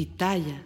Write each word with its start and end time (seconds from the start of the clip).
pitaya. 0.00 0.62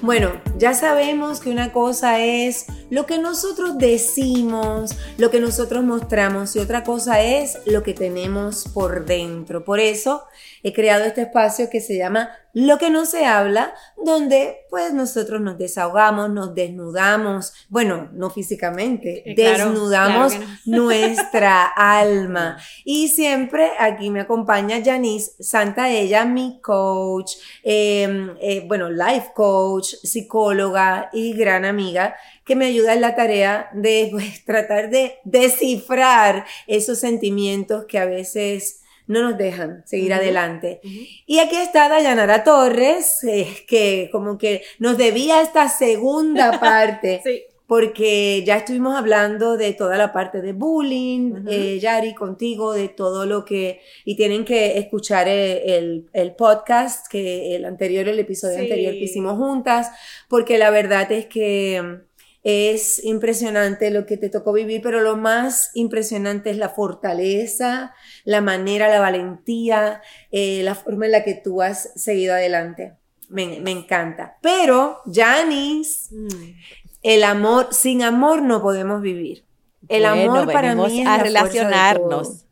Bueno, 0.00 0.30
ya 0.56 0.72
sabemos 0.72 1.40
que 1.40 1.50
una 1.50 1.70
cosa 1.70 2.18
es 2.18 2.64
lo 2.90 3.06
que 3.06 3.18
nosotros 3.18 3.78
decimos, 3.78 4.96
lo 5.16 5.30
que 5.30 5.40
nosotros 5.40 5.84
mostramos 5.84 6.54
y 6.56 6.58
otra 6.58 6.84
cosa 6.84 7.22
es 7.22 7.58
lo 7.66 7.82
que 7.82 7.94
tenemos 7.94 8.68
por 8.74 9.06
dentro. 9.06 9.64
Por 9.64 9.80
eso 9.80 10.24
he 10.62 10.72
creado 10.72 11.04
este 11.04 11.22
espacio 11.22 11.70
que 11.70 11.80
se 11.80 11.96
llama 11.96 12.30
Lo 12.52 12.78
que 12.78 12.90
no 12.90 13.06
se 13.06 13.24
habla, 13.24 13.72
donde 13.96 14.66
pues 14.68 14.92
nosotros 14.92 15.40
nos 15.40 15.56
desahogamos, 15.56 16.30
nos 16.30 16.54
desnudamos, 16.54 17.52
bueno, 17.68 18.10
no 18.12 18.28
físicamente, 18.28 19.22
Eh, 19.24 19.34
claro, 19.34 19.70
desnudamos 19.70 20.34
claro 20.34 20.50
nuestra 20.66 21.66
alma. 21.66 22.58
Y 22.84 23.08
siempre 23.08 23.70
aquí 23.78 24.10
me 24.10 24.20
acompaña 24.20 24.82
Janice 24.84 25.32
Santa, 25.40 25.90
ella 25.90 26.24
mi 26.24 26.60
coach, 26.60 27.34
eh, 27.62 28.34
eh, 28.40 28.64
bueno, 28.66 28.90
life 28.90 29.30
coach, 29.34 29.94
psicóloga 30.02 31.08
y 31.12 31.34
gran 31.34 31.64
amiga 31.64 32.16
que 32.50 32.56
me 32.56 32.66
ayuda 32.66 32.94
en 32.94 33.00
la 33.00 33.14
tarea 33.14 33.70
de 33.74 34.08
pues, 34.10 34.44
tratar 34.44 34.90
de 34.90 35.14
descifrar 35.22 36.44
esos 36.66 36.98
sentimientos 36.98 37.84
que 37.86 37.96
a 37.96 38.06
veces 38.06 38.80
no 39.06 39.22
nos 39.22 39.38
dejan 39.38 39.84
seguir 39.86 40.12
adelante. 40.14 40.80
Y 41.26 41.38
aquí 41.38 41.54
está 41.56 41.88
Dayanara 41.88 42.42
Torres, 42.42 43.22
eh, 43.22 43.46
que 43.68 44.08
como 44.10 44.36
que 44.36 44.62
nos 44.80 44.98
debía 44.98 45.42
esta 45.42 45.68
segunda 45.68 46.58
parte 46.60 47.20
Sí. 47.24 47.42
porque 47.66 48.42
ya 48.44 48.56
estuvimos 48.56 48.96
hablando 48.96 49.56
de 49.56 49.72
toda 49.74 49.96
la 49.96 50.12
parte 50.12 50.40
de 50.42 50.52
bullying, 50.52 51.44
eh, 51.48 51.78
Yari, 51.80 52.14
contigo, 52.14 52.72
de 52.72 52.88
todo 52.88 53.26
lo 53.26 53.44
que... 53.44 53.80
Y 54.04 54.16
tienen 54.16 54.44
que 54.44 54.78
escuchar 54.78 55.28
eh, 55.28 55.76
el, 55.76 56.08
el 56.12 56.34
podcast, 56.34 57.06
que 57.08 57.54
el 57.54 57.64
anterior, 57.64 58.08
el 58.08 58.18
episodio 58.18 58.56
Sí. 58.56 58.62
anterior 58.62 58.92
que 58.94 59.04
hicimos 59.04 59.36
juntas, 59.38 59.88
porque 60.28 60.58
la 60.58 60.70
verdad 60.70 61.10
es 61.12 61.26
que 61.26 62.00
es 62.42 63.04
impresionante 63.04 63.90
lo 63.90 64.06
que 64.06 64.16
te 64.16 64.30
tocó 64.30 64.52
vivir, 64.52 64.80
pero 64.82 65.00
lo 65.00 65.16
más 65.16 65.70
impresionante 65.74 66.50
es 66.50 66.56
la 66.56 66.70
fortaleza, 66.70 67.94
la 68.24 68.40
manera, 68.40 68.88
la 68.88 69.00
valentía, 69.00 70.00
eh, 70.30 70.62
la 70.62 70.74
forma 70.74 71.06
en 71.06 71.12
la 71.12 71.24
que 71.24 71.34
tú 71.34 71.60
has 71.62 71.90
seguido 71.96 72.32
adelante. 72.34 72.94
Me, 73.28 73.60
me 73.60 73.70
encanta. 73.70 74.38
Pero, 74.40 75.00
Janice, 75.12 76.14
Mm. 76.14 76.54
el 77.02 77.24
amor, 77.24 77.68
sin 77.72 78.02
amor 78.02 78.42
no 78.42 78.62
podemos 78.62 79.02
vivir. 79.02 79.44
El 79.88 80.02
Bueno, 80.02 80.34
amor 80.34 80.52
para 80.52 80.74
mí 80.74 81.02
es 81.02 81.06
a 81.06 81.16
la 81.18 81.22
relacionarnos. 81.22 82.44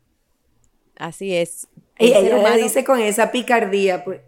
Así 0.97 1.35
es. 1.35 1.67
Y 1.97 2.13
ella 2.13 2.37
lo 2.49 2.57
dice 2.57 2.83
con 2.83 2.99
esa 2.99 3.31
picardía, 3.31 4.03
pues. 4.03 4.21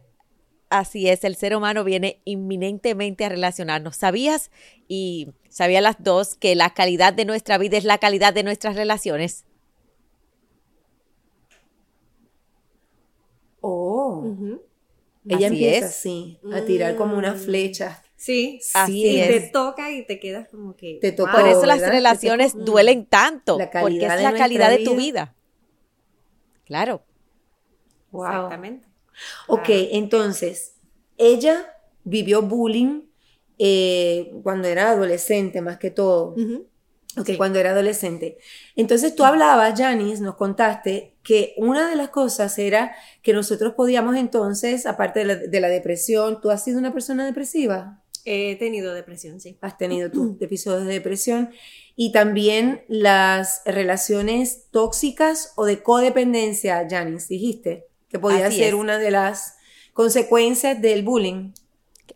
Así 0.72 1.10
es, 1.10 1.26
el 1.26 1.36
ser 1.36 1.54
humano 1.54 1.84
viene 1.84 2.22
inminentemente 2.24 3.26
a 3.26 3.30
relacionarnos. 3.30 3.98
¿Sabías? 3.98 4.52
Y 4.88 5.28
sabían 5.50 5.84
las 5.84 5.98
dos 6.02 6.36
que 6.36 6.56
la 6.56 6.74
calidad 6.74 7.12
de 7.14 7.26
nuestra 7.26 7.58
vida 7.58 7.78
es 7.78 7.84
la 7.84 7.98
calidad 7.98 8.34
de 8.34 8.44
nuestras 8.44 8.78
relaciones. 8.78 9.44
Oh, 13.60 14.24
Ujú. 14.26 14.62
ella 15.28 15.48
Así 15.48 15.56
empieza 15.56 15.86
es. 15.86 15.92
así, 15.92 16.40
a 16.54 16.62
tirar 16.66 16.96
como 16.96 17.18
una 17.18 17.34
Mm. 17.34 17.38
flecha. 17.38 18.02
Sí, 18.16 18.60
Así 18.74 19.02
y 19.02 19.18
te 19.18 19.36
es. 19.38 19.52
toca 19.52 19.92
y 19.92 20.06
te 20.06 20.20
quedas 20.20 20.48
como 20.50 20.76
que. 20.76 21.00
Te 21.02 21.12
toca. 21.12 21.32
Por 21.34 21.48
eso 21.48 21.66
las 21.66 21.82
relaciones 21.82 22.56
Mm. 22.56 22.64
duelen 22.66 23.06
tanto, 23.06 23.58
La 23.58 23.66
porque 23.66 23.98
calidad 24.00 24.16
es 24.20 24.24
de 24.26 24.32
la 24.32 24.38
calidad 24.38 24.70
de 24.70 24.78
tu 24.86 24.96
vida. 24.96 25.26
vida. 25.26 25.36
Claro. 26.66 27.04
Wow. 28.12 28.26
Exactamente. 28.28 28.88
Ok, 29.48 29.68
entonces, 29.70 30.76
ella 31.18 31.76
vivió 32.04 32.42
bullying 32.42 33.04
eh, 33.60 34.32
cuando 34.44 34.68
era 34.68 34.92
adolescente, 34.92 35.62
más 35.62 35.78
que 35.78 35.92
todo. 35.92 36.34
Ujú. 36.38 36.68
Ok, 37.18 37.26
Sí. 37.28 37.38
cuando 37.38 37.60
era 37.60 37.72
adolescente. 37.72 38.38
Entonces 38.78 39.14
tú 39.16 39.26
hablabas, 39.26 39.78
Janice, 39.78 40.24
nos 40.24 40.36
contaste 40.36 41.18
que 41.24 41.54
una 41.58 41.90
de 41.90 41.98
las 41.98 42.08
cosas 42.08 42.58
era 42.58 42.96
que 43.22 43.34
nosotros 43.34 43.74
podíamos 43.74 44.16
entonces, 44.16 44.86
aparte 44.86 45.20
de 45.20 45.26
la, 45.26 45.36
de 45.36 45.60
la 45.60 45.68
depresión, 45.68 46.40
¿tú 46.40 46.50
has 46.52 46.64
sido 46.64 46.80
una 46.80 46.94
persona 46.94 47.26
depresiva? 47.26 48.02
He 48.24 48.56
tenido 48.56 48.94
depresión, 48.94 49.42
sí. 49.42 49.58
Has 49.60 49.78
tenido 49.78 50.10
tus 50.12 50.42
episodios 50.42 50.86
de 50.88 50.94
depresión 50.94 51.50
y 51.98 52.14
también 52.14 52.86
las 52.88 53.62
relaciones 53.66 54.68
tóxicas 54.72 55.52
o 55.58 55.66
de 55.66 55.84
codependencia, 55.84 56.88
Janice, 56.90 57.28
dijiste, 57.28 57.88
que 58.12 58.20
podía 58.20 58.48
Así 58.48 58.58
ser 58.58 58.70
es. 58.70 58.74
una 58.74 58.98
de 58.98 59.12
las 59.12 59.56
consecuencias 59.94 60.82
del 60.82 61.04
bullying. 61.04 61.52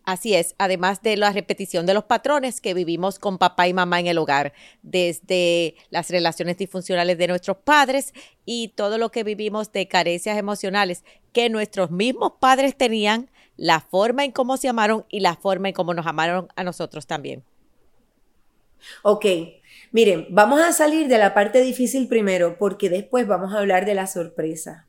Así 0.03 0.35
es, 0.35 0.55
además 0.57 1.01
de 1.01 1.15
la 1.15 1.31
repetición 1.31 1.85
de 1.85 1.93
los 1.93 2.03
patrones 2.03 2.59
que 2.61 2.73
vivimos 2.73 3.17
con 3.17 3.37
papá 3.37 3.67
y 3.67 3.73
mamá 3.73 3.99
en 3.99 4.07
el 4.07 4.17
hogar, 4.17 4.53
desde 4.83 5.75
las 5.89 6.09
relaciones 6.09 6.57
disfuncionales 6.57 7.17
de 7.17 7.27
nuestros 7.27 7.57
padres 7.57 8.13
y 8.45 8.73
todo 8.75 8.97
lo 8.97 9.09
que 9.09 9.23
vivimos 9.23 9.71
de 9.71 9.87
carencias 9.87 10.37
emocionales 10.37 11.03
que 11.31 11.49
nuestros 11.49 11.91
mismos 11.91 12.33
padres 12.39 12.75
tenían, 12.75 13.29
la 13.57 13.79
forma 13.79 14.25
en 14.25 14.31
cómo 14.31 14.57
se 14.57 14.67
amaron 14.67 15.05
y 15.09 15.21
la 15.21 15.35
forma 15.35 15.69
en 15.69 15.73
cómo 15.73 15.93
nos 15.93 16.05
amaron 16.05 16.49
a 16.55 16.63
nosotros 16.63 17.07
también. 17.07 17.43
Ok, 19.01 19.25
miren, 19.91 20.27
vamos 20.29 20.59
a 20.61 20.73
salir 20.73 21.07
de 21.07 21.17
la 21.17 21.33
parte 21.33 21.61
difícil 21.61 22.07
primero 22.07 22.57
porque 22.57 22.89
después 22.89 23.27
vamos 23.27 23.53
a 23.53 23.59
hablar 23.59 23.85
de 23.85 23.95
la 23.95 24.07
sorpresa. 24.07 24.87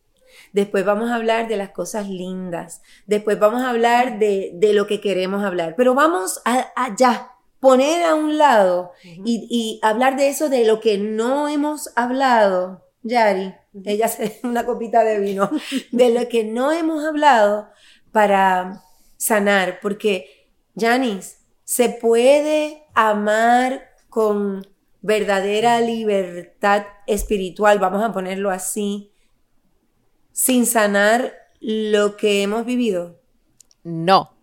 Después 0.52 0.84
vamos 0.84 1.10
a 1.10 1.16
hablar 1.16 1.48
de 1.48 1.56
las 1.56 1.70
cosas 1.70 2.08
lindas. 2.08 2.82
Después 3.06 3.38
vamos 3.38 3.62
a 3.62 3.70
hablar 3.70 4.18
de, 4.18 4.52
de 4.54 4.72
lo 4.72 4.86
que 4.86 5.00
queremos 5.00 5.44
hablar. 5.44 5.74
Pero 5.76 5.94
vamos 5.94 6.40
a- 6.44 6.72
allá, 6.76 7.32
poner 7.60 8.04
a 8.04 8.14
un 8.14 8.38
lado 8.38 8.92
y, 9.02 9.46
y 9.50 9.80
hablar 9.82 10.16
de 10.16 10.28
eso, 10.28 10.48
de 10.48 10.64
lo 10.66 10.80
que 10.80 10.98
no 10.98 11.48
hemos 11.48 11.90
hablado. 11.96 12.84
Yari, 13.02 13.54
ella 13.84 14.08
se 14.08 14.40
una 14.44 14.64
copita 14.66 15.04
de 15.04 15.18
vino, 15.20 15.50
de 15.92 16.10
lo 16.10 16.28
que 16.28 16.44
no 16.44 16.72
hemos 16.72 17.04
hablado 17.04 17.68
para 18.12 18.82
sanar. 19.16 19.78
Porque, 19.80 20.50
Janice, 20.76 21.38
se 21.64 21.88
puede 21.88 22.84
amar 22.94 23.82
con 24.08 24.66
verdadera 25.02 25.80
libertad 25.80 26.84
espiritual, 27.06 27.78
vamos 27.78 28.02
a 28.02 28.12
ponerlo 28.12 28.50
así, 28.50 29.12
sin 30.36 30.66
sanar 30.66 31.32
lo 31.60 32.18
que 32.18 32.42
hemos 32.42 32.66
vivido. 32.66 33.18
No, 33.84 34.34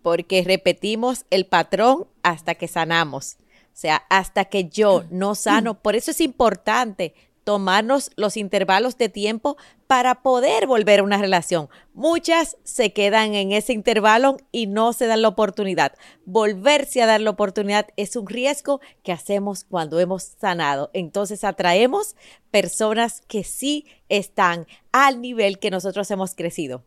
porque 0.00 0.44
repetimos 0.44 1.26
el 1.30 1.46
patrón 1.46 2.06
hasta 2.22 2.54
que 2.54 2.68
sanamos. 2.68 3.38
O 3.40 3.76
sea, 3.76 4.04
hasta 4.10 4.44
que 4.44 4.68
yo 4.68 5.02
no 5.10 5.34
sano. 5.34 5.82
Por 5.82 5.96
eso 5.96 6.12
es 6.12 6.20
importante 6.20 7.14
tomarnos 7.44 8.10
los 8.16 8.36
intervalos 8.36 8.98
de 8.98 9.08
tiempo 9.08 9.56
para 9.86 10.22
poder 10.22 10.66
volver 10.66 11.00
a 11.00 11.02
una 11.02 11.18
relación. 11.18 11.68
Muchas 11.92 12.56
se 12.64 12.92
quedan 12.92 13.34
en 13.34 13.52
ese 13.52 13.72
intervalo 13.72 14.38
y 14.50 14.66
no 14.66 14.92
se 14.92 15.06
dan 15.06 15.22
la 15.22 15.28
oportunidad. 15.28 15.92
Volverse 16.24 17.02
a 17.02 17.06
dar 17.06 17.20
la 17.20 17.30
oportunidad 17.30 17.86
es 17.96 18.16
un 18.16 18.26
riesgo 18.26 18.80
que 19.02 19.12
hacemos 19.12 19.64
cuando 19.64 20.00
hemos 20.00 20.24
sanado. 20.40 20.90
Entonces 20.94 21.44
atraemos 21.44 22.16
personas 22.50 23.22
que 23.28 23.44
sí 23.44 23.86
están 24.08 24.66
al 24.90 25.20
nivel 25.20 25.58
que 25.58 25.70
nosotros 25.70 26.10
hemos 26.10 26.34
crecido. 26.34 26.82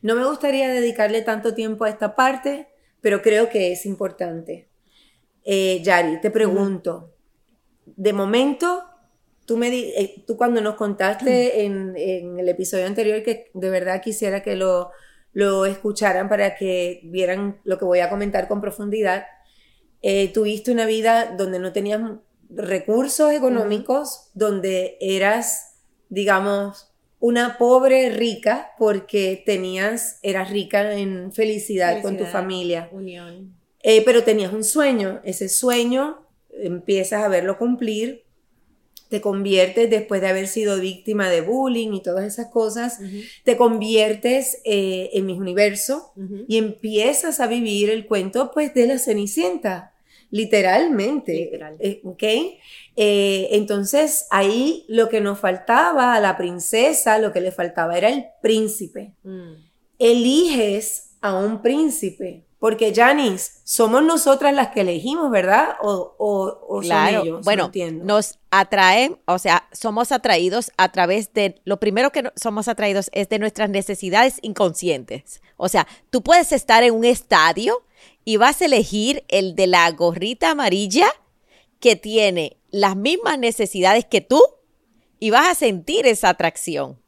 No 0.00 0.16
me 0.16 0.24
gustaría 0.24 0.68
dedicarle 0.68 1.22
tanto 1.22 1.54
tiempo 1.54 1.84
a 1.84 1.90
esta 1.90 2.16
parte, 2.16 2.68
pero 3.00 3.22
creo 3.22 3.48
que 3.48 3.70
es 3.70 3.86
importante. 3.86 4.68
Eh, 5.44 5.80
Yari, 5.82 6.20
te 6.20 6.30
pregunto, 6.30 7.12
de 7.86 8.12
momento, 8.12 8.84
tú, 9.44 9.56
me 9.56 9.70
di- 9.70 9.92
eh, 9.96 10.24
tú 10.26 10.36
cuando 10.36 10.60
nos 10.60 10.76
contaste 10.76 11.64
en, 11.64 11.94
en 11.96 12.38
el 12.38 12.48
episodio 12.48 12.86
anterior, 12.86 13.22
que 13.22 13.50
de 13.54 13.70
verdad 13.70 14.00
quisiera 14.00 14.42
que 14.42 14.56
lo, 14.56 14.90
lo 15.32 15.66
escucharan 15.66 16.28
para 16.28 16.54
que 16.56 17.00
vieran 17.04 17.60
lo 17.64 17.78
que 17.78 17.84
voy 17.84 18.00
a 18.00 18.08
comentar 18.10 18.48
con 18.48 18.60
profundidad, 18.60 19.26
eh, 20.02 20.28
tuviste 20.32 20.72
una 20.72 20.86
vida 20.86 21.34
donde 21.36 21.58
no 21.58 21.72
tenías 21.72 22.00
recursos 22.50 23.32
económicos, 23.32 24.30
donde 24.34 24.96
eras, 25.00 25.76
digamos, 26.08 26.88
una 27.20 27.56
pobre 27.56 28.10
rica 28.10 28.72
porque 28.78 29.42
tenías, 29.46 30.18
eras 30.22 30.50
rica 30.50 30.92
en 30.94 31.32
felicidad, 31.32 32.02
con 32.02 32.18
tu 32.18 32.24
familia. 32.26 32.88
Unión. 32.92 33.54
Eh, 33.84 34.02
pero 34.04 34.22
tenías 34.22 34.52
un 34.52 34.64
sueño, 34.64 35.20
ese 35.24 35.48
sueño 35.48 36.21
empiezas 36.52 37.22
a 37.22 37.28
verlo 37.28 37.58
cumplir, 37.58 38.24
te 39.08 39.20
conviertes 39.20 39.90
después 39.90 40.22
de 40.22 40.28
haber 40.28 40.48
sido 40.48 40.80
víctima 40.80 41.28
de 41.28 41.42
bullying 41.42 41.92
y 41.92 42.02
todas 42.02 42.24
esas 42.24 42.46
cosas, 42.50 42.98
te 43.44 43.58
conviertes 43.58 44.62
eh, 44.64 45.10
en 45.12 45.26
mi 45.26 45.34
universo 45.34 46.12
y 46.48 46.56
empiezas 46.56 47.38
a 47.40 47.46
vivir 47.46 47.90
el 47.90 48.06
cuento 48.06 48.50
pues 48.54 48.72
de 48.72 48.86
la 48.86 48.98
Cenicienta. 48.98 49.92
literalmente. 50.30 51.34
Literal. 51.34 51.76
eh, 51.78 52.00
¿Ok? 52.04 52.22
Eh, 52.96 53.48
entonces 53.50 54.26
ahí 54.30 54.86
lo 54.88 55.10
que 55.10 55.20
nos 55.20 55.38
faltaba 55.38 56.14
a 56.14 56.20
la 56.20 56.38
princesa, 56.38 57.18
lo 57.18 57.34
que 57.34 57.42
le 57.42 57.52
faltaba 57.52 57.98
era 57.98 58.08
el 58.08 58.24
príncipe. 58.40 59.12
Mm. 59.24 59.52
Eliges 59.98 61.10
a 61.20 61.34
un 61.36 61.60
príncipe. 61.60 62.44
Porque, 62.62 62.94
Janice, 62.94 63.54
somos 63.64 64.04
nosotras 64.04 64.54
las 64.54 64.68
que 64.68 64.82
elegimos, 64.82 65.32
¿verdad? 65.32 65.70
O, 65.82 66.14
o, 66.16 66.60
o 66.68 66.74
son 66.76 66.82
Claro, 66.84 67.22
ellos. 67.22 67.38
No 67.38 67.42
bueno, 67.42 67.72
nos 68.04 68.38
atraen, 68.52 69.18
o 69.24 69.40
sea, 69.40 69.66
somos 69.72 70.12
atraídos 70.12 70.70
a 70.76 70.92
través 70.92 71.32
de, 71.32 71.60
lo 71.64 71.80
primero 71.80 72.12
que 72.12 72.30
somos 72.36 72.68
atraídos 72.68 73.10
es 73.14 73.28
de 73.28 73.40
nuestras 73.40 73.68
necesidades 73.68 74.38
inconscientes. 74.42 75.42
O 75.56 75.68
sea, 75.68 75.88
tú 76.10 76.22
puedes 76.22 76.52
estar 76.52 76.84
en 76.84 76.94
un 76.94 77.04
estadio 77.04 77.82
y 78.24 78.36
vas 78.36 78.62
a 78.62 78.66
elegir 78.66 79.24
el 79.26 79.56
de 79.56 79.66
la 79.66 79.90
gorrita 79.90 80.52
amarilla 80.52 81.08
que 81.80 81.96
tiene 81.96 82.58
las 82.70 82.94
mismas 82.94 83.40
necesidades 83.40 84.04
que 84.04 84.20
tú 84.20 84.40
y 85.18 85.30
vas 85.30 85.48
a 85.48 85.56
sentir 85.56 86.06
esa 86.06 86.28
atracción. 86.28 87.01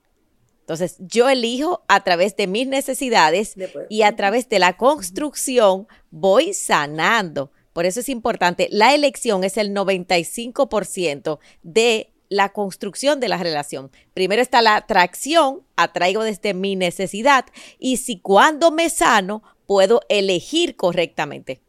Entonces, 0.65 0.97
yo 0.99 1.29
elijo 1.29 1.85
a 1.89 2.03
través 2.05 2.37
de 2.37 2.47
mis 2.47 2.67
necesidades 2.67 3.55
y 3.91 4.01
a 4.01 4.17
través 4.17 4.49
de 4.49 4.59
la 4.59 4.79
construcción 4.79 5.87
voy 6.11 6.55
sanando. 6.55 7.51
Por 7.75 7.85
eso 7.85 8.01
es 8.01 8.09
importante, 8.09 8.69
la 8.71 8.95
elección 8.95 9.45
es 9.45 9.59
el 9.59 9.75
95% 9.75 11.39
de 11.63 12.15
la 12.31 12.49
construcción 12.49 13.21
de 13.21 13.29
la 13.29 13.37
relación. 13.37 13.91
Primero 14.15 14.41
está 14.41 14.63
la 14.63 14.77
atracción, 14.77 15.61
atraigo 15.77 16.23
desde 16.23 16.55
mi 16.55 16.77
necesidad 16.77 17.45
y 17.79 17.99
si 17.99 18.19
cuando 18.19 18.71
me 18.71 18.89
sano 18.89 19.43
puedo 19.67 20.01
elegir 20.09 20.77
correctamente. 20.77 21.61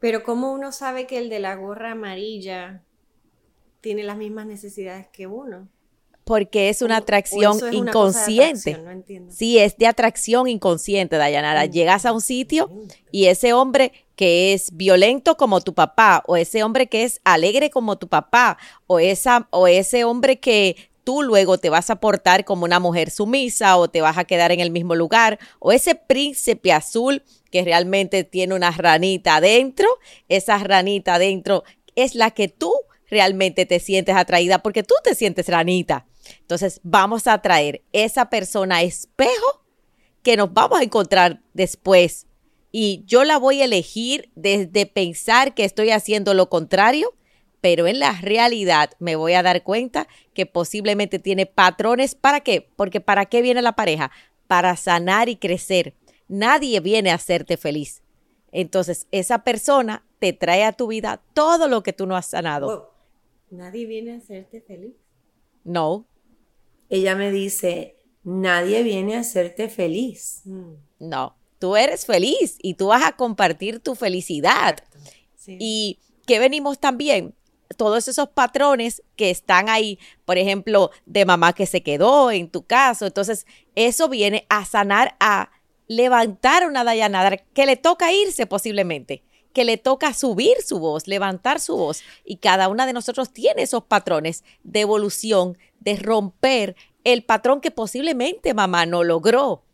Pero 0.00 0.22
¿cómo 0.22 0.52
uno 0.52 0.70
sabe 0.70 1.06
que 1.06 1.16
el 1.16 1.30
de 1.30 1.40
la 1.40 1.54
gorra 1.54 1.92
amarilla 1.92 2.82
tiene 3.80 4.02
las 4.02 4.16
mismas 4.16 4.46
necesidades 4.46 5.06
que 5.08 5.26
uno? 5.26 5.68
Porque 6.24 6.68
es 6.68 6.82
una 6.82 6.96
O- 6.96 6.98
atracción 7.00 7.56
es 7.56 7.62
una 7.62 7.70
de 7.70 7.76
inconsciente. 7.78 8.70
atracción, 8.70 8.84
no 8.84 8.90
entiendo. 8.90 9.32
Sí, 9.34 9.58
es 9.58 9.78
de 9.78 9.86
atracción 9.86 10.46
inconsciente, 10.46 11.16
Dayanara. 11.16 11.66
Mm. 11.66 11.70
Llegas 11.70 12.04
a 12.04 12.12
un 12.12 12.20
sitio 12.20 12.70
y 13.10 13.26
ese 13.26 13.54
hombre 13.54 13.92
que 14.14 14.52
es 14.52 14.76
violento 14.76 15.36
como 15.36 15.60
tu 15.62 15.72
papá, 15.74 16.22
o 16.26 16.36
ese 16.36 16.62
hombre 16.64 16.88
que 16.88 17.04
es 17.04 17.20
alegre 17.24 17.70
como 17.70 17.96
tu 17.96 18.08
papá, 18.08 18.58
o, 18.86 18.98
esa, 18.98 19.46
o 19.52 19.68
ese 19.68 20.04
hombre 20.04 20.38
que 20.40 20.76
tú 21.04 21.22
luego 21.22 21.56
te 21.56 21.70
vas 21.70 21.88
a 21.88 21.96
portar 22.00 22.44
como 22.44 22.64
una 22.64 22.80
mujer 22.80 23.10
sumisa 23.10 23.78
o 23.78 23.88
te 23.88 24.02
vas 24.02 24.18
a 24.18 24.24
quedar 24.24 24.52
en 24.52 24.60
el 24.60 24.70
mismo 24.70 24.94
lugar, 24.96 25.38
o 25.60 25.72
ese 25.72 25.94
príncipe 25.94 26.72
azul 26.72 27.22
que 27.50 27.64
realmente 27.64 28.24
tiene 28.24 28.54
una 28.54 28.70
ranita 28.72 29.36
adentro, 29.36 29.88
esa 30.28 30.58
ranita 30.58 31.14
adentro 31.14 31.62
es 31.94 32.14
la 32.14 32.32
que 32.32 32.48
tú 32.48 32.74
realmente 33.10 33.66
te 33.66 33.80
sientes 33.80 34.14
atraída 34.16 34.58
porque 34.58 34.82
tú 34.82 34.94
te 35.02 35.14
sientes 35.14 35.48
ranita. 35.48 36.06
Entonces 36.40 36.80
vamos 36.82 37.26
a 37.26 37.40
traer 37.40 37.82
esa 37.92 38.30
persona 38.30 38.82
espejo 38.82 39.64
que 40.22 40.36
nos 40.36 40.52
vamos 40.52 40.80
a 40.80 40.82
encontrar 40.82 41.42
después. 41.54 42.26
Y 42.70 43.02
yo 43.06 43.24
la 43.24 43.38
voy 43.38 43.62
a 43.62 43.64
elegir 43.64 44.30
desde 44.34 44.86
pensar 44.86 45.54
que 45.54 45.64
estoy 45.64 45.90
haciendo 45.90 46.34
lo 46.34 46.50
contrario, 46.50 47.14
pero 47.60 47.86
en 47.86 47.98
la 47.98 48.12
realidad 48.20 48.90
me 48.98 49.16
voy 49.16 49.32
a 49.32 49.42
dar 49.42 49.62
cuenta 49.62 50.06
que 50.34 50.46
posiblemente 50.46 51.18
tiene 51.18 51.46
patrones. 51.46 52.14
¿Para 52.14 52.40
qué? 52.40 52.70
Porque 52.76 53.00
¿para 53.00 53.26
qué 53.26 53.42
viene 53.42 53.62
la 53.62 53.72
pareja? 53.72 54.10
Para 54.46 54.76
sanar 54.76 55.28
y 55.28 55.36
crecer. 55.36 55.94
Nadie 56.28 56.80
viene 56.80 57.10
a 57.10 57.14
hacerte 57.14 57.56
feliz. 57.56 58.02
Entonces, 58.52 59.06
esa 59.10 59.44
persona 59.44 60.04
te 60.18 60.32
trae 60.32 60.64
a 60.64 60.72
tu 60.72 60.88
vida 60.88 61.22
todo 61.34 61.68
lo 61.68 61.82
que 61.82 61.92
tú 61.92 62.06
no 62.06 62.16
has 62.16 62.26
sanado. 62.26 62.94
Nadie 63.50 63.86
viene 63.86 64.12
a 64.14 64.16
hacerte 64.18 64.60
feliz. 64.60 64.94
No, 65.64 66.06
Ella 66.90 67.14
me 67.14 67.30
dice, 67.30 67.96
nadie 68.24 68.82
viene 68.82 69.16
a 69.16 69.20
hacerte 69.20 69.68
feliz. 69.68 70.42
Mm, 70.44 70.74
no. 71.00 71.36
Tú 71.58 71.76
eres 71.76 72.06
feliz 72.06 72.56
y 72.62 72.74
tú 72.74 72.86
vas 72.88 73.04
a 73.04 73.16
compartir 73.16 73.80
tu 73.80 73.94
felicidad. 73.96 74.76
sí. 75.36 75.56
Y 75.60 75.98
que 76.26 76.38
venimos 76.38 76.78
también, 76.78 77.34
todos 77.76 78.06
esos 78.06 78.28
patrones 78.28 79.02
que 79.16 79.30
están 79.30 79.68
ahí, 79.68 79.98
por 80.24 80.38
ejemplo, 80.38 80.90
de 81.06 81.24
mamá 81.24 81.52
que 81.54 81.66
se 81.66 81.82
quedó 81.82 82.30
en 82.30 82.50
tu 82.50 82.64
caso. 82.64 83.06
Entonces, 83.06 83.46
eso 83.74 84.08
viene 84.08 84.46
a 84.48 84.64
sanar, 84.64 85.16
a 85.20 85.50
levantar 85.86 86.66
una 86.66 86.84
Dayanara 86.84 87.36
que 87.38 87.66
le 87.66 87.76
toca 87.76 88.12
irse 88.12 88.46
posiblemente, 88.46 89.22
que 89.58 89.64
le 89.64 89.76
toca 89.76 90.14
subir 90.14 90.62
su 90.64 90.78
voz, 90.78 91.08
levantar 91.08 91.58
su 91.58 91.76
voz. 91.76 92.04
Y 92.24 92.36
cada 92.36 92.68
una 92.68 92.86
de 92.86 92.92
nosotros 92.92 93.32
tiene 93.32 93.62
esos 93.62 93.82
patrones 93.82 94.44
de 94.62 94.82
evolución, 94.82 95.58
de 95.80 95.96
romper 95.96 96.76
el 97.02 97.24
patrón 97.24 97.60
que 97.60 97.72
posiblemente 97.72 98.54
mamá 98.54 98.86
no 98.86 99.02
logró. 99.02 99.64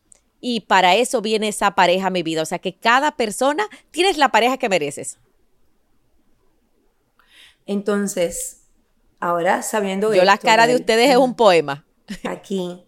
Y 0.41 0.61
para 0.61 0.95
eso 0.95 1.21
viene 1.21 1.49
esa 1.49 1.75
pareja 1.75 2.07
a 2.07 2.11
mi 2.11 2.23
vida. 2.23 2.41
O 2.41 2.47
sea 2.47 2.61
que 2.61 2.75
cada 2.75 3.15
persona 3.15 3.67
tienes 3.91 4.17
la 4.17 4.31
pareja 4.31 4.57
que 4.57 4.71
mereces. 4.71 5.19
Entonces, 7.67 8.63
ahora 9.21 9.61
sabiendo 9.61 10.15
Yo 10.15 10.25
la 10.25 10.33
esto, 10.33 10.47
cara 10.47 10.67
de 10.67 10.77
ustedes 10.77 11.11
es 11.11 11.19
un 11.19 11.35
poema. 11.35 11.85
Aquí. 12.25 12.87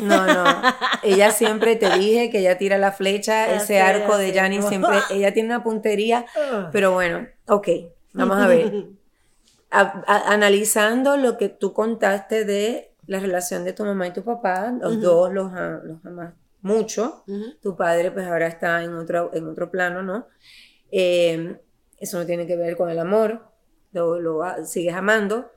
No, 0.00 0.26
no. 0.26 0.62
Ella 1.02 1.30
siempre 1.30 1.76
te 1.76 1.90
dije 1.98 2.30
que 2.30 2.38
ella 2.38 2.56
tira 2.58 2.78
la 2.78 2.92
flecha, 2.92 3.46
Ya 3.46 3.56
ese 3.56 3.80
arco 3.80 4.16
de. 4.16 4.32
Yanni 4.32 4.62
siempre, 4.62 4.96
ella 5.10 5.32
tiene 5.34 5.48
una 5.50 5.62
puntería, 5.62 6.24
pero 6.72 6.92
bueno, 6.92 7.26
ok, 7.46 7.68
vamos 8.12 8.38
a 8.38 8.46
ver. 8.46 8.72
A- 9.74 10.02
a- 10.06 10.32
analizando 10.34 11.16
lo 11.16 11.38
que 11.38 11.48
tú 11.48 11.72
contaste 11.72 12.44
de 12.44 12.92
la 13.06 13.20
relación 13.20 13.64
de 13.64 13.72
tu 13.72 13.86
mamá 13.86 14.06
y 14.06 14.12
tu 14.12 14.22
papá, 14.22 14.70
los 14.78 15.00
dos 15.00 15.32
los, 15.32 15.50
amas 16.04 16.34
mucho. 16.60 17.24
Tu 17.62 17.74
padre 17.74 18.10
pues 18.10 18.26
ahora 18.26 18.48
está 18.48 18.84
en 18.84 18.94
otro, 18.94 19.30
en 19.32 19.48
otro 19.48 19.70
plano, 19.70 20.02
¿no? 20.02 20.26
Eh, 20.90 21.56
eso 21.96 22.18
no 22.18 22.26
tiene 22.26 22.46
que 22.46 22.54
ver 22.56 22.76
con 22.76 22.90
el 22.90 22.98
amor, 22.98 23.46
lo, 23.92 24.20
lo 24.20 24.42
sigues 24.66 24.94
amando. 24.94 25.50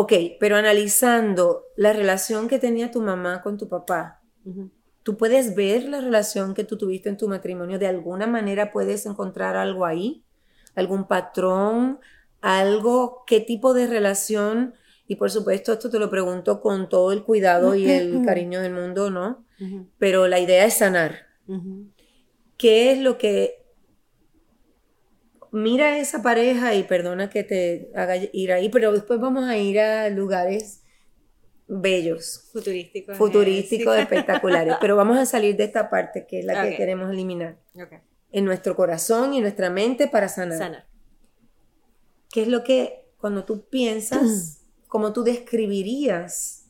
Ok, 0.00 0.12
pero 0.38 0.54
analizando 0.54 1.64
la 1.74 1.92
relación 1.92 2.46
que 2.46 2.60
tenía 2.60 2.92
tu 2.92 3.02
mamá 3.02 3.42
con 3.42 3.58
tu 3.58 3.68
papá, 3.68 4.22
tú 5.02 5.16
puedes 5.16 5.56
ver 5.56 5.88
la 5.88 6.00
relación 6.00 6.54
que 6.54 6.62
tú 6.62 6.78
tuviste 6.78 7.08
en 7.08 7.16
tu 7.16 7.26
matrimonio, 7.26 7.80
de 7.80 7.88
alguna 7.88 8.28
manera 8.28 8.70
puedes 8.70 9.06
encontrar 9.06 9.56
algo 9.56 9.84
ahí, 9.84 10.22
algún 10.76 11.08
patrón, 11.08 11.98
algo, 12.40 13.24
qué 13.26 13.40
tipo 13.40 13.74
de 13.74 13.88
relación, 13.88 14.74
y 15.08 15.16
por 15.16 15.32
supuesto 15.32 15.72
esto 15.72 15.90
te 15.90 15.98
lo 15.98 16.08
pregunto 16.08 16.60
con 16.60 16.88
todo 16.88 17.10
el 17.10 17.24
cuidado 17.24 17.74
y 17.74 17.90
el 17.90 18.22
cariño 18.24 18.60
del 18.60 18.74
mundo, 18.74 19.10
¿no? 19.10 19.44
Pero 19.98 20.28
la 20.28 20.38
idea 20.38 20.64
es 20.64 20.74
sanar. 20.74 21.26
¿Qué 22.56 22.92
es 22.92 23.00
lo 23.00 23.18
que... 23.18 23.57
Mira 25.52 25.86
a 25.94 25.98
esa 25.98 26.22
pareja 26.22 26.74
y 26.74 26.82
perdona 26.84 27.30
que 27.30 27.42
te 27.44 27.90
haga 27.94 28.16
ir 28.16 28.52
ahí, 28.52 28.68
pero 28.68 28.92
después 28.92 29.18
vamos 29.20 29.44
a 29.44 29.56
ir 29.56 29.80
a 29.80 30.08
lugares 30.10 30.82
bellos, 31.66 32.48
Futurístico. 32.52 33.14
futurísticos, 33.14 33.94
sí. 33.96 34.00
espectaculares, 34.02 34.76
pero 34.80 34.96
vamos 34.96 35.18
a 35.18 35.26
salir 35.26 35.56
de 35.56 35.64
esta 35.64 35.90
parte 35.90 36.26
que 36.26 36.40
es 36.40 36.44
la 36.44 36.62
que 36.64 36.76
queremos 36.76 37.10
eliminar 37.10 37.58
Ok. 37.74 37.92
en 38.32 38.44
nuestro 38.44 38.74
corazón 38.74 39.34
y 39.34 39.40
nuestra 39.40 39.68
mente 39.70 40.08
para 40.08 40.28
sanar. 40.28 40.58
Sanar. 40.58 40.86
¿Qué 42.30 42.42
es 42.42 42.48
lo 42.48 42.64
que 42.64 43.06
cuando 43.18 43.44
tú 43.44 43.68
piensas, 43.68 44.62
cómo 44.88 45.12
tú 45.12 45.22
describirías 45.24 46.66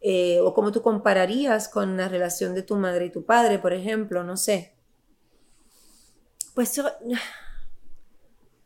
eh, 0.00 0.38
o 0.40 0.54
cómo 0.54 0.72
tú 0.72 0.80
compararías 0.80 1.68
con 1.68 1.96
la 1.98 2.08
relación 2.08 2.54
de 2.54 2.62
tu 2.62 2.76
madre 2.76 3.06
y 3.06 3.10
tu 3.10 3.24
padre, 3.26 3.58
por 3.58 3.72
ejemplo? 3.74 4.24
No 4.24 4.36
sé. 4.38 4.74
Pues 6.54 6.74
yo, 6.74 6.84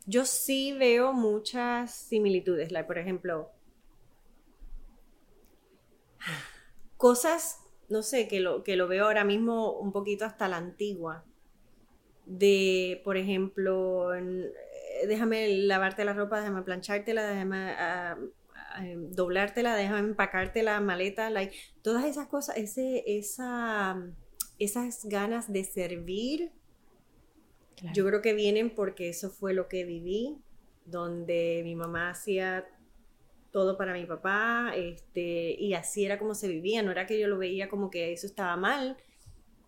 yo 0.05 0.25
sí 0.25 0.73
veo 0.73 1.13
muchas 1.13 1.93
similitudes. 1.93 2.71
like, 2.71 2.87
por 2.87 2.97
ejemplo, 2.97 3.51
cosas, 6.97 7.59
no 7.89 8.03
sé, 8.03 8.27
que 8.27 8.39
lo, 8.39 8.63
que 8.63 8.75
lo 8.75 8.87
veo 8.87 9.05
ahora 9.05 9.23
mismo 9.23 9.71
un 9.73 9.91
poquito 9.91 10.25
hasta 10.25 10.47
la 10.47 10.57
antigua. 10.57 11.25
De, 12.25 13.01
por 13.03 13.17
ejemplo, 13.17 14.15
eh, 14.15 14.51
déjame 15.07 15.47
lavarte 15.49 16.05
la 16.05 16.13
ropa, 16.13 16.39
déjame 16.39 16.63
planchártela, 16.63 17.27
déjame 17.27 17.75
em, 18.79 19.11
doblártela, 19.11 19.75
déjame 19.75 19.99
empacarte 19.99 20.63
la 20.63 20.79
maleta, 20.81 21.29
like, 21.29 21.55
todas 21.83 22.05
esas 22.05 22.27
cosas, 22.27 22.57
ese, 22.57 23.03
esa, 23.05 23.95
esas 24.57 25.05
ganas 25.05 25.51
de 25.51 25.63
servir 25.63 26.51
yo 27.93 28.05
creo 28.05 28.21
que 28.21 28.33
vienen 28.33 28.69
porque 28.69 29.09
eso 29.09 29.29
fue 29.29 29.53
lo 29.53 29.67
que 29.67 29.85
viví, 29.85 30.37
donde 30.85 31.61
mi 31.63 31.75
mamá 31.75 32.09
hacía 32.09 32.67
todo 33.51 33.77
para 33.77 33.93
mi 33.93 34.05
papá, 34.05 34.73
este, 34.75 35.55
y 35.57 35.73
así 35.73 36.05
era 36.05 36.19
como 36.19 36.35
se 36.35 36.47
vivía, 36.47 36.83
no 36.83 36.91
era 36.91 37.05
que 37.05 37.19
yo 37.19 37.27
lo 37.27 37.37
veía 37.37 37.69
como 37.69 37.89
que 37.89 38.11
eso 38.11 38.27
estaba 38.27 38.57
mal, 38.57 38.97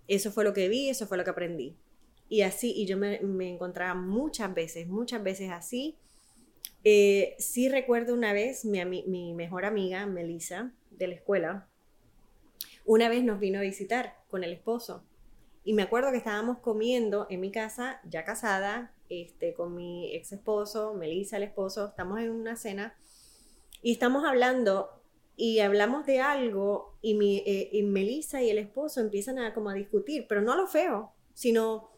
Eso 0.09 0.31
fue 0.31 0.45
lo 0.45 0.53
que 0.53 0.69
vi, 0.69 0.89
eso 0.89 1.05
fue 1.05 1.17
lo 1.17 1.23
que 1.25 1.31
aprendí. 1.31 1.75
Y 2.29 2.41
así, 2.41 2.73
y 2.73 2.85
yo 2.85 2.97
me, 2.97 3.19
encontraba 3.49 3.93
muchas 3.93 4.53
veces, 4.53 4.87
muchas 4.87 5.23
veces 5.23 5.51
así. 5.51 5.97
Eh, 6.83 7.35
sí 7.39 7.69
recuerdo 7.69 8.13
una 8.13 8.33
vez, 8.33 8.65
mi, 8.65 8.83
mi 8.85 9.33
mejor 9.33 9.65
amiga, 9.65 10.05
Melissa, 10.05 10.71
de 10.91 11.07
la 11.07 11.15
escuela, 11.15 11.67
una 12.85 13.09
vez 13.09 13.23
nos 13.23 13.39
vino 13.39 13.59
a 13.59 13.63
visitar 13.63 14.15
con 14.29 14.43
el 14.43 14.53
esposo. 14.53 15.03
Y 15.67 15.73
me 15.73 15.81
acuerdo 15.81 16.11
que 16.11 16.17
estábamos 16.17 16.59
comiendo 16.59 17.27
en 17.29 17.41
mi 17.41 17.51
casa, 17.51 17.99
ya 18.09 18.23
casada, 18.23 18.93
este, 19.09 19.53
con 19.53 19.75
mi 19.75 20.15
ex 20.15 20.31
esposo, 20.31 20.93
Melissa, 20.93 21.35
el 21.35 21.43
esposo, 21.43 21.87
estamos 21.87 22.21
en 22.21 22.29
una 22.29 22.55
cena 22.55 22.97
y 23.81 23.91
estamos 23.91 24.23
hablando 24.23 25.03
y 25.35 25.59
hablamos 25.59 26.05
de 26.05 26.21
algo 26.21 26.97
y, 27.01 27.15
mi, 27.15 27.39
eh, 27.39 27.67
y 27.73 27.83
Melissa 27.83 28.41
y 28.41 28.49
el 28.49 28.59
esposo 28.59 29.01
empiezan 29.01 29.39
a 29.39 29.53
como 29.53 29.69
a 29.69 29.73
discutir, 29.73 30.25
pero 30.29 30.39
no 30.41 30.55
lo 30.55 30.67
feo, 30.67 31.11
sino 31.33 31.91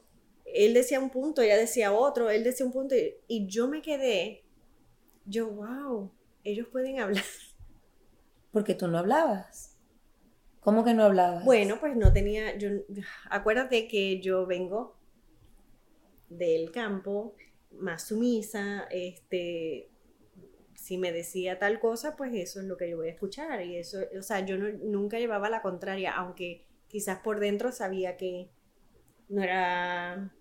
él 0.46 0.74
decía 0.74 1.00
un 1.00 1.12
punto, 1.12 1.44
ella 1.44 1.56
decía 1.56 1.94
otro, 1.94 2.32
él 2.32 2.44
decía 2.44 2.66
un 2.66 2.72
punto 2.72 2.96
y, 2.96 3.18
y 3.28 3.46
yo 3.46 3.68
me 3.68 3.84
quedé, 3.84 4.46
yo, 5.26 5.48
wow, 5.48 6.12
ellos 6.44 6.68
pueden 6.72 7.00
hablar. 7.00 7.24
Porque 8.52 8.74
tú 8.74 8.88
no 8.88 8.98
hablabas. 8.98 9.69
¿Cómo 10.60 10.84
que 10.84 10.94
no 10.94 11.04
hablabas? 11.04 11.46
Bueno, 11.46 11.78
pues 11.80 11.96
no 11.96 12.12
tenía, 12.12 12.58
yo, 12.58 12.70
acuérdate 13.30 13.88
que 13.88 14.20
yo 14.20 14.46
vengo 14.46 14.98
del 16.30 16.72
campo, 16.72 17.36
más 17.72 18.08
sumisa, 18.08 18.88
este, 18.92 19.90
si 20.76 20.98
me 20.98 21.12
decía 21.12 21.60
tal 21.60 21.80
cosa, 21.80 22.16
pues 22.16 22.34
eso 22.34 22.60
es 22.60 22.66
lo 22.66 22.78
que 22.78 22.90
yo 22.90 22.98
voy 22.98 23.08
a 23.08 23.12
escuchar. 23.12 23.62
Y 23.64 23.78
eso, 23.78 24.00
o 24.18 24.22
sea, 24.22 24.46
yo 24.46 24.58
nunca 24.58 25.20
llevaba 25.20 25.50
la 25.50 25.62
contraria, 25.62 26.14
aunque 26.16 26.66
quizás 26.88 27.20
por 27.20 27.40
dentro 27.40 27.72
sabía 27.72 28.18
que 28.18 28.50
no 29.28 29.44
era, 29.44 30.34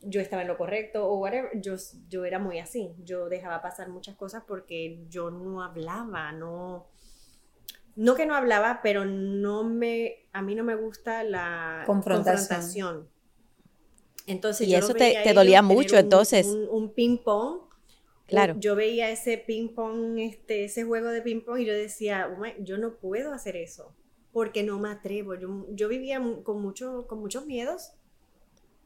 yo 0.00 0.20
estaba 0.20 0.42
en 0.42 0.48
lo 0.48 0.56
correcto 0.56 1.06
o 1.06 1.18
whatever, 1.18 1.60
yo, 1.60 1.74
yo 2.08 2.24
era 2.24 2.38
muy 2.38 2.58
así. 2.58 2.94
Yo 3.04 3.28
dejaba 3.28 3.60
pasar 3.62 3.88
muchas 3.88 4.16
cosas 4.16 4.42
porque 4.46 5.04
yo 5.08 5.30
no 5.30 5.62
hablaba, 5.62 6.32
no, 6.32 6.88
no 7.98 8.14
que 8.14 8.26
no 8.26 8.36
hablaba, 8.36 8.78
pero 8.80 9.04
no 9.04 9.64
me, 9.64 10.28
a 10.32 10.40
mí 10.40 10.54
no 10.54 10.62
me 10.62 10.76
gusta 10.76 11.24
la 11.24 11.82
confrontación. 11.84 13.08
Entonces, 14.28 14.68
y 14.68 14.76
eso 14.76 14.94
te, 14.94 15.32
dolía 15.34 15.62
mucho, 15.62 15.98
entonces. 15.98 16.46
Un, 16.46 16.94
ping-pong. 16.94 17.62
Claro. 18.26 18.54
Yo 18.60 18.76
veía 18.76 19.10
ese 19.10 19.36
ping-pong, 19.36 20.16
este, 20.20 20.66
ese 20.66 20.84
juego 20.84 21.08
de 21.08 21.22
ping-pong 21.22 21.58
y 21.58 21.64
yo 21.64 21.72
decía, 21.72 22.28
oh 22.30 22.62
yo 22.62 22.78
no 22.78 22.98
puedo 22.98 23.32
hacer 23.32 23.56
eso 23.56 23.92
porque 24.32 24.62
no 24.62 24.78
me 24.78 24.90
atrevo. 24.90 25.34
Yo, 25.34 25.66
yo 25.70 25.88
vivía 25.88 26.22
con, 26.44 26.62
mucho, 26.62 27.06
con 27.08 27.18
muchos 27.18 27.46
miedos. 27.46 27.94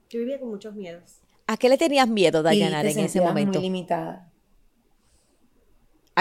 Yo 0.09 0.21
vivía 0.21 0.41
con 0.41 0.49
muchos 0.49 0.75
miedos. 0.75 1.19
¿A 1.47 1.59
qué 1.59 1.69
le 1.69 1.77
tenías 1.77 2.09
miedo, 2.09 2.43
Dayanara, 2.43 2.91
en 2.91 2.99
ese 3.01 3.21
momento? 3.21 3.59
Muy 3.59 3.69
limitada. 3.69 4.32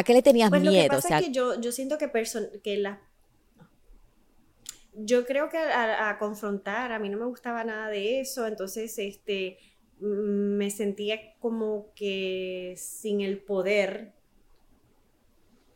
¿A 0.02 0.04
qué 0.04 0.14
le 0.14 0.24
tenías 0.24 0.50
pues 0.50 0.64
miedo? 0.64 0.76
Lo 0.76 0.82
que 0.82 0.96
pasa 0.96 1.20
es 1.20 1.26
que 1.28 1.32
yo, 1.32 1.62
yo 1.62 1.72
siento 1.72 2.00
que, 2.00 2.12
que 2.64 2.78
la, 2.78 3.00
yo 4.96 5.28
creo 5.28 5.48
que 5.50 5.60
a, 5.60 6.18
confrontar, 6.18 6.92
a 6.92 6.98
mí 6.98 7.08
no 7.08 7.20
me 7.20 7.26
gustaba 7.26 7.64
nada 7.64 7.88
de 7.90 8.20
eso, 8.20 8.48
entonces 8.48 8.98
este, 8.98 9.60
me 10.00 10.72
sentía 10.72 11.38
como 11.38 11.94
que 11.94 12.74
sin 12.78 13.22
el 13.22 13.38
poder 13.44 14.14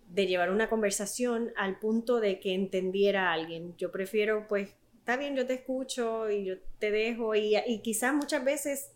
de 0.09 0.25
llevar 0.25 0.49
una 0.49 0.69
conversación 0.69 1.51
al 1.55 1.77
punto 1.77 2.19
de 2.19 2.39
que 2.39 2.55
entendiera 2.55 3.29
a 3.29 3.33
alguien. 3.33 3.77
Yo 3.77 3.91
prefiero, 3.91 4.47
pues, 4.47 4.71
está 4.97 5.17
bien, 5.17 5.35
yo 5.35 5.45
te 5.45 5.53
escucho 5.53 6.31
y 6.31 6.45
yo 6.45 6.55
te 6.79 6.89
dejo 6.89 7.35
y, 7.35 7.55
y 7.67 7.81
quizás 7.83 8.15
muchas 8.15 8.43
veces 8.43 8.91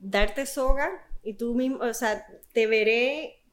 darte 0.00 0.44
soga 0.44 1.08
y 1.22 1.32
tú 1.32 1.54
mismo, 1.54 1.78
o 1.78 1.94
sea, 1.94 2.26
te 2.52 2.66
veré 2.66 3.45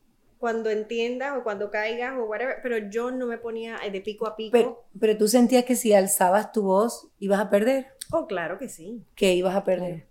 cuando 0.44 0.70
entiendas 0.70 1.38
o 1.38 1.42
cuando 1.42 1.72
caigas 1.72 2.20
o 2.20 2.26
whatever, 2.26 2.58
pero 2.62 2.78
yo 2.90 3.12
no 3.12 3.28
me 3.28 3.38
ponía 3.38 3.80
de 3.90 4.02
pico 4.02 4.28
a 4.28 4.36
pico. 4.36 4.84
Pero, 5.00 5.18
tú 5.18 5.30
sentías 5.30 5.64
que 5.64 5.78
si 5.78 5.94
alzabas 5.94 6.52
tu 6.52 6.64
voz 6.64 7.08
ibas 7.18 7.40
a 7.40 7.50
perder. 7.50 7.88
Oh, 8.12 8.28
claro 8.28 8.60
que 8.60 8.68
sí. 8.68 9.06
Que 9.16 9.36
ibas 9.36 9.56
a 9.56 9.64
perder. 9.64 10.06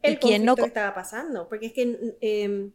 El 0.00 0.20
quién 0.20 0.44
no 0.44 0.54
que 0.54 0.62
estaba 0.62 0.94
pasando, 0.94 1.48
porque 1.48 1.66
es 1.66 1.72
que... 1.72 2.16
Em, 2.20 2.70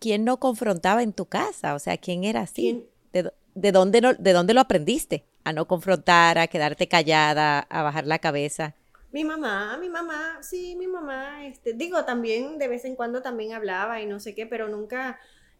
¿Quién 0.00 0.24
no 0.24 0.40
confrontaba 0.40 1.04
en 1.04 1.12
tu 1.12 1.26
casa? 1.26 1.76
O 1.76 1.78
sea, 1.78 1.96
¿quién 1.96 2.24
era 2.24 2.40
así? 2.40 2.88
¿De, 3.12 3.70
dónde 3.70 4.00
no, 4.00 4.14
¿De 4.14 4.32
dónde 4.32 4.52
lo 4.52 4.60
aprendiste? 4.60 5.26
A 5.44 5.52
no 5.52 5.68
confrontar, 5.68 6.38
a 6.38 6.48
quedarte 6.48 6.88
callada, 6.88 7.60
a 7.60 7.82
bajar 7.84 8.04
la 8.04 8.18
cabeza. 8.18 8.74
Mi 9.10 9.24
mamá, 9.24 9.78
mi 9.78 9.88
mamá, 9.88 10.38
sí, 10.42 10.76
mi 10.76 10.86
mamá, 10.86 11.46
este, 11.46 11.72
digo, 11.72 12.04
también 12.04 12.58
de 12.58 12.68
vez 12.68 12.84
en 12.84 12.94
cuando 12.94 13.22
también 13.22 13.54
hablaba 13.54 14.02
y 14.02 14.06
no 14.06 14.20
sé 14.20 14.34
qué, 14.34 14.46
pero 14.46 14.68
nunca, 14.68 15.18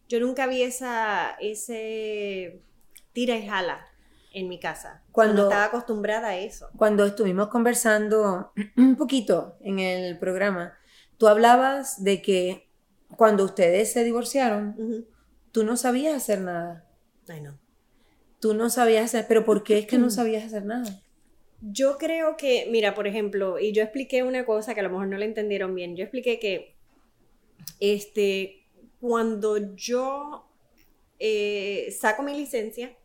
yo 0.09 0.21
nunca 0.21 0.47
vi 0.47 0.63
esa, 0.63 1.31
ese 1.41 2.61
tira 3.13 3.37
y 3.37 3.47
jala 3.47 3.87
en 4.33 4.49
mi 4.49 4.61
casa. 4.61 5.03
Cuando 5.13 5.45
estaba 5.45 5.65
acostumbrada 5.65 6.29
a 6.29 6.37
eso. 6.37 6.69
Cuando 6.77 7.07
estuvimos 7.07 7.49
conversando 7.49 8.53
un 8.77 8.97
poquito 8.97 9.57
en 9.61 9.79
el 9.79 10.19
programa, 10.19 10.79
tú 11.17 11.27
hablabas 11.27 12.05
de 12.05 12.21
que 12.21 12.69
cuando 13.17 13.45
ustedes 13.45 13.93
se 13.93 14.05
divorciaron, 14.05 15.07
tú 15.53 15.65
no 15.65 15.77
sabías 15.77 16.15
hacer 16.15 16.41
nada. 16.41 16.85
Ay, 17.29 17.41
no. 17.41 17.59
Tú 18.41 18.55
no 18.55 18.71
sabías 18.71 19.07
hacer, 19.07 19.27
pero 19.27 19.45
¿por 19.45 19.63
qué 19.63 19.79
es 19.79 19.87
que 19.87 19.99
no 19.99 20.11
sabías 20.11 20.45
hacer 20.45 20.65
nada? 20.65 21.01
Yo 21.61 21.99
creo 21.99 22.37
que, 22.37 22.69
mira, 22.71 22.95
por 22.95 23.07
ejemplo, 23.07 23.59
y 23.59 23.73
yo 23.73 23.83
expliqué 23.83 24.23
una 24.23 24.45
cosa 24.47 24.75
que 24.75 24.81
a 24.81 24.85
lo 24.85 24.91
mejor 24.91 25.09
no 25.09 25.19
le 25.19 25.25
entendieron 25.25 25.75
bien. 25.75 25.97
Yo 25.97 26.05
expliqué 26.05 26.39
que, 26.39 26.77
este, 27.81 28.65
cuando 29.01 29.75
yo 29.75 30.47
eh, 31.19 31.95
saco 31.99 32.23
mi 32.23 32.37
licencia, 32.37 32.97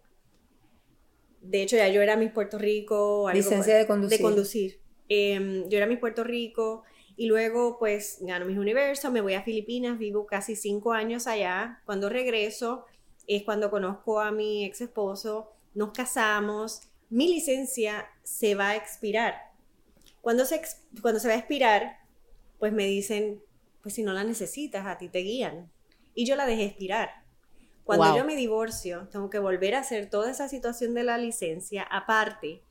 de 1.42 1.62
hecho 1.62 1.76
ya 1.76 1.88
yo 1.90 2.02
era 2.02 2.16
mi 2.16 2.30
Puerto 2.30 2.58
Rico. 2.58 3.30
licencia 3.34 3.78
de 3.78 3.88
conducir. 3.88 4.18
De 4.18 4.24
conducir. 4.24 4.80
Em, 5.10 5.68
yo 5.70 5.78
era 5.78 5.88
mi 5.88 5.98
Puerto 5.98 6.24
Rico 6.24 6.84
y 7.16 7.28
luego 7.28 7.78
pues 7.78 8.18
gano 8.22 8.46
mis 8.46 8.58
universos, 8.58 9.12
me 9.12 9.22
voy 9.22 9.34
a 9.34 9.44
Filipinas, 9.44 10.00
vivo 10.00 10.26
casi 10.26 10.56
cinco 10.56 10.94
años 10.94 11.28
allá. 11.28 11.82
Cuando 11.86 12.10
regreso 12.10 12.86
es 13.28 13.44
cuando 13.44 13.70
conozco 13.70 14.20
a 14.20 14.32
mi 14.32 14.66
ex 14.66 14.82
esposo, 14.82 15.52
nos 15.74 15.92
casamos 15.92 16.82
mi 17.10 17.28
licencia 17.28 18.08
se 18.24 18.56
va 18.56 18.70
a 18.70 18.76
expirar. 18.76 19.52
Cuando 20.22 20.46
se, 20.46 20.62
cuando 21.02 21.20
se 21.20 21.28
va 21.28 21.34
a 21.34 21.38
expirar, 21.38 22.00
pues 22.60 22.72
me 22.72 22.86
dicen, 22.86 23.42
pues 23.82 23.96
si 23.96 24.04
no 24.04 24.14
la 24.14 24.24
necesitas, 24.24 24.86
a 24.86 24.98
ti 24.98 25.10
te 25.10 25.20
guían. 25.20 25.70
Y 26.16 26.26
yo 26.26 26.36
la 26.36 26.46
dejé 26.46 26.66
expirar. 26.66 27.24
Cuando 27.84 28.16
yo 28.16 28.24
me 28.24 28.36
divorcio, 28.36 29.10
tengo 29.12 29.30
que 29.30 29.40
volver 29.40 29.76
a 29.76 29.80
hacer 29.80 30.10
toda 30.10 30.32
esa 30.32 30.48
situación 30.48 30.94
de 30.94 31.04
la 31.04 31.18
licencia. 31.18 31.84
Aparte, 31.84 32.62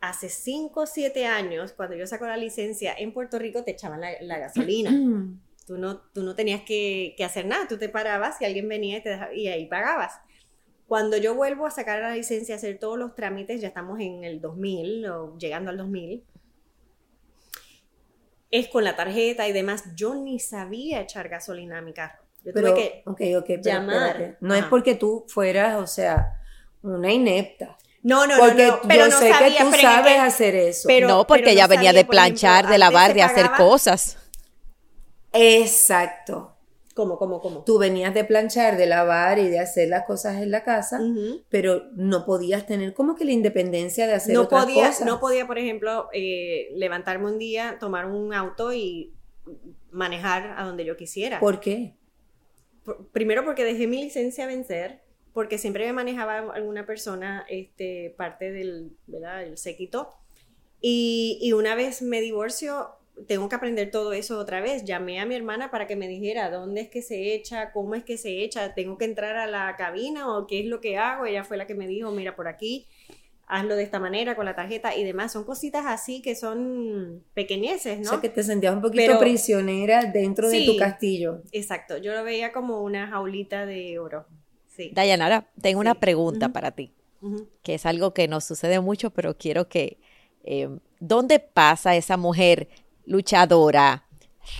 hace 0.00 0.28
5 0.28 0.80
o 0.80 0.86
7 0.86 1.26
años, 1.26 1.72
cuando 1.72 1.94
yo 1.94 2.06
saco 2.06 2.26
la 2.26 2.36
licencia 2.36 2.92
en 2.96 3.12
Puerto 3.12 3.38
Rico, 3.38 3.62
te 3.62 3.70
echaban 3.70 4.00
la, 4.00 4.38
gasolina. 4.38 4.90
tú, 5.66 5.78
no, 5.78 5.98
tú 5.98 6.24
no 6.24 6.34
tenías 6.34 6.62
que, 6.62 7.14
hacer 7.24 7.46
nada, 7.46 7.68
tú 7.68 7.78
te 7.78 7.88
parabas 7.88 8.40
y 8.40 8.44
alguien 8.44 8.68
venía 8.68 8.98
y, 8.98 9.02
te 9.02 9.18
y 9.34 9.46
ahí 9.46 9.66
pagabas. 9.66 10.20
Cuando 10.94 11.16
yo 11.16 11.34
vuelvo 11.34 11.66
a 11.66 11.72
sacar 11.72 11.98
la 12.02 12.14
licencia, 12.14 12.54
a 12.54 12.58
hacer 12.58 12.78
todos 12.78 12.96
los 12.96 13.16
trámites, 13.16 13.60
ya 13.60 13.66
estamos 13.66 13.98
en 13.98 14.22
el 14.22 14.40
2000 14.40 15.06
o 15.06 15.36
llegando 15.36 15.72
al 15.72 15.76
2000, 15.76 16.22
es 18.52 18.68
con 18.68 18.84
la 18.84 18.94
tarjeta 18.94 19.48
y 19.48 19.52
demás. 19.52 19.82
Yo 19.96 20.14
ni 20.14 20.38
sabía 20.38 21.00
echar 21.00 21.28
gasolina 21.28 21.78
a 21.78 21.80
mi 21.80 21.92
carro. 21.92 22.22
Yo 22.44 22.52
tuve 22.52 22.74
que 22.74 23.02
okay, 23.06 23.34
okay, 23.34 23.60
llamar. 23.60 24.36
No 24.40 24.54
es 24.54 24.66
porque 24.66 24.94
tú 24.94 25.24
fueras, 25.26 25.82
o 25.82 25.88
sea, 25.88 26.40
una 26.82 27.12
inepta. 27.12 27.76
No, 28.04 28.28
no, 28.28 28.38
porque 28.38 28.68
no, 28.68 28.80
pero 28.86 29.06
yo 29.06 29.18
sé 29.18 29.32
que 29.36 29.64
tú 29.64 29.72
sabes 29.72 30.20
hacer 30.20 30.54
eso. 30.54 30.88
no, 31.08 31.26
porque 31.26 31.50
ella 31.50 31.66
venía 31.66 31.92
de 31.92 32.04
planchar, 32.04 32.68
de 32.68 32.78
lavar, 32.78 33.14
de 33.14 33.22
hacer 33.24 33.50
cosas. 33.56 34.16
Exacto. 35.32 36.53
¿Cómo, 36.94 37.18
cómo, 37.18 37.40
cómo? 37.40 37.64
Tú 37.64 37.78
venías 37.78 38.14
de 38.14 38.24
planchar, 38.24 38.76
de 38.76 38.86
lavar 38.86 39.38
y 39.40 39.48
de 39.48 39.58
hacer 39.58 39.88
las 39.88 40.04
cosas 40.04 40.40
en 40.40 40.52
la 40.52 40.62
casa, 40.62 41.00
pero 41.48 41.90
no 41.94 42.24
podías 42.24 42.66
tener 42.66 42.94
como 42.94 43.16
que 43.16 43.24
la 43.24 43.32
independencia 43.32 44.06
de 44.06 44.14
hacer 44.14 44.34
no 44.34 44.42
otras 44.42 44.64
podía, 44.64 44.86
cosas. 44.86 45.06
No 45.06 45.18
podía, 45.18 45.46
por 45.46 45.58
ejemplo, 45.58 46.08
eh, 46.12 46.68
levantarme 46.76 47.26
un 47.26 47.38
día, 47.38 47.78
tomar 47.80 48.06
un 48.06 48.32
auto 48.32 48.72
y 48.72 49.12
manejar 49.90 50.54
a 50.56 50.64
donde 50.64 50.84
yo 50.84 50.96
quisiera. 50.96 51.40
¿Por 51.40 51.58
qué? 51.58 51.96
primero 53.12 53.44
porque 53.44 53.64
dejé 53.64 53.86
mi 53.86 54.02
licencia 54.02 54.46
vencer, 54.46 55.02
porque 55.32 55.58
siempre 55.58 55.86
me 55.86 55.92
manejaba 55.92 56.38
alguna 56.54 56.86
persona, 56.86 57.44
este, 57.48 58.14
parte 58.16 58.52
del, 58.52 58.96
¿verdad? 59.06 59.42
El 59.42 59.58
séquito. 59.58 60.10
Y, 60.80 61.38
y 61.40 61.52
una 61.52 61.74
vez 61.74 62.02
me 62.02 62.20
divorcio, 62.20 62.90
tengo 63.26 63.48
que 63.48 63.54
aprender 63.56 63.90
todo 63.90 64.12
eso 64.12 64.38
otra 64.38 64.60
vez. 64.60 64.84
Llamé 64.84 65.20
a 65.20 65.26
mi 65.26 65.34
hermana 65.34 65.70
para 65.70 65.86
que 65.86 65.96
me 65.96 66.08
dijera 66.08 66.50
dónde 66.50 66.80
es 66.82 66.88
que 66.88 67.00
se 67.02 67.34
echa, 67.34 67.72
cómo 67.72 67.94
es 67.94 68.04
que 68.04 68.18
se 68.18 68.42
echa, 68.42 68.74
tengo 68.74 68.98
que 68.98 69.04
entrar 69.04 69.36
a 69.36 69.46
la 69.46 69.74
cabina 69.76 70.36
o 70.36 70.46
qué 70.46 70.60
es 70.60 70.66
lo 70.66 70.80
que 70.80 70.98
hago. 70.98 71.24
Ella 71.26 71.44
fue 71.44 71.56
la 71.56 71.66
que 71.66 71.74
me 71.74 71.86
dijo, 71.86 72.10
mira 72.10 72.34
por 72.36 72.48
aquí. 72.48 72.86
hazlo 73.46 73.76
de 73.76 73.82
esta 73.82 74.00
manera 74.00 74.34
con 74.36 74.46
la 74.46 74.56
tarjeta 74.56 74.96
y 74.96 75.04
demás. 75.04 75.32
Son 75.32 75.44
cositas 75.44 75.84
así 75.86 76.22
que 76.22 76.34
son 76.34 77.22
pequeñeces, 77.34 77.98
¿no? 78.00 78.06
O 78.06 78.10
sea, 78.12 78.20
que 78.20 78.30
te 78.30 78.42
sentías 78.42 78.74
un 78.74 78.80
poquito 78.80 79.04
Pero- 79.06 79.18
prisionera 79.18 80.04
dentro 80.06 80.48
de 80.48 80.64
tu 80.64 80.76
castillo. 80.76 81.42
Exacto, 81.52 81.98
yo 81.98 82.14
lo 82.14 82.24
veía 82.24 82.52
como 82.52 82.82
una 82.82 83.06
jaulita 83.08 83.66
de 83.66 83.98
oro. 83.98 84.26
Sí. 84.68 84.90
Dayanara, 84.94 85.46
tengo 85.60 85.78
una 85.78 85.94
pregunta 85.94 86.48
para 86.48 86.72
ti, 86.72 86.90
que 87.62 87.74
es 87.74 87.86
algo 87.86 88.12
que 88.14 88.26
nos 88.28 88.44
sucede 88.44 88.80
mucho, 88.80 89.10
pero 89.10 89.36
quiero 89.36 89.68
que... 89.68 89.98
eh, 90.42 90.68
¿Dónde 91.00 91.38
pasa 91.38 91.94
esa 91.96 92.16
mujer 92.16 92.68
luchadora, 93.06 94.06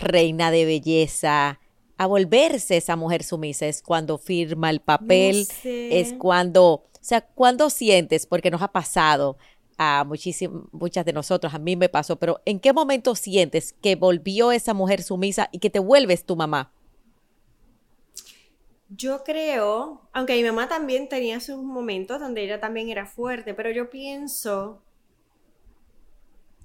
reina 0.00 0.50
de 0.50 0.64
belleza, 0.64 1.60
a 1.96 2.06
volverse 2.06 2.76
esa 2.76 2.96
mujer 2.96 3.22
sumisa? 3.22 3.66
¿Es 3.66 3.82
cuando 3.82 4.18
firma 4.18 4.70
el 4.70 4.80
papel? 4.80 5.46
No 5.48 5.54
sé. 5.62 6.00
¿Es 6.00 6.12
cuando... 6.14 6.64
O 6.64 7.06
sea, 7.06 7.20
¿cuándo 7.20 7.68
sientes? 7.70 8.26
Porque 8.26 8.50
nos 8.50 8.62
ha 8.62 8.72
pasado 8.72 9.36
a 9.76 10.04
muchas 10.04 11.04
de 11.04 11.12
nosotros, 11.12 11.52
a 11.52 11.58
mí 11.58 11.76
me 11.76 11.88
pasó, 11.88 12.16
pero 12.16 12.40
¿en 12.44 12.60
qué 12.60 12.72
momento 12.72 13.14
sientes 13.14 13.72
que 13.72 13.96
volvió 13.96 14.52
esa 14.52 14.72
mujer 14.72 15.02
sumisa 15.02 15.48
y 15.52 15.58
que 15.58 15.70
te 15.70 15.80
vuelves 15.80 16.24
tu 16.24 16.36
mamá? 16.36 16.72
Yo 18.88 19.24
creo, 19.24 20.08
aunque 20.12 20.36
mi 20.36 20.44
mamá 20.44 20.68
también 20.68 21.08
tenía 21.08 21.40
sus 21.40 21.62
momentos 21.62 22.20
donde 22.20 22.44
ella 22.44 22.60
también 22.60 22.88
era 22.88 23.06
fuerte, 23.06 23.52
pero 23.52 23.70
yo 23.72 23.90
pienso, 23.90 24.82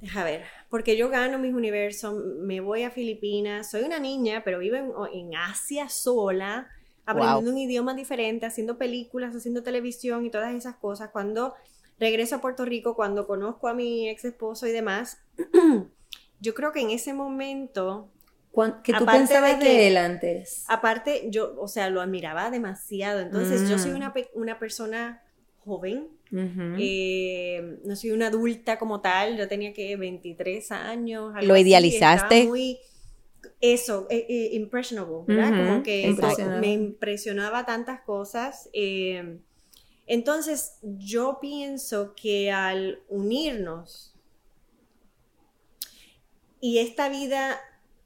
deja 0.01 0.23
ver, 0.23 0.43
porque 0.69 0.95
yo 0.97 1.09
gano 1.09 1.37
mis 1.39 1.53
universos, 1.53 2.13
me 2.39 2.59
voy 2.61 2.83
a 2.83 2.91
Filipinas, 2.91 3.69
soy 3.69 3.83
una 3.83 3.99
niña, 3.99 4.43
pero 4.45 4.59
vivo 4.59 4.75
en, 4.77 4.91
en 5.13 5.35
Asia 5.35 5.89
sola, 5.89 6.69
aprendiendo 7.05 7.51
un 7.51 7.57
idioma 7.57 7.93
diferente, 7.93 8.45
haciendo 8.45 8.77
películas, 8.77 9.35
haciendo 9.35 9.63
televisión 9.63 10.25
y 10.25 10.29
todas 10.29 10.53
esas 10.53 10.75
cosas. 10.77 11.09
Cuando 11.11 11.53
regreso 11.99 12.35
a 12.35 12.41
Puerto 12.41 12.63
Rico, 12.65 12.95
cuando 12.95 13.27
conozco 13.27 13.67
a 13.67 13.73
mi 13.73 14.07
ex 14.07 14.23
esposo 14.25 14.67
y 14.67 14.71
demás, 14.71 15.17
yo 16.39 16.53
creo 16.53 16.71
que 16.71 16.81
en 16.81 16.91
ese 16.91 17.13
momento 17.13 18.09
¿Cuán- 18.51 18.81
¿Qué 18.83 18.93
tú 18.93 19.05
de 19.05 19.11
pensabas 19.11 19.59
de, 19.59 19.65
que- 19.65 19.87
él 19.87 19.97
antes? 19.97 20.65
Aparte, 20.67 21.27
yo, 21.29 21.55
o 21.59 21.67
sea, 21.67 21.89
lo 21.91 22.01
admiraba 22.01 22.49
demasiado. 22.49 23.19
Entonces, 23.19 23.69
yo 23.69 23.77
soy 23.77 23.91
Mm. 23.91 23.95
una, 23.95 24.13
pe- 24.13 24.31
una 24.33 24.57
persona 24.57 25.21
joven, 25.69 26.07
eh, 26.77 27.77
no 27.85 27.95
soy 27.95 28.11
una 28.11 28.27
adulta 28.27 28.77
como 28.77 29.01
tal. 29.01 29.37
Yo 29.37 29.47
tenía 29.47 29.73
que 29.73 29.95
23 29.95 30.71
años. 30.71 31.31
algo 31.33 31.47
¿Lo 31.47 31.53
así, 31.53 31.61
idealizaste? 31.63 32.45
muy, 32.45 32.77
eso, 33.61 34.07
eh, 34.09 34.25
eh, 34.29 34.49
impressionable, 34.53 35.23
¿verdad? 35.27 35.49
Como 35.49 35.83
que 35.83 36.01
impresionable. 36.01 36.67
me 36.67 36.73
impresionaba 36.73 37.65
tantas 37.65 38.01
cosas. 38.01 38.69
eh, 38.73 39.39
entonces, 40.11 40.79
yo 40.81 41.37
pienso 41.39 42.15
que 42.15 42.49
al 42.51 43.03
unirnos 43.09 44.15
y 46.59 46.79
esta 46.79 47.09
vida 47.09 47.59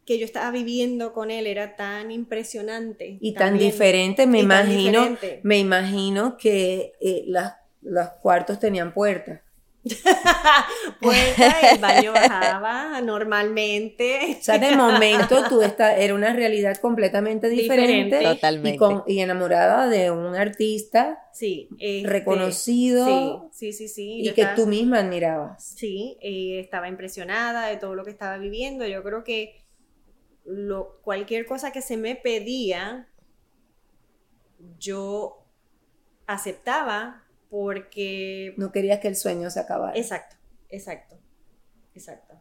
que 0.05 0.19
yo 0.19 0.25
estaba 0.25 0.51
viviendo 0.51 1.13
con 1.13 1.31
él 1.31 1.48
era 1.48 1.75
tan 1.75 2.12
impresionante. 2.12 3.17
y 3.22 3.33
tan 3.33 3.57
diferente, 3.57 4.27
me 4.27 4.39
y 4.39 4.41
imagino, 4.41 5.01
diferente. 5.10 5.39
me 5.43 5.60
imagino 5.60 6.38
que 6.38 6.93
eh, 7.01 7.24
las, 7.27 7.55
los 7.81 8.07
cuartos 8.22 8.60
tenían 8.60 8.93
puertas. 8.93 9.41
Puerta, 11.01 11.72
el 11.74 11.79
baño 11.79 12.13
bajaba 12.13 13.01
normalmente. 13.01 14.38
O 14.39 14.43
sea, 14.43 14.57
de 14.57 14.75
momento 14.75 15.43
tú 15.50 15.62
esta, 15.62 15.98
era 15.98 16.13
una 16.15 16.33
realidad 16.33 16.77
completamente 16.77 17.50
diferente, 17.50 18.03
Diferente. 18.17 18.24
Totalmente. 18.36 18.75
Y, 18.75 18.77
con, 18.77 19.03
y 19.07 19.19
enamorada 19.19 19.88
de 19.89 20.12
un 20.12 20.36
artista 20.36 21.19
Sí. 21.33 21.67
este, 21.79 22.07
reconocido 22.10 23.50
Sí, 23.51 23.74
sí, 23.74 23.88
sí, 23.88 23.88
sí. 23.93 24.19
y 24.22 24.25
yo 24.27 24.33
que 24.33 24.41
estaba- 24.41 24.55
tú 24.55 24.67
misma 24.67 25.00
admirabas. 25.00 25.63
Sí, 25.75 26.17
eh, 26.22 26.60
estaba 26.60 26.88
impresionada 26.88 27.67
de 27.67 27.77
todo 27.77 27.95
lo 27.95 28.03
que 28.05 28.12
estaba 28.12 28.38
viviendo. 28.38 28.86
Yo 28.88 29.03
creo 29.03 29.24
que 29.24 29.62
lo, 30.46 31.00
cualquier 31.02 31.46
cosa 31.46 31.72
que 31.72 31.82
se 31.82 31.98
me 31.98 32.16
pedía, 32.16 33.08
yo 34.79 35.46
aceptaba 36.27 37.24
porque... 37.50 38.53
No 38.58 38.72
querías 38.72 39.00
que 39.00 39.08
el 39.08 39.16
sueño 39.16 39.50
se 39.50 39.60
acabara. 39.60 39.98
Exacto, 39.98 40.36
exacto, 40.70 41.18
exacto. 41.94 42.36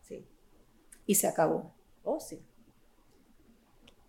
Sí. 0.00 0.26
Y 1.06 1.14
se 1.14 1.26
acabó. 1.28 1.74
Oh, 2.04 2.18
sí. 2.20 2.42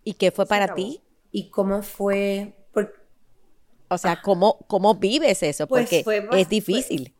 ¿Y 0.02 0.14
qué 0.14 0.30
fue 0.30 0.44
Se 0.44 0.48
para 0.48 0.64
acabó. 0.64 0.76
ti? 0.76 1.00
¿Y 1.30 1.50
cómo 1.50 1.82
fue? 1.82 2.54
Por- 2.72 2.94
O 3.88 3.98
sea, 3.98 4.20
¿cómo, 4.22 4.58
cómo 4.66 4.94
vives 4.96 5.42
eso? 5.42 5.66
Pues 5.66 5.84
Porque 5.84 6.04
fue 6.04 6.28
es 6.32 6.48
difícil. 6.48 7.14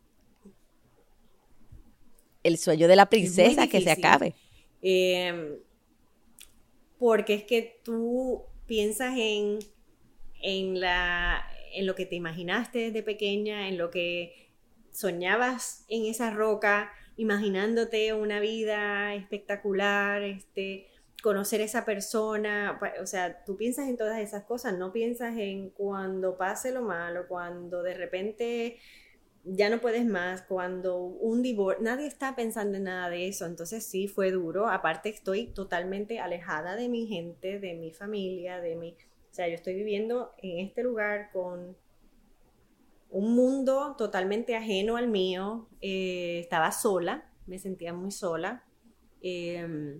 El 2.43 2.57
sueño 2.57 2.87
de 2.87 2.95
la 2.95 3.07
princesa 3.07 3.67
que 3.67 3.81
se 3.81 3.91
acabe. 3.91 4.35
Eh, 4.81 5.61
porque 6.97 7.33
es 7.33 7.43
que 7.43 7.81
tú 7.83 8.43
piensas 8.65 9.13
en, 9.17 9.59
en, 10.41 10.79
la, 10.79 11.45
en 11.73 11.85
lo 11.85 11.95
que 11.95 12.05
te 12.05 12.15
imaginaste 12.15 12.79
desde 12.79 13.03
pequeña, 13.03 13.67
en 13.67 13.77
lo 13.77 13.91
que 13.91 14.51
soñabas 14.91 15.85
en 15.89 16.05
esa 16.05 16.31
roca, 16.31 16.91
imaginándote 17.17 18.13
una 18.13 18.39
vida 18.39 19.13
espectacular, 19.13 20.23
este, 20.23 20.87
conocer 21.21 21.61
esa 21.61 21.85
persona, 21.85 22.79
o 23.01 23.05
sea, 23.05 23.43
tú 23.45 23.57
piensas 23.57 23.89
en 23.89 23.97
todas 23.97 24.19
esas 24.19 24.43
cosas, 24.43 24.77
no 24.77 24.91
piensas 24.93 25.35
en 25.37 25.69
cuando 25.69 26.37
pase 26.37 26.71
lo 26.71 26.81
malo, 26.81 27.27
cuando 27.27 27.83
de 27.83 27.93
repente 27.95 28.79
ya 29.45 29.69
no 29.69 29.79
puedes 29.79 30.05
más, 30.05 30.41
cuando 30.41 30.97
un 30.97 31.43
divorcio, 31.43 31.83
nadie 31.83 32.07
está 32.07 32.35
pensando 32.35 32.77
en 32.77 32.85
nada 32.85 33.09
de 33.09 33.27
eso, 33.27 33.45
entonces 33.45 33.85
sí 33.85 34.07
fue 34.07 34.31
duro, 34.31 34.67
aparte 34.67 35.09
estoy 35.09 35.47
totalmente 35.47 36.19
alejada 36.19 36.75
de 36.75 36.89
mi 36.89 37.05
gente, 37.05 37.59
de 37.59 37.75
mi 37.75 37.91
familia, 37.91 38.59
de 38.59 38.75
mi, 38.75 38.91
o 38.91 39.33
sea, 39.33 39.47
yo 39.47 39.53
estoy 39.53 39.75
viviendo 39.75 40.33
en 40.39 40.65
este 40.65 40.81
lugar 40.83 41.29
con 41.31 41.77
un 43.11 43.35
mundo 43.35 43.95
totalmente 43.97 44.55
ajeno 44.55 44.97
al 44.97 45.07
mío, 45.07 45.69
eh, 45.79 46.39
estaba 46.39 46.71
sola, 46.71 47.31
me 47.45 47.59
sentía 47.59 47.93
muy 47.93 48.11
sola, 48.11 48.63
eh, 49.21 49.99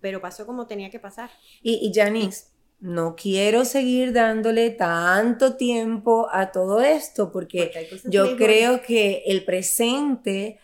pero 0.00 0.20
pasó 0.20 0.44
como 0.44 0.66
tenía 0.66 0.90
que 0.90 0.98
pasar. 0.98 1.30
Y, 1.62 1.74
y 1.86 1.92
Janice, 1.94 2.51
no 2.82 3.14
quiero 3.14 3.64
seguir 3.64 4.12
dándole 4.12 4.70
tanto 4.70 5.54
tiempo 5.56 6.28
a 6.32 6.50
todo 6.50 6.82
esto 6.82 7.30
porque 7.30 7.70
yo 8.06 8.36
creo 8.36 8.82
que 8.82 9.22
el 9.26 9.44
presente 9.44 10.58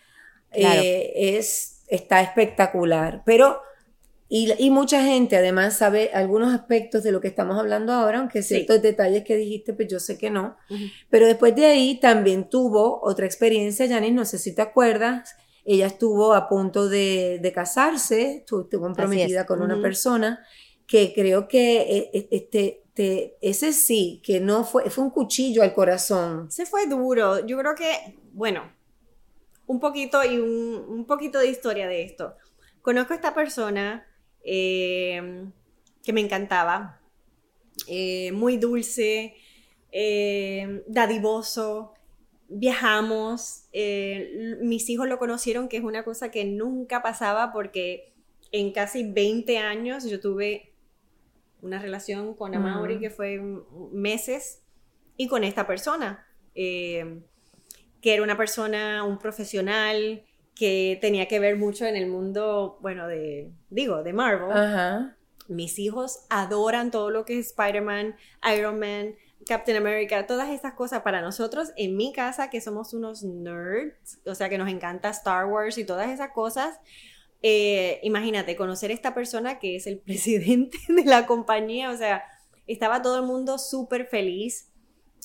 Claro. 0.51 0.81
eh, 0.81 1.13
es, 1.37 1.83
está 1.87 2.21
espectacular, 2.21 3.23
pero 3.25 3.61
y, 4.27 4.51
y 4.59 4.69
mucha 4.69 5.01
gente 5.03 5.37
además 5.37 5.77
sabe 5.77 6.11
algunos 6.13 6.53
aspectos 6.53 7.03
de 7.03 7.11
lo 7.13 7.21
que 7.21 7.29
estamos 7.29 7.57
hablando 7.57 7.93
ahora, 7.93 8.19
aunque 8.19 8.43
Sí. 8.43 8.55
ciertos 8.55 8.81
detalles 8.81 9.23
que 9.23 9.37
dijiste, 9.37 9.73
pues 9.73 9.87
yo 9.87 9.99
sé 9.99 10.17
que 10.17 10.29
no. 10.29 10.57
Pero 11.09 11.25
después 11.25 11.55
de 11.55 11.65
ahí 11.67 11.99
también 11.99 12.49
tuvo 12.49 12.99
otra 13.01 13.25
experiencia, 13.25 13.87
Janice, 13.87 14.13
no 14.13 14.25
sé 14.25 14.37
si 14.37 14.53
te 14.53 14.61
acuerdas, 14.61 15.35
ella 15.65 15.87
estuvo 15.87 16.33
a 16.33 16.49
punto 16.49 16.89
de, 16.89 17.39
de 17.41 17.51
casarse, 17.53 18.37
estuvo, 18.37 18.67
comprometida 18.69 19.45
con 19.45 19.61
una 19.61 19.81
persona 19.81 20.45
que 20.89 21.13
creo 21.13 21.47
que 21.47 21.81
eh, 21.81 22.09
eh, 22.15 22.27
este, 22.31 22.83
te- 22.95 23.37
ese 23.41 23.73
sí, 23.73 24.21
que 24.25 24.39
no 24.39 24.63
fue, 24.63 24.89
fue 24.89 25.03
un 25.03 25.11
cuchillo 25.11 25.61
al 25.61 25.71
corazón. 25.71 26.49
Se 26.51 26.65
fue 26.65 26.87
duro. 26.87 27.45
Yo 27.45 27.59
creo 27.59 27.75
que, 27.75 28.17
bueno, 28.33 28.63
un 29.67 29.79
poquito 29.79 30.23
y 30.23 30.39
un, 30.39 30.83
un 30.89 31.05
poquito 31.05 31.37
de 31.37 31.47
historia 31.47 31.87
de 31.87 32.01
esto. 32.01 32.35
Conozco 32.81 33.13
a 33.13 33.17
esta 33.17 33.35
persona 33.35 34.07
eh, 34.43 35.45
que 36.03 36.11
me 36.11 36.21
encantaba, 36.21 36.99
muy 38.33 38.57
dulce, 38.57 39.35
dadivoso. 40.87 41.93
Viajamos, 42.47 43.65
mis 44.61 44.89
hijos 44.89 45.07
lo 45.07 45.19
conocieron, 45.19 45.69
que 45.69 45.77
es 45.77 45.83
una 45.83 46.03
cosa 46.03 46.31
que 46.31 46.45
nunca 46.45 47.03
pasaba 47.03 47.51
porque 47.53 48.11
en 48.51 48.71
casi 48.71 49.03
20 49.03 49.59
años 49.59 50.05
yo 50.05 50.19
tuve 50.19 50.73
una 51.61 51.79
relación 51.79 52.33
con 52.33 52.55
Amaury 52.55 52.93
Ujú. 52.95 53.01
que 53.01 53.09
fue 53.09 53.41
meses 53.91 54.63
y 55.17 55.27
con 55.27 55.43
esta 55.43 55.67
persona, 55.67 56.25
eh, 56.55 57.21
que 58.01 58.13
era 58.13 58.23
una 58.23 58.37
persona, 58.37 59.03
un 59.03 59.17
profesional, 59.17 60.23
que 60.55 60.97
tenía 60.99 61.27
que 61.27 61.39
ver 61.39 61.55
mucho 61.55 61.85
en 61.85 61.95
el 61.95 62.07
mundo, 62.07 62.77
bueno, 62.81 63.07
de, 63.07 63.51
digo, 63.69 64.03
de 64.03 64.11
Marvel. 64.11 64.51
Ajá. 64.51 65.15
Mis 65.47 65.79
hijos 65.79 66.25
adoran 66.29 66.91
todo 66.91 67.11
lo 67.11 67.23
que 67.23 67.39
es 67.39 67.47
Spider-Man, 67.47 68.15
Iron 68.55 68.77
Man, 68.77 69.15
Captain 69.47 69.77
America, 69.77 70.27
todas 70.27 70.49
estas 70.49 70.73
cosas 70.73 71.01
para 71.01 71.21
nosotros 71.21 71.71
en 71.77 71.95
mi 71.95 72.11
casa, 72.11 72.49
que 72.49 72.59
somos 72.59 72.93
unos 72.93 73.23
nerds, 73.23 74.19
o 74.25 74.35
sea, 74.35 74.49
que 74.49 74.57
nos 74.57 74.69
encanta 74.69 75.09
Star 75.09 75.45
Wars 75.45 75.77
y 75.77 75.85
todas 75.85 76.09
esas 76.09 76.31
cosas. 76.31 76.77
Eh, 77.41 77.99
imagínate, 78.03 78.55
conocer 78.55 78.91
a 78.91 78.93
esta 78.93 79.13
persona 79.13 79.59
que 79.59 79.75
es 79.75 79.87
el 79.87 79.99
presidente 80.05 80.77
de 80.87 81.05
la 81.05 81.25
compañía, 81.25 81.89
o 81.89 81.97
sea, 81.97 82.23
estaba 82.67 83.01
todo 83.01 83.19
el 83.19 83.25
mundo 83.25 83.57
súper 83.57 84.07
feliz. 84.07 84.69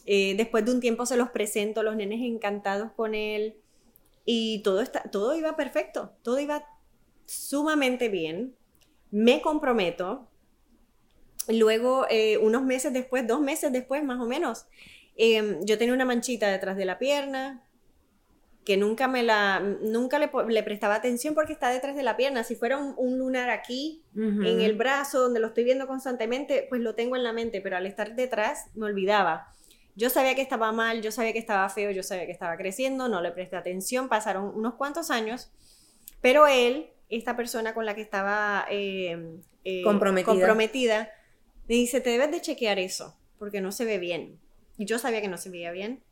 Eh, 0.07 0.35
después 0.37 0.65
de 0.65 0.73
un 0.73 0.81
tiempo 0.81 1.07
se 1.07 1.17
los 1.17 1.31
presento, 1.31 1.83
los 1.83 1.97
nenes 1.97 2.21
encantados 2.23 2.93
con 2.93 3.15
él 3.15 3.57
y 4.27 4.63
todo, 4.63 4.81
está, 4.81 5.03
todo 5.11 5.35
iba 5.35 5.57
perfecto, 5.57 6.13
todo 6.23 6.39
iba 6.39 6.65
sumamente 7.27 8.09
bien. 8.09 8.55
Me 9.11 9.41
comprometo. 9.41 10.29
Luego, 11.49 12.07
eh, 12.11 12.39
unos 12.39 12.63
meses 12.65 12.93
después, 12.93 13.27
dos 13.27 13.41
meses 13.41 13.73
después 13.73 14.03
más 14.03 14.21
o 14.21 14.27
menos, 14.27 14.67
yo 15.17 15.79
tenía 15.79 15.95
una 15.95 16.05
manchita 16.05 16.51
detrás 16.51 16.77
de 16.77 16.85
la 16.87 16.99
pierna 16.99 17.64
que 18.65 18.77
nunca 18.77 19.09
me 19.09 19.23
la 19.23 19.61
nunca 19.61 20.19
le, 20.19 20.31
le, 20.49 20.63
prestaba 20.63 20.95
atención 20.95 21.35
porque 21.35 21.53
está 21.53 21.69
detrás 21.69 21.97
de 21.97 22.03
la 22.03 22.17
pierna 22.17 22.45
si 22.45 22.57
fuera 22.57 22.79
un, 22.79 23.19
lunar 23.19 23.51
aquí 23.51 24.03
en 24.17 24.61
el 24.61 24.75
brazo 24.75 25.21
donde 25.21 25.41
lo 25.41 25.49
estoy 25.49 25.65
viendo 25.65 25.87
constantemente 25.87 26.67
pues 26.69 26.81
lo 26.81 26.95
tengo 26.95 27.17
en 27.17 27.25
la 27.25 27.33
mente 27.33 27.61
pero 27.61 27.77
al 27.77 27.87
estar 27.87 28.15
detrás 28.15 28.71
me 28.75 28.87
olvidaba 28.87 29.55
yo 29.97 30.11
sabía 30.11 30.35
que 30.35 30.43
estaba 30.43 30.73
mal, 30.73 31.03
yo 31.03 31.13
sabía 31.13 31.33
que 31.33 31.39
estaba 31.39 31.69
feo, 31.69 31.91
yo 31.91 32.03
sabía 32.03 32.27
que 32.27 32.33
estaba 32.33 32.57
creciendo, 32.57 33.09
no 33.09 33.21
le 33.21 33.31
presté 33.31 33.57
atención, 33.57 34.09
pasaron 34.09 34.53
unos 34.55 34.75
cuantos 34.75 35.11
años, 35.11 35.53
pero 36.21 36.47
él, 36.47 36.91
esta 37.09 37.37
persona 37.37 37.75
con 37.75 37.87
la 37.87 37.95
que 37.95 38.01
estaba 38.01 38.67
eh, 38.71 39.39
eh, 39.65 39.83
comprometida. 39.83 41.11
me 41.69 41.75
dice, 41.77 42.01
te 42.01 42.11
debes 42.11 42.31
de 42.33 42.41
chequear 42.41 42.79
eso, 42.79 43.17
porque 43.39 43.61
no 43.61 43.71
se 43.71 43.85
ve 43.85 43.99
bien. 43.99 44.41
Y 44.77 44.87
yo 44.87 44.99
sabía 44.99 45.21
que 45.21 45.29
no 45.29 45.39
se 45.39 45.51
veía 45.51 45.71
bien. 45.71 46.03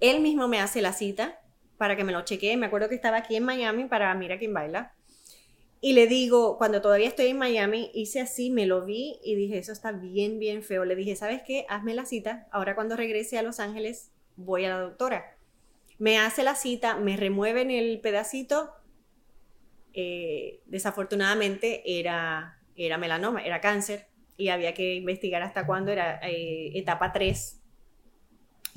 Él 0.00 0.20
mismo 0.20 0.48
me 0.48 0.60
hace 0.60 0.82
la 0.82 0.92
cita 0.92 1.40
para 1.78 1.96
que 1.96 2.04
me 2.04 2.12
lo 2.12 2.22
chequee. 2.22 2.56
Me 2.56 2.66
acuerdo 2.66 2.88
que 2.88 2.94
estaba 2.94 3.18
aquí 3.18 3.36
en 3.36 3.44
Miami 3.44 3.84
para 3.86 4.14
Mira 4.14 4.38
quién 4.38 4.54
baila. 4.54 4.94
Y 5.80 5.92
le 5.92 6.06
digo, 6.06 6.56
cuando 6.58 6.80
todavía 6.80 7.08
estoy 7.08 7.28
en 7.28 7.38
Miami, 7.38 7.90
hice 7.94 8.20
así, 8.20 8.50
me 8.50 8.66
lo 8.66 8.84
vi 8.84 9.20
y 9.22 9.34
dije, 9.34 9.58
eso 9.58 9.72
está 9.72 9.92
bien, 9.92 10.38
bien 10.38 10.62
feo. 10.62 10.84
Le 10.84 10.96
dije, 10.96 11.16
¿sabes 11.16 11.42
qué? 11.46 11.66
Hazme 11.68 11.94
la 11.94 12.06
cita. 12.06 12.48
Ahora 12.50 12.74
cuando 12.74 12.96
regrese 12.96 13.38
a 13.38 13.42
Los 13.42 13.60
Ángeles, 13.60 14.10
voy 14.36 14.64
a 14.64 14.70
la 14.70 14.80
doctora. 14.80 15.36
Me 15.98 16.18
hace 16.18 16.42
la 16.42 16.54
cita, 16.54 16.96
me 16.96 17.16
remueven 17.16 17.70
el 17.70 18.00
pedacito. 18.00 18.72
Eh, 19.92 20.60
desafortunadamente 20.66 21.82
era, 22.00 22.58
era 22.74 22.98
melanoma, 22.98 23.42
era 23.42 23.60
cáncer 23.60 24.08
y 24.36 24.48
había 24.48 24.74
que 24.74 24.94
investigar 24.94 25.42
hasta 25.42 25.66
cuándo 25.66 25.92
era 25.92 26.20
eh, 26.22 26.72
etapa 26.74 27.12
3. 27.12 27.62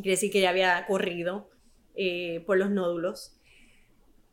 Quiere 0.01 0.11
decir 0.11 0.31
que 0.31 0.41
ya 0.41 0.49
había 0.49 0.85
corrido 0.87 1.49
eh, 1.95 2.43
por 2.45 2.57
los 2.57 2.69
nódulos 2.69 3.39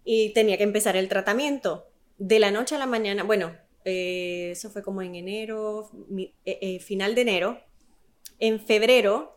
y 0.04 0.32
tenía 0.32 0.56
que 0.56 0.62
empezar 0.62 0.96
el 0.96 1.08
tratamiento 1.08 1.90
de 2.18 2.38
la 2.38 2.50
noche 2.50 2.76
a 2.76 2.78
la 2.78 2.86
mañana, 2.86 3.24
bueno, 3.24 3.54
eh, 3.84 4.50
eso 4.50 4.70
fue 4.70 4.82
como 4.82 5.02
en 5.02 5.14
enero, 5.14 5.90
eh, 6.16 6.32
eh, 6.44 6.80
final 6.80 7.14
de 7.14 7.20
enero. 7.20 7.60
En 8.38 8.60
febrero 8.60 9.36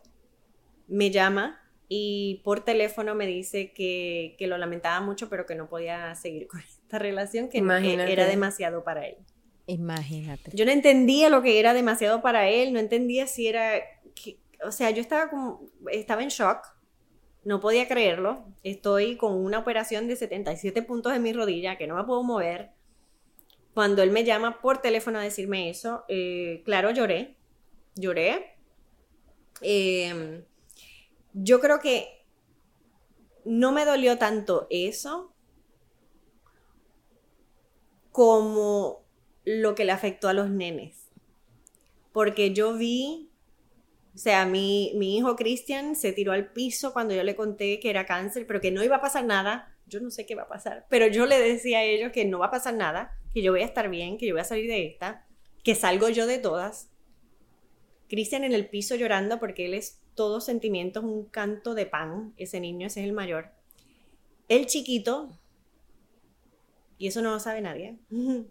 me 0.88 1.10
llama 1.10 1.60
y 1.88 2.40
por 2.44 2.64
teléfono 2.64 3.14
me 3.14 3.26
dice 3.26 3.72
que, 3.72 4.36
lo 4.40 4.58
lamentaba 4.58 5.00
mucho, 5.00 5.28
pero 5.28 5.46
que 5.46 5.54
no 5.54 5.68
podía 5.68 6.14
seguir 6.14 6.46
con 6.48 6.60
esta 6.60 6.98
relación, 6.98 7.48
que 7.48 7.58
era 7.58 8.26
demasiado 8.26 8.82
para 8.82 9.06
él. 9.06 9.16
Imagínate. 9.66 10.50
Yo 10.52 10.64
no 10.64 10.72
entendía 10.72 11.28
lo 11.28 11.42
que 11.42 11.60
era 11.60 11.72
demasiado 11.72 12.22
para 12.22 12.48
él, 12.48 12.72
no 12.72 12.80
entendía 12.80 13.28
si 13.28 13.46
era, 13.46 13.74
o 14.64 14.72
sea, 14.72 14.90
yo 14.90 15.00
estaba 15.00 15.30
como, 15.30 15.68
estaba 15.90 16.22
en 16.22 16.28
shock, 16.28 16.66
no 17.44 17.60
podía 17.60 17.88
creerlo. 17.88 18.44
Estoy 18.62 19.16
con 19.16 19.32
una 19.32 19.58
operación 19.58 20.06
de 20.08 20.16
77 20.16 20.82
puntos 20.82 21.14
en 21.14 21.22
mi 21.22 21.32
rodilla 21.32 21.78
que 21.78 21.86
no 21.86 21.96
me 21.96 22.04
puedo 22.04 22.22
mover. 22.22 22.70
Cuando 23.74 24.02
él 24.02 24.10
me 24.10 24.24
llama 24.24 24.60
por 24.60 24.78
teléfono 24.78 25.18
a 25.18 25.22
decirme 25.22 25.70
eso, 25.70 26.04
eh, 26.08 26.62
claro, 26.64 26.90
lloré. 26.90 27.36
Lloré. 27.94 28.56
Em, 29.62 30.44
yo 31.32 31.60
creo 31.60 31.80
que 31.80 32.24
no 33.44 33.72
me 33.72 33.84
dolió 33.84 34.18
tanto 34.18 34.66
eso 34.70 35.32
como 38.12 39.02
lo 39.44 39.74
que 39.74 39.84
le 39.84 39.92
afectó 39.92 40.28
a 40.28 40.34
los 40.34 40.50
nenes. 40.50 41.08
Porque 42.12 42.52
yo 42.52 42.74
vi 42.74 43.29
o 44.14 44.18
sea, 44.18 44.44
mi, 44.44 44.92
mi 44.96 45.16
hijo 45.16 45.36
Cristian 45.36 45.94
se 45.94 46.12
tiró 46.12 46.32
al 46.32 46.52
piso 46.52 46.92
cuando 46.92 47.14
yo 47.14 47.22
le 47.22 47.36
conté 47.36 47.78
que 47.78 47.90
era 47.90 48.06
cáncer, 48.06 48.46
pero 48.46 48.60
que 48.60 48.70
no 48.70 48.82
iba 48.82 48.96
a 48.96 49.00
pasar 49.00 49.24
nada. 49.24 49.76
Yo 49.86 50.00
no 50.00 50.10
sé 50.10 50.26
qué 50.26 50.34
va 50.34 50.42
a 50.42 50.48
pasar, 50.48 50.86
pero 50.88 51.06
yo 51.08 51.26
le 51.26 51.38
decía 51.40 51.78
a 51.78 51.84
ellos 51.84 52.12
que 52.12 52.24
no 52.24 52.38
va 52.38 52.46
a 52.46 52.50
pasar 52.50 52.74
nada, 52.74 53.18
que 53.34 53.42
yo 53.42 53.50
voy 53.52 53.62
a 53.62 53.64
estar 53.64 53.88
bien, 53.90 54.18
que 54.18 54.26
yo 54.26 54.34
voy 54.34 54.40
a 54.40 54.44
salir 54.44 54.68
de 54.68 54.86
esta, 54.86 55.26
que 55.64 55.74
salgo 55.74 56.08
yo 56.08 56.26
de 56.26 56.38
todas. 56.38 56.90
Cristian 58.08 58.44
en 58.44 58.52
el 58.52 58.68
piso 58.68 58.94
llorando 58.94 59.40
porque 59.40 59.66
él 59.66 59.74
es 59.74 60.00
todo 60.14 60.40
sentimientos, 60.40 61.02
un 61.02 61.24
canto 61.24 61.74
de 61.74 61.86
pan, 61.86 62.34
ese 62.36 62.60
niño, 62.60 62.86
ese 62.86 63.00
es 63.00 63.06
el 63.06 63.12
mayor. 63.12 63.50
El 64.48 64.66
chiquito, 64.66 65.36
y 66.98 67.08
eso 67.08 67.20
no 67.20 67.30
lo 67.30 67.40
sabe 67.40 67.60
nadie, 67.60 67.96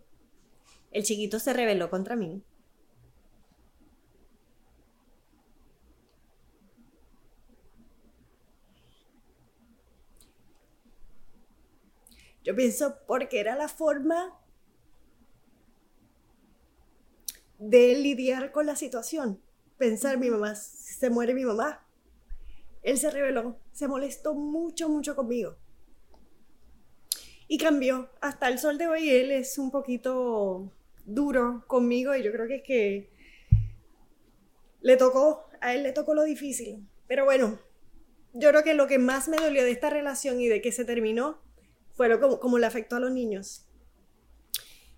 el 0.91 1.03
chiquito 1.03 1.39
se 1.39 1.53
rebeló 1.53 1.89
contra 1.89 2.15
mí 2.15 2.41
Yo 12.43 12.55
pienso 12.55 12.97
porque 13.05 13.39
era 13.39 13.55
la 13.55 13.67
forma 13.67 14.39
de 17.57 17.95
lidiar 17.95 18.51
con 18.51 18.65
la 18.65 18.75
situación. 18.75 19.41
Pensar, 19.77 20.17
mi 20.17 20.29
mamá, 20.29 20.55
se 20.55 21.09
muere 21.09 21.33
mi 21.33 21.45
mamá. 21.45 21.85
Él 22.81 22.97
se 22.97 23.11
rebeló, 23.11 23.59
se 23.73 23.87
molestó 23.87 24.33
mucho, 24.33 24.89
mucho 24.89 25.15
conmigo. 25.15 25.57
Y 27.47 27.57
cambió. 27.57 28.09
Hasta 28.21 28.47
el 28.47 28.59
sol 28.59 28.77
de 28.77 28.87
hoy 28.87 29.09
él 29.09 29.31
es 29.31 29.57
un 29.57 29.71
poquito 29.71 30.71
duro 31.05 31.63
conmigo 31.67 32.15
y 32.15 32.23
yo 32.23 32.31
creo 32.31 32.47
que 32.47 32.55
es 32.55 32.63
que 32.63 33.09
le 34.81 34.95
tocó, 34.95 35.45
a 35.59 35.73
él 35.73 35.83
le 35.83 35.91
tocó 35.91 36.13
lo 36.13 36.23
difícil. 36.23 36.87
Pero 37.07 37.25
bueno, 37.25 37.59
yo 38.33 38.49
creo 38.49 38.63
que 38.63 38.73
lo 38.73 38.87
que 38.87 38.99
más 38.99 39.27
me 39.27 39.37
dolió 39.37 39.63
de 39.63 39.71
esta 39.71 39.89
relación 39.89 40.39
y 40.39 40.47
de 40.47 40.61
que 40.61 40.71
se 40.71 40.85
terminó 40.85 41.41
fue 41.99 42.17
como, 42.17 42.39
como 42.39 42.57
le 42.57 42.65
afectó 42.65 42.95
a 42.95 43.01
los 43.01 43.11
niños. 43.11 43.65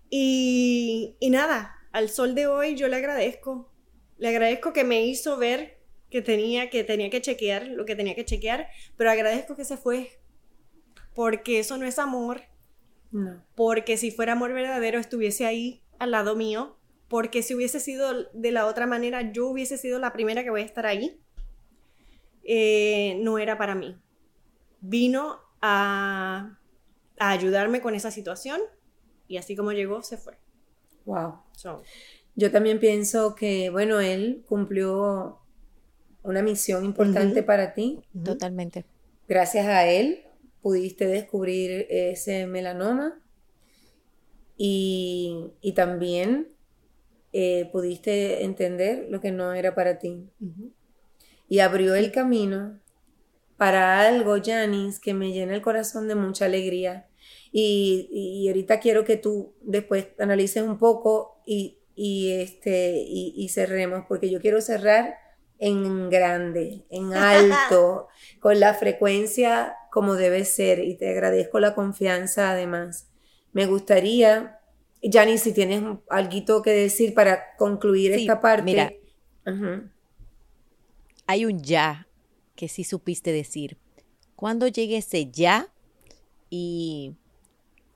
Y, 0.08 1.16
y 1.18 1.30
nada, 1.30 1.74
al 1.90 2.08
sol 2.08 2.36
de 2.36 2.46
hoy 2.46 2.76
yo 2.76 2.86
le 2.86 2.94
agradezco. 2.94 3.68
Le 4.18 4.28
agradezco 4.28 4.72
que 4.72 4.84
me 4.84 5.04
hizo 5.04 5.36
ver 5.36 5.80
que 6.10 6.22
tenía, 6.22 6.70
que 6.70 6.84
tenía 6.84 7.10
que 7.10 7.20
chequear 7.20 7.66
lo 7.66 7.86
que 7.86 7.96
tenía 7.96 8.14
que 8.14 8.24
chequear, 8.24 8.68
pero 8.96 9.10
agradezco 9.10 9.56
que 9.56 9.64
se 9.64 9.76
fue. 9.76 10.20
Porque 11.12 11.58
eso 11.58 11.76
no 11.76 11.86
es 11.86 11.98
amor. 11.98 12.42
No. 13.10 13.44
Porque 13.56 13.96
si 13.96 14.12
fuera 14.12 14.34
amor 14.34 14.52
verdadero 14.52 15.00
estuviese 15.00 15.44
ahí 15.44 15.82
al 15.98 16.12
lado 16.12 16.36
mío. 16.36 16.78
Porque 17.08 17.42
si 17.42 17.56
hubiese 17.56 17.80
sido 17.80 18.30
de 18.32 18.52
la 18.52 18.66
otra 18.66 18.86
manera, 18.86 19.32
yo 19.32 19.48
hubiese 19.48 19.76
sido 19.76 19.98
la 19.98 20.12
primera 20.12 20.44
que 20.44 20.50
voy 20.50 20.60
a 20.60 20.66
estar 20.66 20.86
ahí. 20.86 21.20
Eh, 22.44 23.18
no 23.22 23.40
era 23.40 23.58
para 23.58 23.74
mí. 23.74 24.00
Vino 24.80 25.40
a 25.60 26.60
a 27.22 27.30
ayudarme 27.30 27.80
con 27.80 27.94
esa 27.94 28.10
situación 28.10 28.60
y 29.28 29.36
así 29.36 29.54
como 29.54 29.72
llegó, 29.72 30.02
se 30.02 30.16
fue. 30.16 30.36
Wow. 31.04 31.34
Yo 32.34 32.50
también 32.50 32.80
pienso 32.80 33.34
que, 33.34 33.70
bueno, 33.70 34.00
él 34.00 34.44
cumplió 34.48 35.38
una 36.22 36.42
misión 36.42 36.84
importante 36.84 37.42
para 37.42 37.74
ti. 37.74 38.02
Totalmente. 38.24 38.84
Gracias 39.28 39.66
a 39.66 39.86
él 39.86 40.24
pudiste 40.62 41.06
descubrir 41.06 41.86
ese 41.90 42.46
melanoma 42.46 43.20
y, 44.56 45.50
también 45.74 46.48
eh, 47.32 47.68
pudiste 47.72 48.44
entender 48.44 49.06
lo 49.10 49.20
que 49.20 49.30
no 49.30 49.52
era 49.52 49.74
para 49.74 49.98
ti. 49.98 50.28
Y 51.48 51.60
abrió 51.60 51.94
el 51.94 52.10
camino 52.10 52.80
para 53.56 54.00
algo, 54.06 54.36
Janice, 54.42 55.00
que 55.00 55.14
me 55.14 55.32
llena 55.32 55.54
el 55.54 55.62
corazón 55.62 56.08
de 56.08 56.16
mucha 56.16 56.46
alegría. 56.46 57.06
Y, 57.52 58.46
ahorita 58.48 58.80
quiero 58.80 59.04
que 59.04 59.16
tú 59.16 59.54
después 59.60 60.08
analices 60.18 60.62
un 60.62 60.78
poco 60.78 61.42
y, 61.46 61.78
este, 61.96 62.94
y, 63.06 63.48
cerremos, 63.50 64.04
porque 64.08 64.30
yo 64.30 64.40
quiero 64.40 64.60
cerrar 64.60 65.16
en 65.58 66.08
grande, 66.08 66.86
en 66.90 67.12
alto, 67.14 68.08
con 68.40 68.58
la 68.58 68.74
frecuencia 68.74 69.76
como 69.90 70.14
debe 70.14 70.44
ser. 70.44 70.80
Y 70.80 70.96
te 70.96 71.10
agradezco 71.10 71.60
la 71.60 71.74
confianza 71.74 72.50
además. 72.50 73.08
Me 73.52 73.66
gustaría, 73.66 74.58
Janice, 75.02 75.44
si 75.44 75.52
tienes 75.52 75.82
algo 76.08 76.62
que 76.62 76.70
decir 76.70 77.12
para 77.12 77.54
concluir 77.58 78.12
esta 78.12 78.40
parte. 78.40 78.62
Mira, 78.62 78.92
hay 81.26 81.44
un 81.44 81.62
ya 81.62 82.08
que 82.56 82.68
sí 82.68 82.84
supiste 82.84 83.32
decir. 83.32 83.76
Cuando 84.36 84.66
llegue 84.66 84.96
ese 84.96 85.30
ya 85.30 85.68
y 86.50 87.16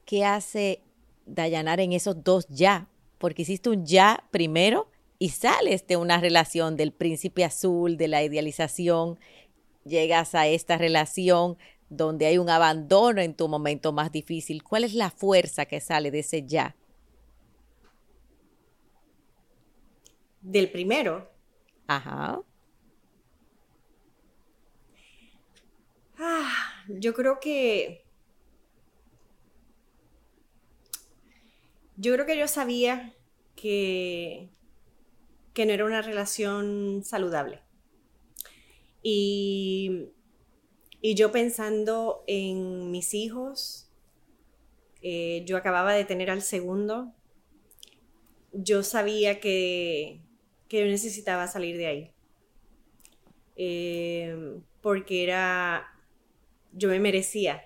qué 0.07 0.25
hace 0.25 0.81
Dayanar 1.27 1.81
en 1.81 1.92
esos 1.92 2.23
dos 2.23 2.47
ya, 2.49 2.88
porque 3.19 3.42
hiciste 3.42 3.69
un 3.69 3.85
ya 3.85 4.25
primero 4.31 4.88
y 5.19 5.31
sales 5.31 5.87
de 5.87 5.97
una 5.97 6.21
relación 6.21 6.77
del 6.77 6.92
príncipe 6.92 7.45
azul, 7.45 7.97
de 7.97 8.07
la 8.07 8.23
idealización, 8.23 9.19
llegas 9.85 10.35
a 10.35 10.47
esta 10.47 10.79
relación 10.79 11.59
donde 11.88 12.27
hay 12.27 12.38
un 12.38 12.49
abandono 12.49 13.21
en 13.21 13.35
tu 13.35 13.49
momento 13.49 13.92
más 13.92 14.12
difícil. 14.12 14.62
¿Cuál 14.62 14.85
es 14.85 14.95
la 14.95 15.11
fuerza 15.11 15.66
que 15.66 15.81
sale 15.81 16.11
de 16.11 16.21
ese 16.21 16.47
ya? 16.47 16.77
Del 20.40 20.71
primero. 20.71 21.29
Ajá. 21.88 22.40
Ah, 26.19 26.53
yo 26.88 27.14
creo 27.14 27.40
que... 27.40 28.06
Yo 31.97 32.13
creo 32.13 32.27
que 32.27 32.39
yo 32.39 32.47
sabía 32.47 33.15
que, 33.55 34.51
que 35.55 35.67
no 35.67 35.73
era 35.73 35.85
una 35.85 36.03
relación 36.03 37.03
saludable. 37.05 37.63
Y, 39.03 40.09
y 41.01 41.15
yo 41.15 41.33
pensando 41.33 42.25
en 42.27 42.91
mis 42.91 43.15
hijos, 43.15 43.89
eh, 45.03 45.45
yo 45.47 45.57
acababa 45.57 45.95
de 45.95 46.05
tener 46.05 46.31
al 46.31 46.43
segundo, 46.43 47.13
yo 48.53 48.83
sabía 48.83 49.41
que, 49.41 50.21
que 50.69 50.81
yo 50.81 50.87
necesitaba 50.87 51.47
salir 51.47 51.77
de 51.77 51.87
ahí. 51.87 52.13
Eh, 53.57 54.61
porque 54.83 55.25
era, 55.25 55.87
yo 56.73 56.89
me 56.89 57.01
merecía. 57.01 57.66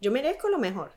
Yo 0.00 0.12
merezco 0.12 0.48
lo 0.48 0.58
mejor. 0.58 0.92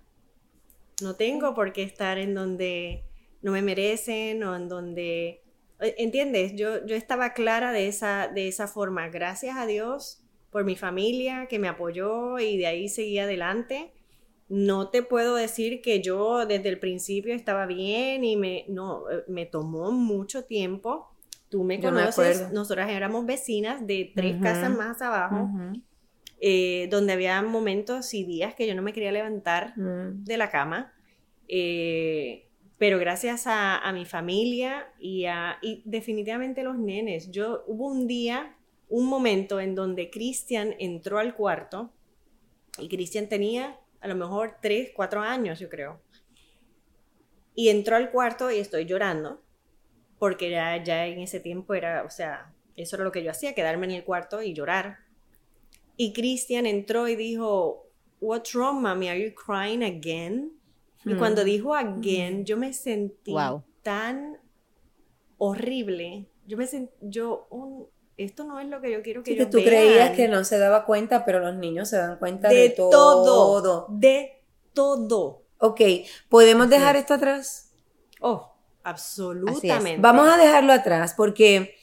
No 1.02 1.16
tengo 1.16 1.54
por 1.54 1.74
qué 1.74 1.84
estar 1.84 2.18
en 2.18 2.34
donde 2.36 3.04
no 3.42 3.52
me 3.52 3.62
merecen 3.62 4.44
o 4.44 4.56
en 4.56 4.70
donde... 4.70 5.42
Eh, 5.80 5.96
¿Entiendes? 5.98 6.54
Yo, 6.56 6.86
yo 6.86 6.96
estaba 6.96 7.34
clara 7.34 7.72
de 7.72 7.88
esa, 7.88 8.28
de 8.28 8.48
esa 8.48 8.68
forma. 8.68 9.10
Gracias 9.10 9.58
a 9.58 9.66
Dios 9.66 10.24
por 10.52 10.64
mi 10.66 10.76
familia 10.76 11.48
que 11.48 11.58
me 11.58 11.68
apoyó 11.68 12.38
y 12.38 12.58
de 12.58 12.68
ahí 12.68 12.90
seguí 12.90 13.18
adelante. 13.18 13.94
No 14.50 14.90
te 14.90 15.02
puedo 15.02 15.36
decir 15.36 15.82
que 15.82 16.02
yo 16.02 16.46
desde 16.46 16.70
el 16.70 16.78
principio 16.78 17.34
estaba 17.34 17.66
bien 17.66 18.24
y 18.26 18.36
me, 18.36 18.66
no, 18.68 19.10
eh, 19.10 19.24
me 19.28 19.46
tomó 19.46 19.92
mucho 19.92 20.44
tiempo. 20.44 21.08
Tú 21.48 21.64
me 21.64 21.80
conoces, 21.80 22.52
nosotras 22.52 22.90
éramos 22.90 23.26
vecinas 23.26 23.86
de 23.86 24.12
tres 24.16 24.38
casas 24.42 24.76
más 24.76 25.02
abajo. 25.02 25.50
Eh, 26.43 26.88
donde 26.89 27.13
había 27.13 27.39
momentos 27.43 28.15
y 28.15 28.23
días 28.23 28.56
que 28.56 28.65
yo 28.65 28.73
no 28.73 28.82
me 28.82 28.93
quería 28.93 29.12
levantar 29.12 29.77
mm. 29.77 30.23
de 30.23 30.38
la 30.38 30.49
cama. 30.49 30.91
Eh, 31.47 32.47
pero 32.80 32.97
gracias 32.97 33.43
a, 33.45 33.91
mi 33.93 34.06
familia 34.06 34.91
y, 34.97 35.25
a, 35.25 35.60
y 35.62 35.84
definitivamente 35.86 36.63
los 36.63 36.80
nenes, 36.80 37.30
yo 37.30 37.63
hubo 37.67 37.86
un 37.86 38.08
día, 38.08 38.56
un 38.89 39.06
momento 39.06 39.60
en 39.60 39.75
donde 39.75 40.10
Cristian 40.10 40.73
entró 40.80 41.19
al 41.19 41.36
cuarto 41.36 41.93
y 42.80 42.89
Cristian 42.89 43.30
tenía 43.30 43.80
a 43.99 44.08
lo 44.08 44.15
mejor 44.15 44.56
tres, 44.63 44.89
cuatro 44.95 45.21
años, 45.21 45.60
yo 45.60 45.69
creo. 45.69 46.01
Y 47.54 47.69
entró 47.69 47.97
al 47.97 48.10
cuarto 48.10 48.49
y 48.49 48.58
estoy 48.58 48.86
llorando, 48.86 49.43
porque 50.17 50.49
ya, 50.49 50.84
ya 50.84 51.06
en 51.06 51.19
ese 51.19 51.39
tiempo 51.39 51.75
era, 51.75 52.04
o 52.04 52.10
sea, 52.10 52.51
eso 52.75 52.95
era 52.95 53.06
lo 53.06 53.12
que 53.12 53.23
yo 53.23 53.30
hacía, 53.30 53.54
quedarme 53.54 53.86
en 53.86 53.91
el 53.91 54.04
cuarto 54.04 54.41
y 54.41 54.56
llorar. 54.56 55.11
Y 56.02 56.14
Christian 56.14 56.66
entró 56.66 57.08
y 57.08 57.16
dijo, 57.16 57.86
What's 58.20 58.56
wrong, 58.56 58.82
mommy? 58.82 59.08
Are 59.08 59.24
you 59.24 59.36
crying 59.36 59.84
again? 59.84 60.52
Y 61.06 61.14
cuando 61.14 61.44
hmm. 61.44 61.46
dijo 61.46 61.76
again, 61.76 62.44
yo 62.44 62.58
me 62.58 62.74
sentí 62.74 63.36
tan 63.84 64.40
horrible. 65.38 66.28
Yo 66.48 66.58
me 66.58 66.66
sentí, 66.66 66.92
yo, 67.02 67.48
esto 68.18 68.46
no 68.46 68.60
es 68.60 68.68
lo 68.68 68.82
que 68.82 68.92
yo 68.92 69.04
quiero 69.04 69.22
que 69.22 69.34
sí, 69.34 69.38
yo 69.38 69.46
que 69.46 69.52
tú 69.52 69.64
creías 69.64 70.16
que 70.16 70.28
no 70.28 70.44
se 70.44 70.58
daba 70.58 70.86
cuenta, 70.86 71.24
pero 71.24 71.40
los 71.40 71.54
niños 71.54 71.90
se 71.90 71.98
dan 71.98 72.18
cuenta 72.18 72.50
de, 72.50 72.72
todo. 72.72 72.92
todo. 73.24 73.88
De 73.92 74.44
todo. 74.74 75.44
Ok, 75.60 75.82
¿podemos 76.30 76.68
dejar 76.68 76.96
esto 76.96 77.14
atrás? 77.14 77.74
Oh, 78.22 78.56
absolutamente. 78.82 80.02
Vamos 80.02 80.28
a 80.28 80.38
dejarlo 80.38 80.74
atrás 80.74 81.14
porque 81.16 81.76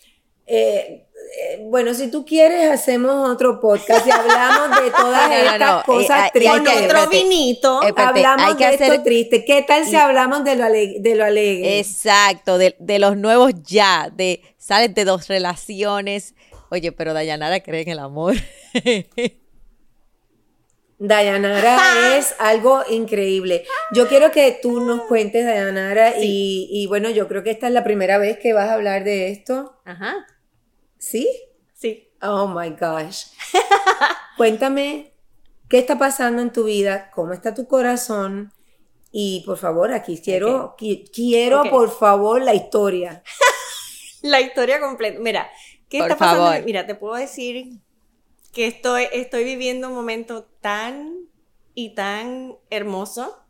eh, 0.45 1.08
eh, 1.37 1.61
bueno, 1.64 1.95
si 1.95 2.11
tú 2.11 2.25
quieres, 2.25 2.71
hacemos 2.71 3.29
otro 3.29 3.61
podcast 3.61 4.07
y 4.07 4.11
hablamos 4.11 4.81
de 4.81 4.91
todas 4.91 5.31
estas 5.31 5.85
cosas 5.85 6.33
tristes. 6.33 6.85
otro 6.85 7.09
vinito. 7.11 7.81
hablamos 7.97 8.57
de 8.57 8.75
esto 8.75 9.03
triste. 9.03 9.45
¿Qué 9.45 9.62
tal 9.62 9.85
si 9.85 9.97
hablamos 9.97 10.45
de 10.45 10.57
lo, 10.57 10.64
de 10.64 11.14
lo 11.14 11.25
alegre? 11.25 11.79
Exacto, 11.79 12.59
de, 12.59 12.75
los 12.99 13.17
nuevos 13.17 13.53
ya, 13.62 14.11
de 14.14 14.43
sales 14.57 14.95
de 14.95 15.05
dos 15.05 15.29
relaciones. 15.29 16.35
Oye, 16.71 16.93
pero 16.93 17.14
Dayanara 17.14 17.61
cree 17.61 17.83
en 17.83 17.88
el 17.91 17.99
amor. 17.99 18.35
Dayanara 20.99 22.17
es 22.17 22.35
algo 22.38 22.83
increíble. 22.91 23.64
Yo 23.93 24.09
quiero 24.09 24.31
que 24.31 24.59
tú 24.61 24.81
nos 24.81 25.03
cuentes, 25.03 25.45
Dayanara, 25.45 26.14
y, 26.21 26.69
y 26.71 26.87
bueno, 26.87 27.11
yo 27.11 27.29
creo 27.29 27.43
que 27.43 27.51
esta 27.51 27.69
es 27.69 27.73
la 27.73 27.85
primera 27.85 28.19
vez 28.19 28.38
que 28.38 28.53
vas 28.53 28.69
a 28.69 28.75
hablar 28.75 29.05
de 29.05 29.31
esto. 29.31 29.81
Ajá. 29.85 30.27
¿Sí? 31.09 31.27
Sí. 31.73 32.11
Oh 32.21 32.49
my 32.49 32.68
gosh. 32.71 33.29
Cuéntame 34.37 35.14
qué 35.71 35.79
está 35.79 35.99
pasando 35.99 36.42
en 36.42 36.53
tu 36.53 36.64
vida, 36.64 37.11
cómo 37.14 37.33
está 37.33 37.55
tu 37.55 37.66
corazón 37.66 38.53
y 39.11 39.42
por 39.47 39.57
favor, 39.57 39.90
aquí 39.92 40.21
quiero, 40.21 40.77
quiero 41.14 41.62
por 41.71 41.90
favor 41.90 42.42
la 42.42 42.55
historia. 42.55 43.23
la 44.23 44.42
historia 44.42 44.81
completa. 44.81 45.18
Mira, 45.18 45.51
¿qué 45.88 46.01
está 46.01 46.14
pasando? 46.14 46.66
Mira, 46.66 46.87
te 46.87 46.94
puedo 46.94 47.14
decir 47.14 47.81
que 48.53 48.66
estoy, 48.66 49.07
estoy 49.12 49.44
viviendo 49.44 49.88
un 49.88 49.94
momento 49.94 50.44
tan 50.61 51.27
y 51.75 51.94
tan 51.94 52.57
hermoso 52.68 53.47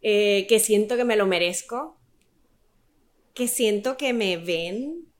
eh, 0.00 0.46
que 0.48 0.60
siento 0.60 0.96
que 0.96 1.04
me 1.04 1.16
lo 1.16 1.26
merezco, 1.26 1.98
que 3.34 3.48
siento 3.48 3.96
que 3.96 4.12
me 4.12 4.36
ven 4.36 5.12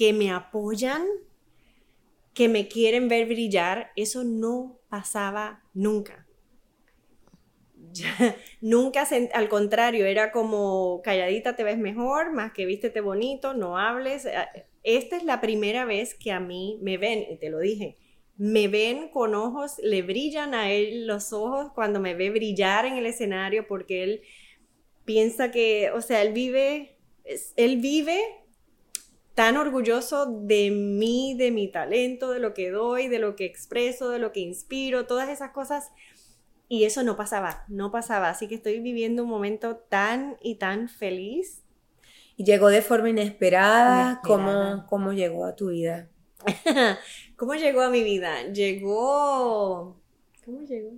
que 0.00 0.14
me 0.14 0.30
apoyan, 0.30 1.04
que 2.32 2.48
me 2.48 2.68
quieren 2.68 3.08
ver 3.08 3.26
brillar, 3.26 3.90
eso 3.96 4.24
no 4.24 4.80
pasaba 4.88 5.62
nunca. 5.74 6.26
nunca, 8.62 9.06
al 9.34 9.48
contrario, 9.50 10.06
era 10.06 10.32
como 10.32 11.02
calladita 11.04 11.54
te 11.54 11.64
ves 11.64 11.76
mejor, 11.76 12.32
más 12.32 12.54
que 12.54 12.64
vístete 12.64 13.02
bonito, 13.02 13.52
no 13.52 13.76
hables. 13.76 14.24
Ah, 14.24 14.48
esta 14.84 15.18
es 15.18 15.22
la 15.22 15.42
primera 15.42 15.84
vez 15.84 16.14
que 16.14 16.32
a 16.32 16.40
mí 16.40 16.78
me 16.80 16.96
ven, 16.96 17.26
y 17.30 17.36
te 17.36 17.50
lo 17.50 17.58
dije, 17.58 17.98
me 18.38 18.68
ven 18.68 19.10
con 19.10 19.34
ojos, 19.34 19.74
le 19.82 20.00
brillan 20.00 20.54
a 20.54 20.72
él 20.72 21.06
los 21.06 21.34
ojos 21.34 21.72
cuando 21.74 22.00
me 22.00 22.14
ve 22.14 22.30
brillar 22.30 22.86
en 22.86 22.94
el 22.94 23.04
escenario 23.04 23.66
porque 23.66 24.02
él 24.02 24.22
piensa 25.04 25.50
que, 25.50 25.90
o 25.90 26.00
sea, 26.00 26.22
él 26.22 26.32
vive, 26.32 26.96
él 27.56 27.76
vive 27.82 28.18
tan 29.34 29.56
orgulloso 29.56 30.26
de 30.26 30.70
mí, 30.70 31.34
de 31.36 31.50
mi 31.50 31.68
talento, 31.70 32.30
de 32.32 32.40
lo 32.40 32.54
que 32.54 32.70
doy, 32.70 33.08
de 33.08 33.18
lo 33.18 33.36
que 33.36 33.44
expreso, 33.44 34.10
de 34.10 34.18
lo 34.18 34.32
que 34.32 34.40
inspiro, 34.40 35.06
todas 35.06 35.28
esas 35.28 35.52
cosas. 35.52 35.90
Y 36.68 36.84
eso 36.84 37.02
no 37.02 37.16
pasaba, 37.16 37.64
no 37.68 37.90
pasaba. 37.90 38.28
Así 38.28 38.46
que 38.48 38.54
estoy 38.54 38.80
viviendo 38.80 39.24
un 39.24 39.30
momento 39.30 39.76
tan 39.76 40.36
y 40.40 40.56
tan 40.56 40.88
feliz. 40.88 41.62
Y 42.36 42.44
llegó 42.44 42.68
de 42.68 42.82
forma 42.82 43.10
inesperada. 43.10 44.20
¿Cómo, 44.24 44.86
¿Cómo 44.88 45.12
llegó 45.12 45.44
a 45.44 45.56
tu 45.56 45.70
vida? 45.70 46.08
¿Cómo 47.36 47.54
llegó 47.54 47.82
a 47.82 47.90
mi 47.90 48.02
vida? 48.02 48.44
Llegó... 48.52 50.00
¿Cómo 50.44 50.60
llegó? 50.62 50.90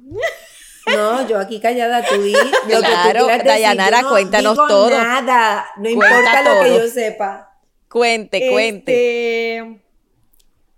No, 0.87 1.29
yo 1.29 1.39
aquí 1.39 1.61
callada, 1.61 2.05
tú 2.05 2.21
di 2.21 2.33
lo 2.33 2.81
claro, 2.81 3.29
que 3.29 3.39
tú 3.39 3.47
Dayanara, 3.47 4.03
no 4.03 4.11
cuéntanos 4.11 4.57
todo. 4.57 4.91
nada, 4.91 5.67
no 5.77 5.89
importa 5.89 6.43
lo 6.43 6.63
que 6.65 6.75
yo 6.75 6.89
sepa. 6.89 7.52
Cuente, 7.93 8.49
cuente. 8.51 9.59
Este, 9.59 9.81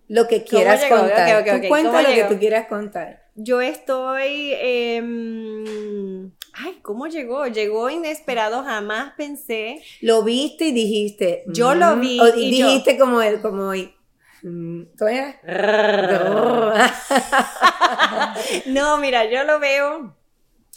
lo 0.09 0.27
que 0.27 0.43
quieras 0.43 0.85
contar. 0.87 1.45
cuenta 1.69 2.03
lo 2.03 2.09
que 2.09 2.25
tú 2.25 2.37
quieras 2.41 2.67
contar. 2.67 3.29
Yo 3.37 3.61
estoy... 3.61 4.53
Em, 4.57 6.33
ay, 6.55 6.81
¿cómo 6.83 7.07
llegó? 7.07 7.47
Llegó 7.47 7.89
inesperado, 7.89 8.65
jamás 8.65 9.13
pensé. 9.17 9.81
Lo 10.01 10.25
viste 10.25 10.65
y 10.67 10.73
dijiste. 10.73 11.45
Yo 11.47 11.77
lo 11.77 11.95
mm", 11.95 12.01
vi. 12.01 12.21
y, 12.37 12.51
dijiste 12.51 12.99
como 12.99 13.23
él, 13.23 13.41
como 13.41 13.69
hoy. 13.69 13.95
Mm, 14.43 14.83
no, 18.67 18.99
mira, 18.99 19.31
yo 19.31 19.45
lo 19.45 19.61
veo, 19.61 20.17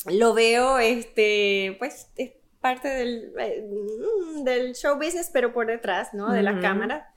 lo 0.06 0.36
veo, 0.36 0.78
este, 0.78 1.76
pues, 1.80 2.12
parte 2.74 2.88
del, 2.90 3.32
eh, 3.40 3.64
del 4.44 4.76
show 4.76 4.96
business, 4.98 5.30
pero 5.32 5.54
por 5.54 5.68
detrás, 5.68 6.14
¿no? 6.14 6.32
De 6.32 6.44
la 6.44 6.60
cámara. 6.60 7.08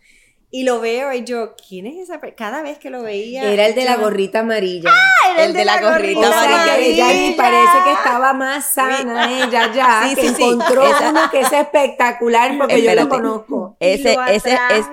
Y 0.52 0.64
lo 0.64 0.80
veo 0.80 1.12
y 1.12 1.22
yo, 1.24 1.54
¿quién 1.68 1.86
es 1.86 1.96
esa? 1.98 2.20
per-?" 2.20 2.34
Cada 2.34 2.60
vez 2.62 2.78
que 2.78 2.90
lo 2.90 3.02
veía. 3.02 3.44
Era 3.52 3.66
el 3.66 3.74
de 3.76 3.84
la 3.84 3.96
gorrita 3.96 4.40
amarilla. 4.40 4.90
Era 5.36 5.44
el 5.44 5.52
de 5.52 5.64
la 5.64 5.80
gorrita 5.80 6.28
O 6.28 6.32
sea, 6.32 6.74
que 6.76 6.86
ella 6.90 7.06
ni 7.06 7.12
amarilla. 7.12 7.36
parece 7.36 7.84
que 7.84 7.92
estaba 7.92 8.32
más 8.32 8.66
sana 8.66 9.30
ella 9.44 9.72
ya, 9.72 10.02
Sí, 10.08 10.14
que 10.16 10.22
sí, 10.28 10.34
sí. 10.34 10.42
encontró 10.42 10.84
Esa- 10.86 11.10
uno 11.10 11.20
que 11.30 11.40
es 11.40 11.52
espectacular 11.52 12.58
porque 12.58 12.82
yo 12.82 12.94
lo 12.96 13.08
conozco. 13.08 13.76
Y 13.78 13.86
Ese, 13.86 14.14
lo 14.16 14.24
ese 14.26 14.52
es, 14.52 14.86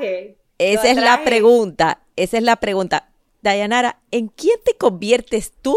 esa 0.59 0.83
lo 0.83 0.89
es 0.89 0.97
la 0.97 1.23
pregunta. 1.23 2.01
Esa 2.15 2.37
es 2.37 2.43
la 2.43 2.55
pregunta. 2.57 3.09
Dayanara, 3.41 3.99
¿en 4.11 4.27
quién 4.27 4.59
te 4.63 4.75
conviertes 4.77 5.53
tú 5.61 5.75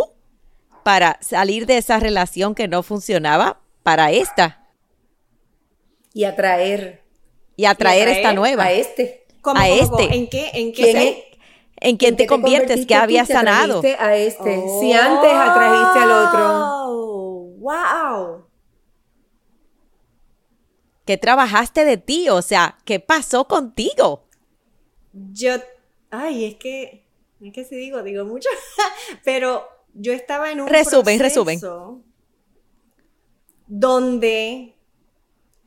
para 0.83 1.17
salir 1.23 1.65
de 1.67 1.79
esa 1.79 1.99
relación 1.99 2.55
que 2.55 2.69
no 2.69 2.83
funcionaba 2.83 3.61
para 3.83 4.11
esta 4.11 4.60
Y 6.13 6.25
atraer 6.25 7.03
y 7.57 7.65
atraer 7.67 8.03
atraer 8.03 8.19
esta 8.19 8.33
nueva? 8.33 8.65
a 8.65 8.73
este. 8.73 9.27
¿Cómo, 9.43 9.61
a 9.61 9.67
cómo, 9.69 9.91
cómo? 9.91 10.01
este. 10.01 10.17
¿En 10.17 10.29
qué? 10.29 10.51
¿En 10.55 10.73
qué? 10.73 10.83
¿Quién 10.83 10.97
se- 10.97 11.09
es? 11.09 11.17
¿En 11.83 11.97
quién 11.97 12.17
te 12.17 12.25
qué 12.25 12.27
conviertes? 12.27 12.67
convertiste 12.69 12.87
que 12.89 12.95
tú 12.95 13.01
había 13.03 13.25
que 13.25 13.33
sanado? 13.33 13.83
a 13.99 14.17
este. 14.17 14.63
Si 14.81 14.93
antes 14.93 15.33
atrajiste 15.33 15.99
al 15.99 16.11
otro. 16.11 16.41
Oh, 16.93 17.55
¡Wow! 17.59 18.45
¿Qué 21.07 21.17
trabajaste 21.17 21.85
de 21.85 21.97
ti? 21.97 22.29
O 22.29 22.43
sea, 22.43 22.79
¿qué 22.85 23.01
pasó 23.01 23.47
contigo? 23.47 24.25
Yo, 25.13 25.55
ay, 26.11 26.45
es 26.45 26.55
que, 26.57 27.05
es 27.43 27.53
que 27.53 27.65
si 27.65 27.75
digo, 27.77 28.03
digo 28.03 28.25
mucho, 28.25 28.49
pero 29.25 29.67
yo 29.95 30.13
estaba 30.13 30.53
en 30.53 30.61
un 30.61 30.69
Resumen, 30.69 31.19
proceso 31.19 32.01
donde 33.67 34.77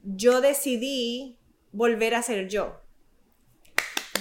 yo 0.04 0.42
decidí 0.42 1.38
volver 1.72 2.14
a 2.16 2.22
ser 2.22 2.48
yo, 2.50 2.80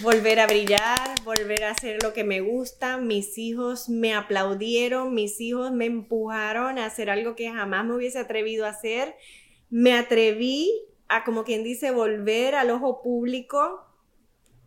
volver 0.00 0.40
a 0.40 0.46
brillar, 0.46 0.98
volver 1.24 1.64
a 1.64 1.70
hacer 1.70 2.02
lo 2.02 2.12
que 2.12 2.24
me 2.24 2.40
gusta. 2.40 2.96
Mis 2.98 3.36
hijos 3.38 3.88
me 3.88 4.14
aplaudieron, 4.14 5.14
mis 5.14 5.40
hijos 5.40 5.72
me 5.72 5.86
empujaron 5.86 6.78
a 6.78 6.86
hacer 6.86 7.10
algo 7.10 7.36
que 7.36 7.50
jamás 7.52 7.84
me 7.84 7.94
hubiese 7.94 8.18
atrevido 8.18 8.66
a 8.66 8.70
hacer. 8.70 9.14
Me 9.70 9.94
atreví 9.94 10.70
a, 11.08 11.24
como 11.24 11.44
quien 11.44 11.62
dice, 11.64 11.90
volver 11.90 12.54
al 12.54 12.70
ojo 12.70 13.02
público 13.02 13.86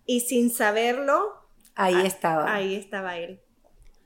y 0.05 0.21
sin 0.21 0.49
saberlo, 0.49 1.33
Ahí 1.77 1.95
Ah, 1.95 2.05
estaba. 2.05 2.55
ahí 2.55 2.75
estaba 2.75 3.17
él. 3.17 3.41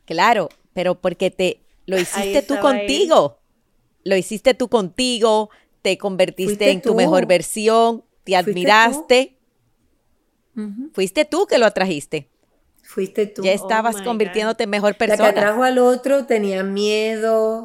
Claro, 0.05 0.49
pero 0.73 0.95
porque 0.95 1.29
te 1.29 1.61
lo 1.85 1.99
hiciste 1.99 2.41
tú 2.41 2.55
él. 2.55 2.59
contigo. 2.61 3.37
Lo 4.03 4.15
hiciste 4.15 4.55
tú 4.55 4.69
contigo, 4.69 5.51
te 5.81 5.97
convertiste 5.97 6.71
en 6.71 6.81
tu 6.81 6.89
tú. 6.89 6.95
mejor 6.95 7.25
versión, 7.25 8.03
te 8.23 8.35
admiraste. 8.35 9.37
Fuiste 10.93 11.23
tú 11.25 11.45
que 11.45 11.57
lo 11.57 11.65
atrajiste. 11.65 12.27
Fuiste 12.83 13.27
tú. 13.27 13.43
Ya 13.43 13.51
Oh 13.51 13.55
estabas 13.55 14.01
convirtiéndote 14.01 14.63
en 14.65 14.69
mejor 14.71 14.91
La 14.91 14.97
que 14.97 15.05
persona. 15.07 15.29
atrajo 15.29 15.63
al 15.63 15.77
otro 15.77 16.25
tenía 16.25 16.63
miedo. 16.63 17.63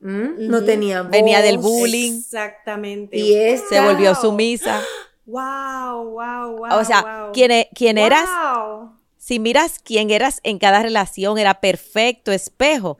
No 0.00 0.64
tenía 0.64 1.02
voz. 1.02 1.10
Venía 1.10 1.40
del 1.42 1.58
bullying. 1.58 2.18
Exactamente. 2.18 3.16
Y 3.18 3.34
esta- 3.34 3.68
Se 3.68 3.80
volvió 3.80 4.14
sumisa. 4.14 4.80
Wow, 5.26 6.10
wow, 6.10 6.56
wow. 6.58 6.78
O 6.78 6.84
sea, 6.84 7.02
wow. 7.24 7.32
quien, 7.32 7.50
e- 7.50 7.68
eras, 7.98 8.28
Wow. 8.28 8.92
si 9.16 9.38
miras 9.38 9.78
quién 9.78 10.10
eras 10.10 10.40
en 10.44 10.58
cada 10.58 10.82
relación, 10.82 11.38
era 11.38 11.60
perfecto 11.60 12.30
espejo. 12.32 12.98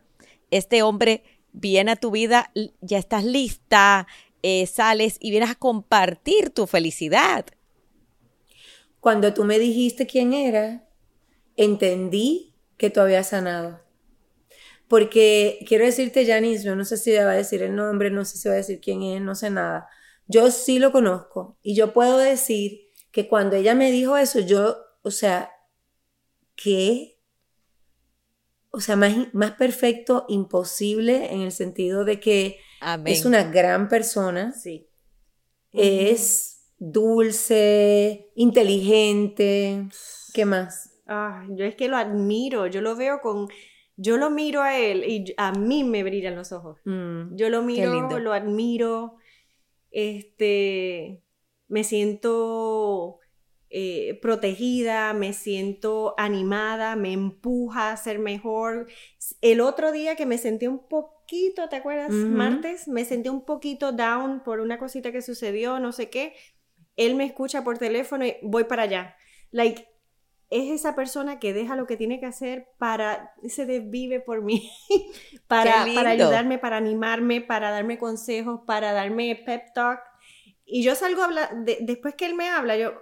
Este 0.50 0.83
hombre 0.83 1.22
viene 1.52 1.92
a 1.92 1.96
tu 1.96 2.11
vida, 2.11 2.50
ya 2.80 2.98
estás 2.98 3.24
lista, 3.24 4.07
eh, 4.46 4.66
sales 4.66 5.16
y 5.20 5.30
vienes 5.30 5.48
a 5.48 5.54
compartir 5.54 6.50
tu 6.50 6.66
felicidad. 6.66 7.46
Cuando 9.00 9.33
tú 9.33 9.44
me 9.44 9.59
dijiste 9.59 10.07
quién 10.07 10.35
era, 10.35 10.87
entendí 11.57 12.54
que 12.76 12.90
tú 12.90 13.00
habías 13.00 13.30
sanado. 13.30 13.80
Porque 14.87 15.64
quiero 15.66 15.87
decirte, 15.87 16.26
Janice, 16.26 16.62
yo 16.62 16.76
no 16.76 16.85
sé 16.85 16.98
si 16.98 17.12
va 17.12 17.30
a 17.30 17.35
decir 17.37 17.62
el 17.62 17.74
nombre, 17.74 18.11
no 18.11 18.26
sé 18.26 18.37
si 18.37 18.48
va 18.48 18.52
a 18.52 18.59
decir 18.59 18.80
quién 18.83 19.02
es, 19.02 19.22
no 19.22 19.35
sé 19.35 19.48
nada. 19.48 19.88
Yo 20.26 20.50
sí 20.50 20.78
lo 20.78 20.92
conozco 20.92 21.57
y 21.62 21.74
yo 21.74 21.94
puedo 21.94 22.18
decir 22.18 22.90
que 23.12 23.28
cuando 23.28 23.57
ella 23.57 23.74
me 23.74 23.90
dijo 23.90 24.18
eso, 24.18 24.40
yo, 24.40 24.76
o 25.00 25.11
sea, 25.11 25.52
¿qué? 26.54 27.18
O 28.68 28.80
sea, 28.80 28.96
más, 28.96 29.33
más 29.33 29.52
perfecto, 29.52 30.26
imposible 30.28 31.33
en 31.33 31.40
el 31.40 31.52
sentido 31.52 32.04
de 32.04 32.20
que 32.20 32.59
Amén. 32.85 33.12
es 33.12 33.25
una 33.25 33.44
gran 33.44 33.88
persona, 33.88 34.53
Sí. 34.53 34.87
es 35.73 36.73
dulce, 36.79 38.31
inteligente, 38.35 39.88
¿qué 40.33 40.44
más? 40.44 40.90
Ah, 41.07 41.47
yo 41.51 41.64
es 41.64 41.75
que 41.77 41.88
lo 41.88 41.97
admiro, 41.97 42.66
yo 42.66 42.81
lo 42.81 42.97
veo 42.97 43.20
con, 43.20 43.49
yo 43.97 44.16
lo 44.16 44.31
miro 44.31 44.62
a 44.62 44.79
él 44.79 45.05
y 45.05 45.35
a 45.37 45.53
mí 45.53 45.85
me 45.85 46.03
brillan 46.03 46.35
los 46.37 46.53
ojos. 46.53 46.79
Mm. 46.85 47.37
Yo 47.37 47.49
lo 47.51 47.62
miro, 47.62 48.18
lo 48.18 48.33
admiro, 48.33 49.16
este, 49.90 51.23
me 51.68 51.85
siento 51.85 53.20
eh, 53.70 54.18
protegida, 54.23 55.12
me 55.14 55.33
siento 55.33 56.14
animada, 56.16 56.97
me 56.97 57.12
empuja 57.12 57.90
a 57.92 57.97
ser 57.97 58.18
mejor. 58.18 58.87
El 59.40 59.61
otro 59.61 59.90
día 59.92 60.16
que 60.16 60.27
me 60.27 60.38
sentí 60.38 60.66
un 60.66 60.87
poquito, 61.24 61.68
¿te 61.68 61.76
acuerdas? 61.76 62.26
Martes, 62.28 62.87
me 62.87 63.04
sentí 63.04 63.28
un 63.28 63.44
poquito 63.44 63.92
down 63.92 64.42
por 64.44 64.60
una 64.60 64.78
cosita 64.78 65.10
que 65.10 65.22
sucedió, 65.22 65.80
no 65.80 65.92
sé 65.92 66.10
qué. 66.10 66.34
Él 66.96 67.14
me 67.14 67.24
escucha 67.24 67.64
por 67.64 67.78
teléfono 67.78 68.24
y 68.26 68.37
voy 68.42 68.64
para 68.64 68.82
allá. 68.82 69.16
Like, 69.50 69.88
es 70.50 70.70
esa 70.70 70.94
persona 70.94 71.38
que 71.38 71.52
deja 71.52 71.76
lo 71.76 71.87
que 71.87 71.96
tiene 71.96 72.20
que 72.20 72.26
hacer 72.26 72.68
para, 72.78 73.34
se 73.48 73.66
desvive 73.66 74.20
por 74.20 74.42
mí, 74.42 74.70
para, 75.48 75.82
ayudarme, 76.10 76.58
para 76.58 76.76
animarme, 76.76 77.40
para 77.40 77.70
darme 77.70 77.98
consejos, 77.98 78.60
para 78.66 78.92
darme 78.92 79.42
pep 79.44 79.72
talk. 79.74 80.00
Y 80.66 80.82
yo 80.84 80.94
salgo 80.94 81.22
a 81.22 81.24
hablar, 81.24 81.64
de- 81.64 81.78
después 81.80 82.14
que 82.14 82.26
él 82.26 82.34
me 82.34 82.48
habla, 82.48 82.76
yo 82.76 82.92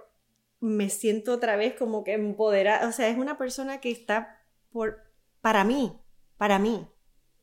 me 0.59 0.89
siento 0.89 1.33
otra 1.33 1.55
vez 1.57 1.75
como 1.75 2.03
que 2.03 2.13
empoderada. 2.13 2.87
O 2.87 2.91
sea, 2.91 3.09
es 3.09 3.17
una 3.17 3.37
persona 3.37 3.79
que 3.81 3.91
está 3.91 4.41
por, 4.71 5.01
para 5.41 5.63
mí, 5.65 5.99
para 6.37 6.57
mí, 6.57 6.87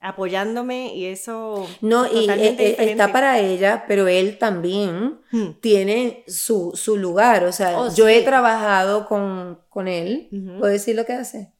apoyándome 0.00 0.94
y 0.94 1.06
eso... 1.06 1.66
No, 1.82 2.06
y 2.06 2.20
totalmente 2.22 2.68
eh, 2.70 2.76
eh, 2.78 2.90
está 2.92 3.12
para 3.12 3.38
ella, 3.40 3.84
pero 3.86 4.08
él 4.08 4.38
también 4.38 5.20
Hmm. 5.30 5.52
tiene 5.60 6.24
su, 6.26 6.72
su 6.74 6.96
lugar. 6.96 7.44
O 7.44 7.52
sea, 7.52 7.78
Oh, 7.78 7.94
yo 7.94 8.08
he 8.08 8.22
trabajado 8.22 9.06
con, 9.06 9.60
con 9.68 9.86
él. 9.88 10.28
Ujú. 10.32 10.58
¿Puedo 10.58 10.72
decir 10.72 10.96
lo 10.96 11.04
que 11.04 11.12
hace? 11.12 11.52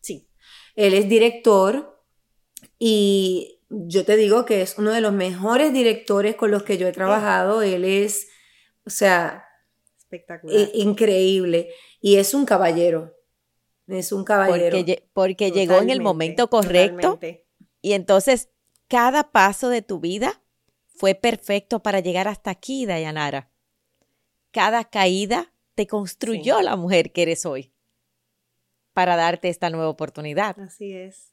Sí. 0.00 0.28
Él 0.76 0.94
es 0.94 1.08
director 1.08 2.02
y 2.78 3.60
yo 3.68 4.04
te 4.04 4.16
digo 4.16 4.44
que 4.44 4.62
es 4.62 4.76
uno 4.78 4.92
de 4.92 5.00
los 5.00 5.12
mejores 5.12 5.72
directores 5.72 6.36
con 6.36 6.50
los 6.50 6.62
que 6.62 6.78
yo 6.78 6.86
he 6.86 6.92
trabajado. 6.92 7.62
Él 7.62 7.84
es, 7.84 8.28
o 8.84 8.90
sea, 8.90 9.44
Espectacular. 9.98 10.68
increíble. 10.74 11.70
Y 12.00 12.16
es 12.16 12.34
un 12.34 12.44
caballero. 12.44 13.14
Es 13.88 14.12
un 14.12 14.22
caballero. 14.24 14.76
Porque, 14.76 15.08
porque 15.12 15.50
llegó 15.50 15.78
en 15.78 15.90
el 15.90 16.00
momento 16.00 16.48
correcto 16.50 17.12
totalmente. 17.14 17.45
Y 17.86 17.92
entonces 17.92 18.48
cada 18.88 19.30
paso 19.30 19.68
de 19.68 19.80
tu 19.80 20.00
vida 20.00 20.42
fue 20.88 21.14
perfecto 21.14 21.82
para 21.84 22.00
llegar 22.00 22.26
hasta 22.26 22.50
aquí, 22.50 22.84
Dayanara. 22.84 23.48
Cada 24.50 24.82
caída 24.84 25.52
te 25.76 25.86
construyó 25.86 26.58
Sí. 26.58 26.64
la 26.64 26.74
mujer 26.74 27.12
que 27.12 27.22
eres 27.22 27.46
hoy 27.46 27.72
para 28.92 29.14
darte 29.14 29.48
esta 29.50 29.70
nueva 29.70 29.88
oportunidad. 29.88 30.58
Así 30.58 30.94
es. 30.94 31.32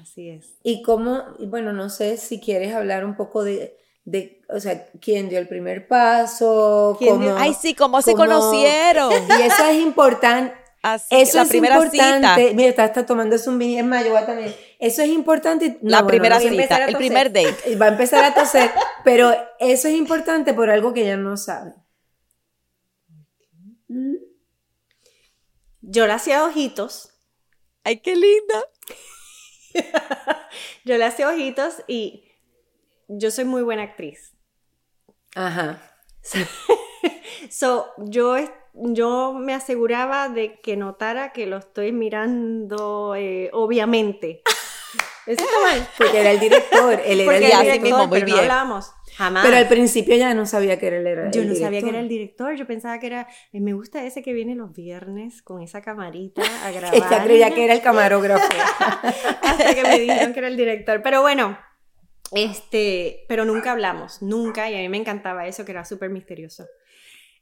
Así 0.00 0.28
es. 0.28 0.56
Y 0.64 0.82
cómo, 0.82 1.22
bueno, 1.38 1.72
no 1.72 1.88
sé 1.88 2.16
si 2.16 2.40
quieres 2.40 2.74
hablar 2.74 3.04
un 3.04 3.14
poco 3.14 3.44
de, 3.44 3.76
de 4.04 4.42
o 4.48 4.58
sea, 4.58 4.86
quién 5.00 5.28
dio 5.28 5.38
el 5.38 5.46
primer 5.46 5.86
paso, 5.86 6.96
¿Quién 6.98 7.12
cómo... 7.14 7.22
dio- 7.26 7.36
Ay, 7.38 7.54
sí, 7.54 7.74
¿cómo 7.74 8.02
se 8.02 8.14
conocieron? 8.14 9.12
Y 9.38 9.42
eso 9.42 9.64
es 9.66 9.76
importante. 9.80 10.63
Así, 10.86 11.06
Eso 11.10 11.38
la 11.38 11.42
es 11.44 11.48
primera 11.48 11.76
importante. 11.76 12.42
cita. 12.42 12.54
Mira, 12.54 12.68
está, 12.68 12.84
está 12.84 13.06
tomando 13.06 13.36
un 13.46 13.58
vino. 13.58 13.80
Es 13.80 13.86
más, 13.86 14.04
yo 14.04 14.10
voy 14.10 14.20
a 14.22 14.26
también. 14.26 14.54
Eso 14.78 15.00
es 15.00 15.08
importante. 15.08 15.78
No, 15.80 15.90
La 15.90 16.02
bueno, 16.02 16.08
primera 16.08 16.38
cita, 16.38 16.76
a 16.76 16.84
el 16.84 16.92
toser. 16.92 16.98
primer 16.98 17.32
date. 17.32 17.76
Va 17.80 17.86
a 17.86 17.88
empezar 17.88 18.22
a 18.22 18.34
toser. 18.34 18.70
pero 19.02 19.34
eso 19.60 19.88
es 19.88 19.94
importante 19.94 20.52
por 20.52 20.68
algo 20.68 20.92
que 20.92 21.00
ella 21.02 21.16
no 21.16 21.38
sabe. 21.38 21.72
Yo 25.80 26.06
le 26.06 26.12
hacía 26.12 26.44
ojitos. 26.44 27.10
Ay, 27.82 28.00
qué 28.00 28.14
linda. 28.14 28.64
Yo 30.84 30.96
le 30.98 31.04
hacía 31.04 31.28
ojitos 31.28 31.82
y 31.88 32.28
yo 33.08 33.30
soy 33.30 33.44
muy 33.44 33.62
buena 33.62 33.82
actriz. 33.82 34.34
Ajá. 35.34 35.80
So, 37.50 37.86
yo, 37.98 38.36
es- 38.36 38.50
yo 38.74 39.34
me 39.34 39.54
aseguraba 39.54 40.28
de 40.28 40.60
que 40.60 40.76
notara 40.76 41.32
que 41.32 41.46
lo 41.46 41.56
estoy 41.58 41.92
mirando, 41.92 43.14
eh, 43.16 43.50
obviamente. 43.52 44.42
Eso 45.26 45.42
está 45.42 45.60
mal. 45.62 45.88
Porque 45.96 46.20
era 46.20 46.32
el 46.32 46.40
director. 46.40 47.00
Él 47.04 47.20
era 47.20 47.32
Porque 47.32 47.46
el 47.46 47.50
director. 47.50 47.80
mismo, 47.80 47.96
director, 47.96 48.08
muy 48.08 48.20
pero 48.20 48.34
no 48.34 48.42
hablábamos. 48.42 48.92
Jamás. 49.16 49.44
Pero 49.44 49.56
al 49.56 49.68
principio 49.68 50.16
ya 50.16 50.34
no 50.34 50.44
sabía 50.44 50.78
que 50.78 50.88
era 50.88 50.96
el 50.98 51.32
Yo 51.32 51.44
no 51.44 51.54
sabía 51.54 51.68
que 51.68 51.76
director. 51.76 51.88
era 51.88 52.00
el 52.00 52.08
director, 52.08 52.54
yo 52.56 52.66
pensaba 52.66 52.98
que 52.98 53.06
era, 53.06 53.28
eh, 53.52 53.60
me 53.60 53.72
gusta 53.72 54.04
ese 54.04 54.22
que 54.22 54.32
viene 54.32 54.54
los 54.54 54.74
viernes 54.74 55.40
con 55.40 55.62
esa 55.62 55.80
camarita 55.80 56.42
a 56.64 56.70
grabar. 56.72 56.94
Ella 56.94 57.24
creía 57.24 57.50
que 57.54 57.64
era 57.64 57.74
el 57.74 57.80
camarógrafo. 57.80 58.44
Hasta 59.42 59.74
que 59.74 59.82
me 59.82 59.98
dijeron 60.00 60.32
que 60.32 60.38
era 60.40 60.48
el 60.48 60.56
director. 60.56 61.00
Pero 61.02 61.22
bueno, 61.22 61.56
este, 62.32 63.24
pero 63.28 63.44
nunca 63.44 63.72
hablamos, 63.72 64.20
nunca, 64.20 64.68
y 64.68 64.74
a 64.74 64.78
mí 64.78 64.88
me 64.88 64.96
encantaba 64.98 65.46
eso, 65.46 65.64
que 65.64 65.72
era 65.72 65.84
súper 65.84 66.10
misterioso. 66.10 66.66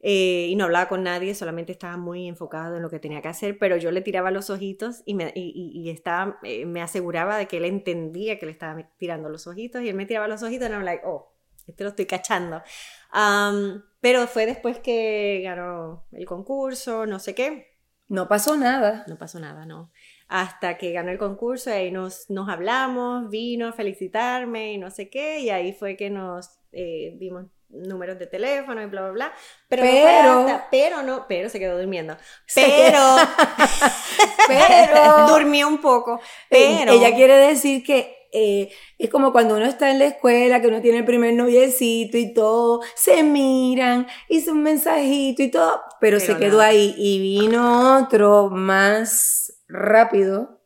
Eh, 0.04 0.48
y 0.50 0.56
no 0.56 0.64
hablaba 0.64 0.88
con 0.88 1.04
nadie, 1.04 1.34
solamente 1.34 1.70
estaba 1.72 1.96
muy 1.96 2.26
enfocado 2.26 2.76
en 2.76 2.82
lo 2.82 2.90
que 2.90 2.98
tenía 2.98 3.22
que 3.22 3.28
hacer, 3.28 3.56
pero 3.58 3.76
yo 3.76 3.92
le 3.92 4.00
tiraba 4.00 4.30
los 4.32 4.50
ojitos 4.50 5.02
y 5.06 5.14
me, 5.14 5.32
y, 5.34 5.70
y- 5.74 5.90
estaba, 5.90 6.38
eh, 6.42 6.66
me 6.66 6.82
aseguraba 6.82 7.36
de 7.38 7.46
que 7.46 7.58
él 7.58 7.64
entendía 7.64 8.38
que 8.38 8.46
le 8.46 8.52
estaba 8.52 8.82
tirando 8.98 9.28
los 9.28 9.46
ojitos 9.46 9.82
y 9.82 9.88
él 9.88 9.94
me 9.94 10.06
tiraba 10.06 10.26
los 10.28 10.42
ojitos 10.42 10.68
y 10.68 10.72
I'm 10.72 10.82
like, 10.84 11.02
oh, 11.06 11.32
este 11.68 11.84
lo 11.84 11.90
estoy 11.90 12.06
cachando. 12.06 12.62
Am, 13.10 13.84
pero 14.00 14.26
fue 14.26 14.46
después 14.46 14.80
que 14.80 15.40
ganó 15.44 16.04
el 16.12 16.26
concurso, 16.26 17.06
no 17.06 17.18
sé 17.20 17.34
qué, 17.34 17.68
No 18.08 18.28
pasó 18.28 18.56
nada. 18.56 19.04
no 19.06 19.16
pasó 19.16 19.38
nada, 19.40 19.64
no. 19.66 19.90
Hasta 20.28 20.78
que 20.78 20.92
ganó 20.92 21.10
el 21.10 21.18
concurso 21.18 21.70
y 21.70 21.74
ahí 21.74 21.90
nos, 21.92 22.28
nos 22.30 22.48
hablamos, 22.48 23.28
vino 23.30 23.68
a 23.68 23.72
felicitarme 23.72 24.72
y 24.72 24.78
no 24.78 24.90
sé 24.90 25.08
qué, 25.10 25.40
y 25.40 25.50
ahí 25.50 25.72
fue 25.72 25.96
que 25.96 26.10
nos 26.10 26.50
eh, 26.72 27.14
dimos 27.18 27.46
números 27.72 28.18
de 28.18 28.26
teléfono 28.26 28.80
y 28.82 28.86
bla, 28.86 29.02
bla, 29.02 29.10
bla. 29.12 29.32
Pero, 29.68 29.82
no 29.84 29.90
Pero- 29.90 30.38
hasta- 30.40 30.68
pero 30.70 31.02
no, 31.02 31.26
pero 31.28 31.48
se 31.48 31.58
quedó 31.58 31.76
durmiendo. 31.78 32.16
Pero, 32.54 32.98
Pero 34.48 35.26
durmió 35.28 35.68
un 35.68 35.78
poco. 35.80 36.20
Pero, 36.48 36.92
ella 36.92 37.14
quiere 37.14 37.34
decir 37.36 37.82
que 37.84 38.28
eh, 38.32 38.70
es 38.98 39.10
como 39.10 39.30
cuando 39.32 39.56
uno 39.56 39.66
está 39.66 39.90
en 39.90 39.98
la 39.98 40.06
escuela, 40.06 40.60
que 40.60 40.68
uno 40.68 40.80
tiene 40.80 40.98
el 40.98 41.04
primer 41.04 41.34
noviecito 41.34 42.16
y 42.16 42.32
todo, 42.32 42.80
se 42.94 43.22
miran, 43.22 44.06
hizo 44.28 44.52
un 44.52 44.62
mensajito 44.62 45.42
y 45.42 45.50
todo, 45.50 45.82
pero, 46.00 46.18
Pero 46.18 46.20
se 46.20 46.38
quedó 46.38 46.58
nada. 46.58 46.68
ahí 46.70 46.94
y 46.96 47.18
vino 47.20 47.98
otro 48.02 48.48
más 48.50 49.52
rápido, 49.68 50.60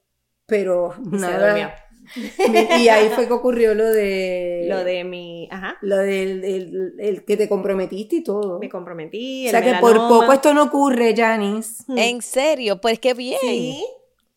pero 0.46 0.94
nada. 0.98 1.85
Y 2.78 2.88
ahí 2.88 3.08
fue 3.14 3.26
que 3.26 3.32
ocurrió 3.32 3.74
lo 3.74 3.84
de 3.84 4.66
Lo 4.68 4.84
de 4.84 5.04
mi, 5.04 5.48
ajá, 5.50 5.76
lo 5.82 5.96
del 5.98 6.44
el- 6.44 6.94
el 6.98 7.24
que 7.24 7.36
te 7.36 7.48
comprometiste 7.48 8.16
y 8.16 8.22
todo. 8.22 8.58
me 8.58 8.68
comprometí. 8.68 9.48
O 9.48 9.50
sea 9.50 9.62
que 9.62 9.74
por 9.80 9.96
poco 9.96 10.32
esto 10.32 10.54
no 10.54 10.64
ocurre, 10.64 11.14
Janice. 11.16 11.84
Hmm. 11.86 11.98
En 11.98 12.22
serio, 12.22 12.80
pues 12.80 12.98
qué 12.98 13.14
bien. 13.14 13.38
Sí, 13.40 13.84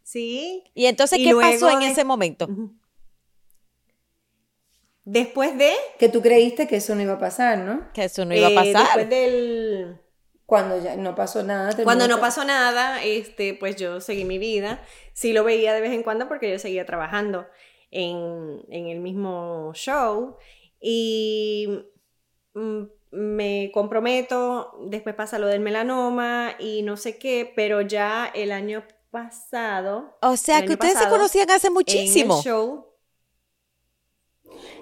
sí. 0.04 0.64
Y 0.74 0.86
entonces, 0.86 1.20
Y 1.20 1.26
¿qué 1.26 1.36
pasó 1.36 1.70
en 1.70 1.84
ese 1.84 2.04
momento? 2.04 2.48
Después 5.06 5.58
de... 5.58 5.72
Que 5.98 6.08
tú 6.10 6.22
creíste 6.22 6.68
que 6.68 6.76
eso 6.76 6.94
no 6.94 7.02
iba 7.02 7.14
a 7.14 7.20
pasar, 7.20 7.58
¿no? 7.60 7.92
Que 7.94 8.04
eso 8.04 8.26
no 8.26 8.36
iba 8.36 8.48
a 8.48 8.52
eh, 8.52 8.56
pasar. 8.56 8.86
Después 8.86 9.10
del... 9.10 9.98
Cuando 10.50 10.82
ya 10.82 10.96
no 10.96 11.14
pasó 11.14 11.44
nada. 11.44 11.72
Cuando 11.84 12.08
no 12.08 12.20
pasó 12.20 12.44
nada, 12.44 13.04
este, 13.04 13.54
pues 13.54 13.76
yo 13.76 14.02
seguí 14.02 14.26
mi 14.26 14.40
vida. 14.40 14.84
Sí 15.14 15.32
lo 15.32 15.44
veía 15.44 15.76
de 15.76 15.82
vez 15.82 15.92
en 15.94 16.02
cuando 16.02 16.28
porque 16.28 16.50
yo 16.50 16.58
seguía 16.58 16.88
trabajando 16.88 17.46
en, 17.92 18.60
en 18.70 18.88
el 18.88 19.00
mismo 19.00 19.72
show. 19.76 20.38
Y 20.82 21.86
mm, 22.56 22.82
me 23.12 23.70
comprometo, 23.72 24.74
después 24.88 25.14
pasa 25.14 25.38
lo 25.38 25.46
del 25.46 25.60
melanoma 25.60 26.56
y 26.58 26.82
no 26.82 26.98
sé 26.98 27.20
qué, 27.20 27.54
pero 27.56 27.82
ya 27.82 28.26
el 28.34 28.52
año 28.52 28.84
pasado, 29.12 30.18
O 30.24 30.36
sea, 30.36 30.66
que 30.66 30.74
ustedes 30.74 30.94
se 30.94 31.00
pasado, 31.00 31.16
conocían 31.16 31.52
hace 31.52 31.68
en 31.68 31.74
muchísimo. 31.74 32.38
el 32.38 32.44
show, 32.44 32.88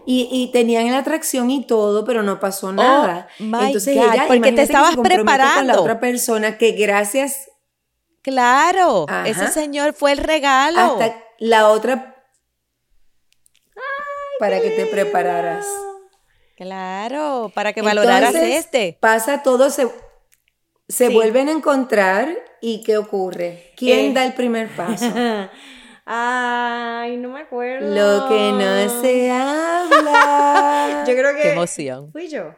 Y, 0.10 0.30
y 0.32 0.52
tenían 0.54 0.90
la 0.90 1.00
atracción 1.00 1.52
y 1.52 1.66
todo, 1.68 2.06
pero 2.06 2.24
no 2.24 2.40
pasó 2.40 2.72
nada. 2.72 3.28
Oh, 3.42 3.44
Entonces 3.62 3.94
God, 3.96 4.14
ella, 4.14 4.24
porque 4.28 4.50
te 4.52 4.56
que 4.56 4.62
estabas 4.62 4.92
se 4.92 4.96
compromete 4.96 5.26
con 5.26 5.38
la 5.38 5.44
preparando. 5.44 5.82
otra 5.82 6.00
persona 6.00 6.58
que 6.58 6.72
gracias 6.72 7.50
Claro, 8.22 9.06
Ajá. 9.10 9.28
ese 9.28 9.48
señor 9.50 9.94
fue 9.94 10.14
el 10.14 10.18
regalo. 10.20 10.80
hasta 10.80 11.18
la 11.40 11.70
otra 11.70 12.16
para 14.40 14.62
que 14.62 14.70
te 14.72 14.86
prepararas. 14.86 15.66
Claro, 16.56 17.52
para 17.54 17.74
que 17.74 17.82
valoraras 17.82 18.34
este. 18.36 18.98
Pasa 19.00 19.44
todo, 19.44 19.70
se, 19.70 19.88
se 20.88 21.08
Sí. 21.08 21.14
vuelven 21.14 21.50
a 21.50 21.52
encontrar 21.52 22.30
y 22.62 22.82
¿qué 22.84 22.98
ocurre? 22.98 23.74
¿Quién 23.78 24.12
Eh. 24.12 24.14
da 24.14 24.26
el 24.26 24.34
primer 24.34 24.70
paso? 24.76 25.06
Ay, 26.10 27.18
no 27.18 27.30
me 27.34 27.42
acuerdo. 27.42 27.88
Lo 27.94 28.30
que 28.30 28.52
no 28.54 29.02
se 29.02 29.30
habla. 29.30 31.04
Yo 31.08 31.14
creo 31.14 31.36
que 31.36 31.42
Qué 31.42 31.52
emoción. 31.52 32.12
fui 32.14 32.30
yo. 32.30 32.56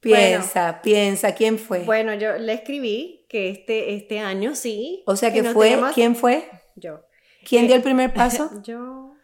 piensa, 0.00 0.80
piensa, 0.82 1.34
¿quién 1.34 1.58
fue? 1.58 1.80
Bueno, 1.80 2.12
yo 2.14 2.36
le 2.36 2.52
escribí 2.52 3.24
que 3.28 3.48
este, 3.50 3.94
este 3.94 4.18
año 4.18 4.54
sí. 4.54 5.02
o 5.06 5.16
sea 5.16 5.32
que 5.32 5.44
fue, 5.44 5.80
¿quién 5.94 6.14
fue? 6.16 6.48
Yo. 6.76 7.00
¿Quién 7.48 7.64
Eh, 7.64 7.66
dio 7.68 7.76
el 7.76 7.82
primer 7.82 8.12
paso? 8.12 8.50
Yo. 8.64 9.14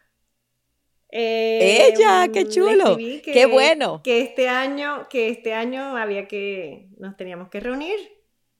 Eh, 1.11 1.89
Ella, 1.93 2.29
qué 2.33 2.45
le 2.45 2.49
chulo. 2.51 2.91
escribí 2.93 3.21
Qué 3.23 3.47
bueno. 3.47 4.01
Que 4.03 4.21
este 4.23 4.49
año, 4.49 5.07
que 5.09 5.29
este 5.31 5.53
año 5.55 5.97
había 5.97 6.27
que, 6.29 6.89
nos 6.99 7.17
teníamos 7.17 7.49
que 7.51 7.61
reunir, 7.61 7.99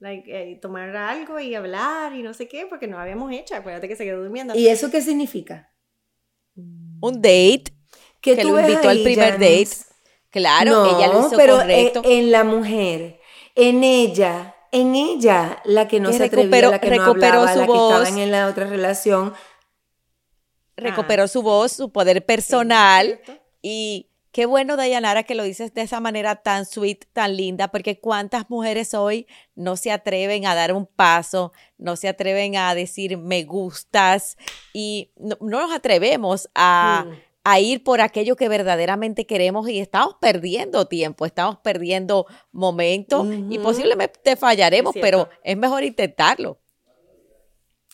like, 0.01 0.25
eh, 0.53 0.57
tomar 0.61 0.95
algo 0.97 1.39
y 1.41 1.55
hablar 1.55 2.15
y 2.15 2.23
no 2.23 2.35
sé 2.35 2.49
qué, 2.49 2.67
porque 2.67 2.87
no 2.87 2.99
habíamos 2.99 3.33
hecho. 3.33 3.55
Acuérdate 3.55 3.89
que 3.89 3.97
se 3.97 4.05
quedó 4.05 4.23
durmiendo. 4.23 4.55
¿Y 4.55 4.69
eso 4.69 4.91
qué 4.91 5.01
significa? 5.03 5.73
Un 6.57 7.15
date, 7.23 7.65
¿Qué 8.21 8.35
que 8.37 8.43
tú 8.43 8.49
lo 8.49 8.55
ves 8.55 8.69
invitó 8.69 8.89
al 8.89 8.97
ahí, 8.97 9.05
primer 9.05 9.33
Janice? 9.35 9.77
date. 9.77 9.95
Claro, 10.31 10.71
no, 10.73 10.97
ella 10.99 11.09
lo 11.09 11.21
hizo 11.27 11.37
pero 11.37 11.57
correcto. 11.57 12.03
eh, 12.05 12.19
en 12.19 12.31
la 12.31 12.45
mujer, 12.45 13.21
en 13.55 13.83
ella, 13.85 14.55
en 14.73 14.95
ella, 14.95 15.63
la 15.65 15.89
que 15.89 16.01
no 16.01 16.11
Que 16.11 16.19
se 16.19 16.25
atrevía, 16.25 16.51
recuperó- 16.51 16.71
la 16.71 16.81
que 16.81 16.91
no 16.91 17.05
recuperó 17.07 17.27
hablaba, 17.41 17.53
su 17.53 17.59
la 17.61 17.67
que 17.67 17.73
voz. 17.73 18.09
estaba 18.09 18.23
en 18.23 18.31
la 18.31 18.47
otra 18.49 18.67
relación. 18.67 19.33
Recuperó 20.77 21.23
Ah, 21.25 21.29
su 21.29 21.43
voz, 21.43 21.73
su 21.73 21.91
poder 21.91 22.25
personal. 22.25 23.21
Y 23.63 24.11
qué 24.33 24.47
bueno, 24.47 24.77
Dayanara, 24.77 25.23
que 25.23 25.35
lo 25.35 25.43
dices 25.43 25.73
de 25.75 25.83
esa 25.83 26.01
manera 26.01 26.37
tan 26.37 26.67
sweet, 26.67 27.07
tan 27.13 27.37
linda, 27.37 27.69
porque 27.69 27.99
cuántas 28.01 28.49
mujeres 28.51 28.95
hoy 28.95 29.27
no 29.55 29.77
se 29.77 29.91
atreven 29.91 30.47
a 30.47 30.55
dar 30.55 30.73
un 30.73 30.87
paso, 30.87 31.53
no 31.77 31.97
se 31.97 32.09
atreven 32.09 32.57
a 32.57 32.75
decir 32.75 33.17
me 33.19 33.45
gustas 33.45 34.37
y 34.73 35.13
no, 35.17 35.37
no 35.41 35.61
nos 35.61 35.73
atrevemos 35.73 36.49
a, 36.55 37.05
Mm. 37.07 37.13
a 37.45 37.61
ir 37.61 37.83
por 37.83 38.01
aquello 38.01 38.37
que 38.37 38.49
verdaderamente 38.49 39.27
queremos 39.27 39.69
y 39.69 39.79
estamos 39.81 40.17
perdiendo 40.21 40.87
tiempo, 40.87 41.25
estamos 41.25 41.57
perdiendo 41.59 42.27
momentos 42.53 43.27
y 43.49 43.59
posiblemente 43.59 44.37
fallaremos, 44.37 44.95
Es 44.95 45.03
pero 45.03 45.29
es 45.43 45.57
mejor 45.57 45.83
intentarlo. 45.85 46.59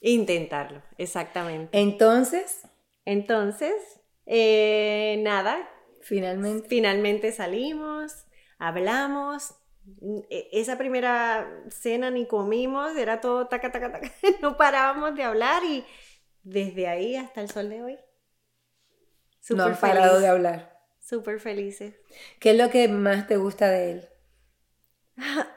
Intentarlo, 0.01 0.83
exactamente. 0.99 1.79
Entonces, 1.79 2.63
Entonces, 3.07 3.75
eh, 4.27 5.17
nada, 5.23 5.69
finalmente, 6.05 6.69
finalmente 6.69 7.33
salimos, 7.33 8.27
hablamos. 8.59 9.55
E- 10.31 10.49
Esa 10.53 10.79
primera 10.79 11.65
cena 11.71 12.11
ni 12.11 12.27
comimos, 12.27 12.97
era 12.97 13.21
todo 13.21 13.49
taca, 13.49 13.71
taca, 13.73 13.93
taca. 13.93 14.13
No 14.43 14.57
parábamos 14.57 15.15
de 15.17 15.25
hablar 15.25 15.65
y 15.65 15.85
desde 16.45 16.89
ahí 16.89 17.17
hasta 17.17 17.41
el 17.43 17.51
sol 17.51 17.69
de 17.71 17.83
hoy. 17.83 17.99
no 19.49 19.63
Súper 19.63 19.65
han 19.65 19.81
parado 19.81 20.21
feliz, 20.21 20.21
de 20.21 20.29
hablar. 20.29 20.83
Súper 21.01 21.39
felices. 21.41 21.95
¿Qué 22.39 22.51
es 22.53 22.57
lo 22.59 22.71
que 22.71 22.87
más 22.89 23.27
te 23.27 23.37
gusta 23.37 23.69
de 23.71 23.91
él? 23.93 24.09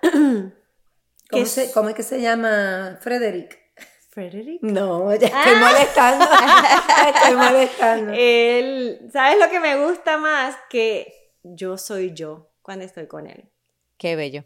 ¿Qué 0.01 0.51
¿Cómo, 1.29 1.45
se- 1.45 1.71
cómo 1.71 1.89
es 1.89 1.95
que 1.95 2.03
se 2.03 2.21
llama 2.21 2.97
Frederick? 3.01 3.59
Frederick. 4.17 4.63
No, 4.63 5.13
ya 5.13 5.27
estoy 5.27 5.53
Ah. 5.55 5.71
molestando. 5.71 6.25
Ya 6.97 7.09
estoy 7.09 7.35
molestando. 7.35 8.13
Él, 8.17 9.09
¿sabes 9.13 9.37
lo 9.39 9.47
que 9.51 9.59
me 9.59 9.85
gusta 9.85 10.17
más? 10.17 10.55
Que 10.71 11.33
yo 11.43 11.77
soy 11.77 12.13
yo 12.15 12.49
cuando 12.63 12.83
estoy 12.83 13.05
con 13.05 13.27
él. 13.27 13.47
Qué 13.99 14.15
bello. 14.15 14.43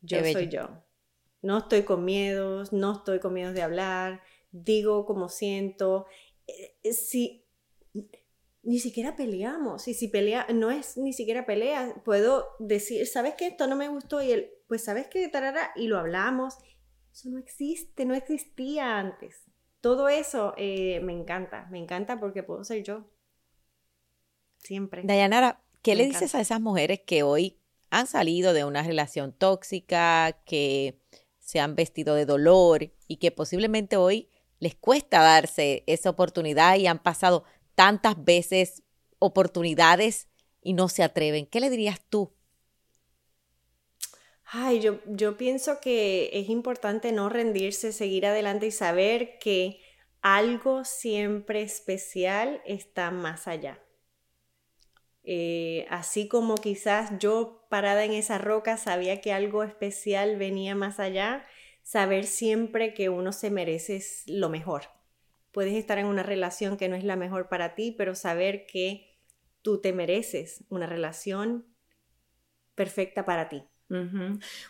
Yo 0.00 0.16
Qué 0.18 0.22
bello. 0.22 0.38
soy 0.40 0.48
yo. 0.48 0.68
No 1.42 1.58
estoy 1.58 1.82
con 1.84 2.04
miedos, 2.04 2.72
no 2.72 2.92
estoy 2.94 3.20
con 3.20 3.34
miedos 3.34 3.54
de 3.54 3.62
hablar, 3.62 4.20
digo 4.50 5.06
como 5.06 5.28
siento. 5.28 6.06
Eh, 6.48 6.76
eh, 6.82 6.92
Si 6.92 7.46
ni 8.64 8.80
siquiera 8.80 9.14
peleamos, 9.14 9.86
y 9.86 9.94
si 9.94 10.08
pelea, 10.08 10.44
no 10.52 10.72
es 10.72 10.96
ni 10.96 11.12
siquiera 11.12 11.46
pelea, 11.46 11.94
puedo 12.04 12.48
decir, 12.58 13.06
¿sabes 13.06 13.34
qué? 13.36 13.46
Esto 13.46 13.68
no 13.68 13.76
me 13.76 13.86
gustó 13.88 14.20
y 14.20 14.32
él, 14.32 14.50
pues 14.66 14.82
¿sabes 14.82 15.06
qué? 15.06 15.28
Tarara, 15.28 15.70
y 15.76 15.86
lo 15.86 15.98
hablamos. 15.98 16.58
Eso 17.18 17.30
no 17.30 17.38
existe, 17.40 18.04
no 18.04 18.14
existía 18.14 18.96
antes. 18.96 19.42
Todo 19.80 20.08
eso 20.08 20.54
eh, 20.56 21.00
me 21.00 21.12
encanta, 21.12 21.66
me 21.68 21.80
encanta 21.80 22.20
porque 22.20 22.44
puedo 22.44 22.62
ser 22.62 22.84
yo. 22.84 23.10
Siempre. 24.58 25.02
Dayanara, 25.02 25.60
¿qué 25.82 25.92
Me 25.92 25.96
le 25.96 26.04
dices 26.06 26.36
a 26.36 26.40
esas 26.40 26.60
mujeres 26.60 27.00
que 27.04 27.24
hoy 27.24 27.58
han 27.90 28.06
salido 28.06 28.52
de 28.52 28.64
una 28.64 28.84
relación 28.84 29.32
tóxica, 29.32 30.40
que 30.46 31.00
se 31.40 31.58
han 31.58 31.74
vestido 31.74 32.14
de 32.14 32.24
dolor 32.24 32.92
y 33.08 33.16
que 33.16 33.32
posiblemente 33.32 33.96
hoy 33.96 34.28
les 34.60 34.76
cuesta 34.76 35.20
darse 35.20 35.82
esa 35.88 36.10
oportunidad 36.10 36.76
y 36.76 36.86
han 36.86 37.02
pasado 37.02 37.42
tantas 37.74 38.22
veces 38.22 38.84
oportunidades 39.18 40.28
y 40.62 40.72
no 40.72 40.88
se 40.88 41.02
atreven. 41.02 41.46
¿Qué 41.46 41.58
le 41.58 41.68
dirías 41.68 42.00
tú? 42.00 42.32
Ay, 44.50 44.80
yo, 44.80 45.00
yo 45.04 45.36
pienso 45.36 45.78
que 45.78 46.30
es 46.32 46.48
importante 46.48 47.12
no 47.12 47.28
rendirse, 47.28 47.92
seguir 47.92 48.24
adelante 48.24 48.66
y 48.66 48.70
saber 48.70 49.38
que 49.38 49.82
algo 50.22 50.86
siempre 50.86 51.60
especial 51.60 52.62
está 52.64 53.10
más 53.10 53.46
allá. 53.46 53.78
Eh, 55.22 55.86
así 55.90 56.28
como 56.28 56.54
quizás 56.54 57.10
yo 57.18 57.66
parada 57.68 58.06
en 58.06 58.12
esa 58.12 58.38
roca 58.38 58.78
sabía 58.78 59.20
que 59.20 59.34
algo 59.34 59.64
especial 59.64 60.36
venía 60.38 60.74
más 60.74 60.98
allá, 60.98 61.44
saber 61.82 62.24
siempre 62.24 62.94
que 62.94 63.10
uno 63.10 63.32
se 63.32 63.50
merece 63.50 64.02
lo 64.26 64.48
mejor. 64.48 64.84
Puedes 65.52 65.74
estar 65.74 65.98
en 65.98 66.06
una 66.06 66.22
relación 66.22 66.78
que 66.78 66.88
no 66.88 66.96
es 66.96 67.04
la 67.04 67.16
mejor 67.16 67.50
para 67.50 67.74
ti, 67.74 67.94
pero 67.98 68.14
saber 68.14 68.64
que 68.64 69.18
tú 69.60 69.82
te 69.82 69.92
mereces 69.92 70.64
una 70.70 70.86
relación 70.86 71.66
perfecta 72.74 73.26
para 73.26 73.50
ti. 73.50 73.64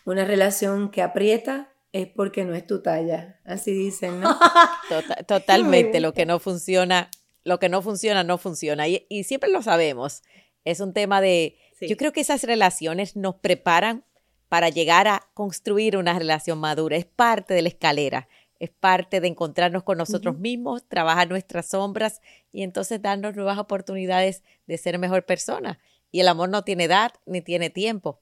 Una 0.05 0.25
relación 0.25 0.91
que 0.91 1.01
aprieta 1.01 1.73
es 1.91 2.07
porque 2.07 2.45
no 2.45 2.53
es 2.53 2.65
tu 2.65 2.81
talla, 2.81 3.39
así 3.43 3.71
dicen, 3.71 4.19
¿no? 4.21 4.37
Tota-, 4.89 5.23
totalmente, 5.27 5.99
lo 5.99 6.13
que 6.13 6.25
no 6.25 6.39
funciona, 6.39 7.09
lo 7.43 7.59
que 7.59 7.69
no 7.69 7.81
funciona, 7.81 8.23
no 8.23 8.37
funciona. 8.37 8.87
Y, 8.87 9.05
siempre 9.23 9.49
lo 9.49 9.61
sabemos. 9.61 10.21
Es 10.65 10.79
un 10.79 10.93
tema 10.93 11.21
de, 11.21 11.57
yo 11.81 11.97
creo 11.97 12.11
que 12.11 12.21
esas 12.21 12.43
relaciones 12.43 13.15
nos 13.15 13.35
preparan 13.35 14.03
para 14.49 14.69
llegar 14.69 15.07
a 15.07 15.29
construir 15.33 15.97
una 15.97 16.17
relación 16.17 16.59
madura. 16.59 16.97
Es 16.97 17.05
parte 17.05 17.53
de 17.53 17.61
la 17.61 17.69
escalera, 17.69 18.27
es 18.59 18.69
parte 18.69 19.21
de 19.21 19.27
encontrarnos 19.27 19.83
con 19.83 19.97
nosotros 19.97 20.37
mismos, 20.37 20.87
trabajar 20.87 21.29
nuestras 21.29 21.69
sombras 21.69 22.21
y 22.51 22.63
entonces 22.63 23.01
darnos 23.01 23.35
nuevas 23.35 23.57
oportunidades 23.57 24.43
de 24.67 24.77
ser 24.77 24.99
mejor 24.99 25.25
persona. 25.25 25.79
Y 26.11 26.19
el 26.19 26.27
amor 26.27 26.49
no 26.49 26.63
tiene 26.63 26.85
edad 26.85 27.13
ni 27.25 27.41
tiene 27.41 27.69
tiempo. 27.69 28.21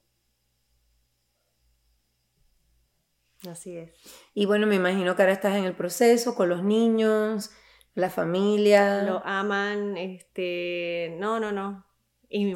Así 3.46 3.76
es. 3.76 3.92
Y 4.34 4.46
bueno, 4.46 4.66
me 4.66 4.74
imagino 4.74 5.14
que 5.14 5.22
ahora 5.22 5.32
estás 5.32 5.56
en 5.56 5.64
el 5.64 5.74
proceso 5.74 6.34
con 6.34 6.48
los 6.48 6.64
niños, 6.64 7.50
la 7.94 8.10
familia. 8.10 9.02
Lo 9.02 9.22
aman, 9.24 9.96
este, 9.96 11.16
no, 11.18 11.38
no, 11.38 11.52
no. 11.52 11.84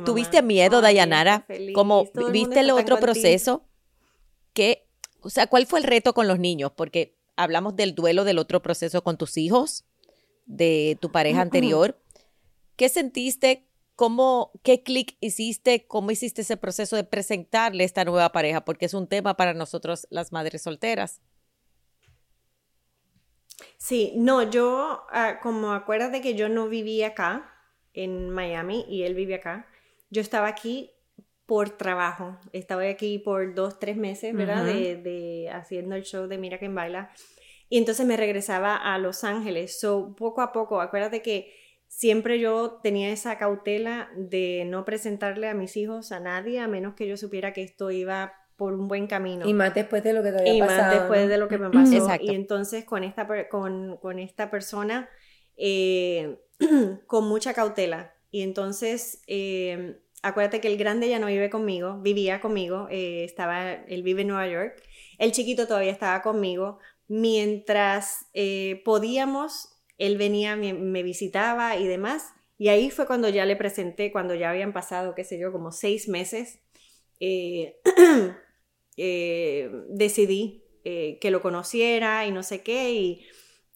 ¿Tuviste 0.05 0.43
miedo, 0.43 0.81
Dayanara? 0.81 1.47
¿Cómo 1.75 2.05
viste 2.31 2.61
el 2.61 2.71
otro 2.71 2.99
proceso? 2.99 3.65
¿Qué, 4.53 4.87
o 5.21 5.31
sea, 5.31 5.47
cuál 5.47 5.67
fue 5.67 5.79
el 5.79 5.85
reto 5.85 6.13
con 6.13 6.29
los 6.29 6.39
niños? 6.39 6.73
Porque 6.77 7.17
hablamos 7.37 7.75
del 7.75 7.95
duelo 7.95 8.25
del 8.25 8.39
otro 8.39 8.61
proceso 8.61 9.03
con 9.03 9.17
tus 9.17 9.39
hijos, 9.39 9.87
de 10.45 10.99
tu 11.01 11.11
pareja 11.11 11.41
anterior. 11.41 11.99
¿Qué 12.77 12.89
sentiste? 12.89 13.67
¿Cómo, 13.95 14.53
qué 14.63 14.83
clic 14.83 15.17
hiciste? 15.21 15.87
¿Cómo 15.87 16.11
hiciste 16.11 16.43
ese 16.43 16.57
proceso 16.57 16.97
de 16.97 17.05
presentarle 17.05 17.85
esta 17.85 18.05
nueva 18.05 18.33
pareja? 18.33 18.65
Porque 18.65 18.87
es 18.87 18.95
un 18.95 19.07
tema 19.07 19.37
para 19.37 19.55
nosotros 19.55 20.07
las 20.11 20.33
madres 20.33 20.63
solteras. 20.63 21.21
Sí, 23.77 24.13
no, 24.17 24.49
yo, 24.51 25.03
ah, 25.11 25.39
como 25.43 25.73
acuérdate 25.73 26.21
que 26.21 26.35
yo 26.35 26.49
no 26.49 26.69
vivía 26.69 27.09
acá, 27.09 27.49
en 27.93 28.31
Miami, 28.31 28.87
y 28.89 29.03
él 29.03 29.15
vive 29.15 29.35
acá, 29.35 29.67
yo 30.11 30.23
estaba 30.23 30.49
aquí 30.49 30.91
por 31.47 31.71
trabajo. 31.71 32.39
Estaba 32.53 32.83
aquí 32.89 33.19
por 33.19 33.55
dos, 33.55 33.79
tres 33.79 33.97
meses, 33.97 34.35
¿verdad? 34.35 34.65
de, 34.65 34.97
de, 34.97 35.51
haciendo 35.51 35.95
el 35.97 36.03
show 36.03 36.27
de 36.27 36.39
Mira 36.39 36.59
que 36.59 36.69
baila. 36.69 37.11
Y 37.69 37.79
entonces 37.79 38.07
me 38.07 38.17
regresaba 38.17 38.77
a 38.77 38.99
Los 38.99 39.25
Ángeles. 39.25 39.79
So, 39.79 40.15
poco 40.17 40.41
a 40.41 40.53
poco, 40.53 40.81
acuérdate 40.81 41.23
que 41.23 41.55
siempre 41.95 42.41
yo 42.41 42.81
tenía 42.83 43.11
esa 43.11 43.37
cautela 43.37 44.11
de 44.17 44.65
no 44.67 44.85
presentarle 44.85 45.49
a 45.49 45.55
mis 45.55 45.77
hijos 45.77 46.11
a 46.11 46.21
nadie 46.21 46.59
a 46.59 46.67
menos 46.67 46.95
que 46.95 47.07
yo 47.07 47.19
supiera 47.19 47.53
que 47.53 47.63
esto 47.63 47.91
iba 47.91 48.33
por 48.57 48.73
un 48.73 48.89
buen 48.89 49.07
camino. 49.07 49.47
Y 49.47 49.53
más 49.53 49.75
después 49.75 50.03
de 50.03 50.15
lo 50.15 50.23
que 50.23 50.33
te 50.33 50.41
había 50.41 50.67
pasado. 50.67 50.81
Y 50.81 50.85
más 50.85 51.01
después 51.01 51.29
de 51.29 51.37
lo 51.37 51.49
que 51.49 51.59
me 51.59 51.71
pasó. 51.71 52.09
Y 52.19 52.35
entonces 52.35 52.85
con 52.85 53.05
esta, 53.05 53.29
con, 53.49 53.99
con 53.99 54.19
esta 54.19 54.51
persona, 54.51 55.11
eh, 55.57 56.41
con 57.07 57.29
mucha 57.29 57.53
cautela. 57.53 58.15
Y 58.31 58.41
entonces, 58.41 59.23
eh, 59.27 60.01
acuérdate 60.23 60.63
que 60.63 60.69
el 60.69 60.79
grande 60.79 61.11
ya 61.11 61.19
no 61.19 61.27
vive 61.27 61.51
conmigo, 61.51 61.99
vivía 62.01 62.41
conmigo, 62.41 62.89
eh, 62.91 63.25
estaba, 63.25 63.71
él 63.71 64.03
vive 64.03 64.23
en 64.23 64.29
Nueva 64.29 64.49
York. 64.49 64.83
El 65.19 65.33
chiquito 65.33 65.67
todavía 65.67 65.93
estaba 65.93 66.23
conmigo. 66.23 66.79
Mientras 67.07 68.31
podíamos 68.85 69.72
él 69.99 70.19
venía, 70.19 70.57
me, 70.57 71.03
visitaba 71.03 71.77
y 71.77 71.87
demás. 71.87 72.33
Y 72.59 72.69
ahí 72.69 72.91
fue 72.91 73.07
cuando 73.07 73.29
ya 73.29 73.45
le 73.45 73.57
presenté, 73.57 74.13
cuando 74.13 74.35
ya 74.35 74.51
habían 74.51 74.73
pasado, 74.73 75.15
qué 75.15 75.25
sé 75.25 75.39
yo, 75.39 75.53
como 75.53 75.73
seis 75.73 76.09
meses, 76.09 76.61
eh, 77.21 77.81
eh, 78.97 79.71
decidí 79.89 80.65
eh, 80.85 81.19
que 81.21 81.31
lo 81.31 81.43
conociera 81.43 82.27
y 82.27 82.33
no 82.33 82.43
sé 82.43 82.63
qué. 82.63 82.93
Y, 82.93 83.27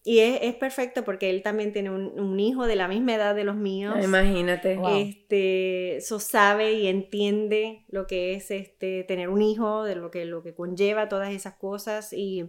es, 0.05 0.55
perfecto 0.55 1.03
porque 1.03 1.29
él 1.29 1.41
también 1.41 1.73
tiene 1.73 1.89
un, 1.89 2.39
hijo 2.39 2.65
de 2.65 2.77
la 2.77 2.87
misma 2.87 3.15
edad 3.15 3.35
de 3.35 3.43
los 3.43 3.57
míos. 3.57 3.93
Imagínate. 4.01 4.79
Este, 5.01 5.97
eso 5.97 6.21
sabe 6.21 6.75
y 6.75 6.87
entiende 6.87 7.83
lo 7.89 8.07
que 8.07 8.33
es 8.33 8.49
este, 8.51 9.03
tener 9.03 9.27
un 9.27 9.41
hijo, 9.41 9.83
de 9.83 9.95
lo 9.95 10.09
que, 10.09 10.23
lo 10.23 10.43
que 10.43 10.55
conlleva 10.55 11.09
todas 11.09 11.33
esas 11.33 11.55
cosas. 11.55 12.13
Y, 12.13 12.45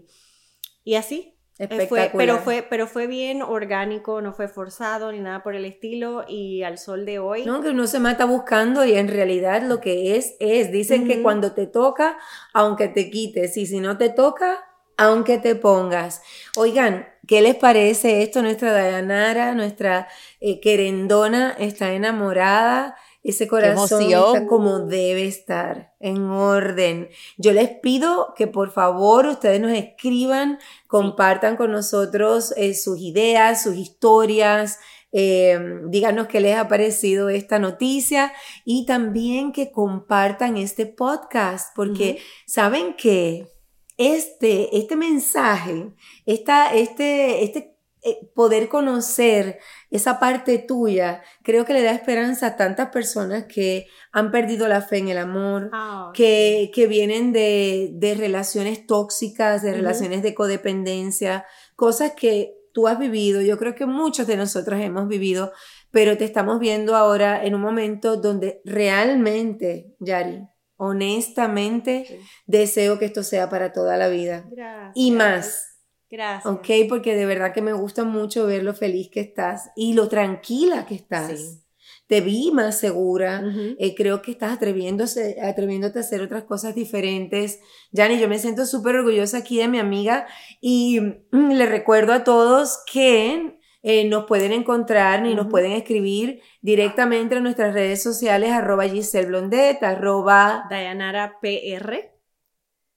y 0.85 0.95
así, 0.95 1.38
Espectacular. 1.59 2.11
pero, 2.15 2.39
fue, 2.39 2.67
pero 2.69 2.87
fue 2.87 3.09
bien 3.09 3.43
orgánico, 3.43 4.21
no 4.23 4.33
fue 4.33 4.47
forzado 4.47 5.11
ni 5.11 5.19
nada 5.19 5.43
por 5.43 5.57
el 5.57 5.65
estilo 5.65 6.25
y 6.29 6.63
al 6.63 6.79
sol 6.79 7.05
de 7.05 7.19
hoy. 7.19 7.45
No, 7.45 7.61
que 7.63 7.71
uno 7.71 7.89
se 7.89 7.99
mata 7.99 8.25
buscando 8.27 8.85
y 8.85 8.95
en 8.95 9.09
realidad 9.09 9.63
lo 9.63 9.81
que 9.81 10.17
es, 10.17 10.37
es. 10.39 10.71
Dicen 10.71 11.09
que 11.09 11.21
cuando 11.21 11.53
te 11.53 11.67
toca, 11.67 12.17
aunque 12.53 12.87
te 12.89 13.11
quites 13.11 13.57
y 13.57 13.67
si 13.67 13.81
no 13.81 13.99
te 13.99 14.09
toca, 14.09 14.65
aunque 14.97 15.39
te 15.39 15.57
pongas. 15.57 16.23
Oigan, 16.57 17.09
¿qué 17.27 17.41
les 17.41 17.57
parece 17.57 18.23
esto? 18.23 18.41
Nuestra 18.43 18.73
Dayanara, 18.73 19.55
nuestra 19.55 20.09
eh, 20.41 20.61
querendona 20.61 21.57
está 21.59 21.93
enamorada 21.93 22.97
ese 23.23 23.49
corazón 23.49 24.03
está 24.03 24.47
como 24.47 24.81
debe 24.81 25.27
estar, 25.27 25.95
en 26.01 26.23
orden. 26.25 27.09
Yo 27.37 27.53
les 27.53 27.69
pido 27.69 28.33
que 28.37 28.47
por 28.47 28.71
favor 28.71 29.27
ustedes 29.27 29.61
nos 29.61 29.73
escriban, 29.73 30.59
compartan 30.87 31.57
con 31.57 31.73
nosotros 31.73 32.55
eh, 32.57 32.75
sus 32.75 32.99
ideas, 33.01 33.63
sus 33.63 33.77
historias, 33.77 34.79
eh, 35.11 35.59
díganos 35.87 36.29
qué 36.29 36.41
les 36.41 36.57
ha 36.57 36.69
parecido 36.69 37.29
esta 37.29 37.59
noticia 37.59 38.33
y 38.65 38.85
también 38.87 39.53
que 39.53 39.73
compartan 39.73 40.57
este 40.57 40.87
podcast, 40.87 41.75
porque 41.75 42.21
saben 42.47 42.95
que 42.95 43.51
este, 43.97 44.77
este 44.77 44.97
mensaje, 44.97 45.93
esta, 46.25 46.75
este, 46.75 47.43
este 47.43 47.79
eh, 48.03 48.31
poder 48.33 48.69
conocer 48.69 49.59
esa 49.91 50.21
parte 50.21 50.59
tuya, 50.59 51.23
creo 51.43 51.65
que 51.65 51.73
le 51.73 51.83
da 51.83 51.93
esperanza 51.93 52.49
a 52.49 52.57
tantas 52.57 52.91
personas 52.91 53.45
que 53.45 53.87
han 54.13 54.31
perdido 54.31 54.69
la 54.69 54.83
fe 54.83 54.99
en 54.99 55.09
el 55.09 55.19
amor, 55.19 55.71
ah, 55.73 56.11
que, 56.15 56.71
que, 56.75 56.87
vienen 56.87 57.33
de, 57.33 57.91
de, 57.95 58.15
relaciones 58.15 58.87
tóxicas, 58.87 59.63
de 59.63 59.73
relaciones 59.73 60.23
de 60.23 60.35
codependencia, 60.35 61.47
cosas 61.75 62.13
que 62.15 62.55
tú 62.73 62.87
has 62.87 62.99
vivido, 62.99 63.41
yo 63.41 63.59
creo 63.59 63.75
que 63.75 63.87
muchos 63.87 64.27
de 64.27 64.37
nosotros 64.37 64.79
hemos 64.81 65.09
vivido, 65.09 65.53
pero 65.91 66.17
te 66.19 66.25
estamos 66.25 66.61
viendo 66.61 66.95
ahora 66.95 67.43
en 67.45 67.55
un 67.55 67.63
momento 67.63 68.17
donde 68.17 68.61
realmente, 68.65 69.95
Yari, 70.01 70.43
honestamente, 70.77 72.21
deseo 72.47 72.99
que 72.99 73.07
esto 73.07 73.23
sea 73.23 73.49
para 73.49 73.73
toda 73.73 73.97
la 73.97 74.09
vida. 74.09 74.47
Y 74.95 75.11
más 75.13 75.78
Gracias. 76.11 76.47
Ok, 76.47 76.69
porque 76.89 77.15
de 77.15 77.27
verdad 77.27 77.53
que 77.53 77.61
me 77.61 77.73
gusta 77.73 78.05
mucho 78.05 78.47
ver 78.47 78.63
lo 78.63 78.75
feliz 78.75 79.11
que 79.11 79.21
estás 79.21 79.71
y 79.77 79.93
lo 79.93 80.09
tranquila 80.09 80.87
que 80.87 80.95
estás. 80.95 81.65
Te 82.07 82.23
vi 82.23 82.51
más 82.53 82.79
segura, 82.79 83.43
eh, 83.79 83.95
creo 83.95 84.23
que 84.23 84.31
estás 84.31 84.53
atreviéndose, 84.53 85.37
atreviéndote 85.43 85.99
a 85.99 86.01
hacer 86.01 86.23
otras 86.23 86.45
cosas 86.45 86.75
diferentes. 86.75 87.61
Yani, 87.93 88.19
yo 88.19 88.29
me 88.29 88.39
siento 88.39 88.65
súper 88.65 88.97
orgullosa 88.97 89.39
aquí 89.39 89.59
de 89.59 89.69
mi 89.69 89.79
amiga 89.79 90.27
y 90.63 91.01
mm, 91.01 91.51
le 91.53 91.67
recuerdo 91.67 92.15
a 92.15 92.25
todos 92.25 92.79
que 92.91 93.59
eh, 93.83 94.09
nos 94.09 94.25
pueden 94.25 94.53
encontrar 94.53 95.27
y 95.27 95.35
nos 95.35 95.49
pueden 95.49 95.73
escribir 95.73 96.41
directamente 96.63 97.37
en 97.37 97.43
nuestras 97.43 97.75
redes 97.75 98.03
sociales, 98.03 98.53
arroba 98.53 98.89
Giselle 98.89 99.29
Blondet, 99.29 99.83
arroba 99.83 100.65
Dayanara 100.71 101.39
PR 101.43 102.18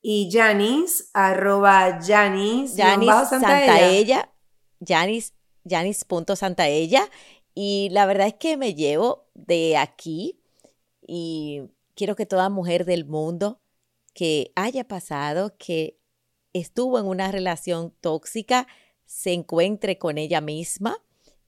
y 0.02 0.30
Janis, 0.32 1.10
arroba 1.14 2.00
Janis, 2.02 2.76
Janis 2.76 3.12
Santaella, 3.30 4.32
Janis, 4.80 5.34
Janis 5.64 6.06
punto 6.06 6.36
Santaella. 6.36 7.08
Y 7.54 7.90
la 7.92 8.06
verdad 8.06 8.28
es 8.28 8.36
que 8.36 8.58
me 8.58 8.74
llevo 8.74 9.28
de 9.36 9.78
aquí 9.78 10.40
y 11.06 11.64
quiero 11.96 12.16
que 12.16 12.26
toda 12.26 12.50
mujer 12.50 12.86
del 12.86 13.06
mundo 13.06 13.60
que 14.14 14.52
haya 14.56 14.88
pasado, 14.88 15.56
que 15.58 16.00
estuvo 16.54 16.98
en 16.98 17.06
una 17.06 17.32
relación 17.32 17.94
tóxica, 18.02 18.68
se 19.06 19.34
encuentre 19.34 19.98
con 19.98 20.18
ella 20.18 20.42
misma 20.42 20.98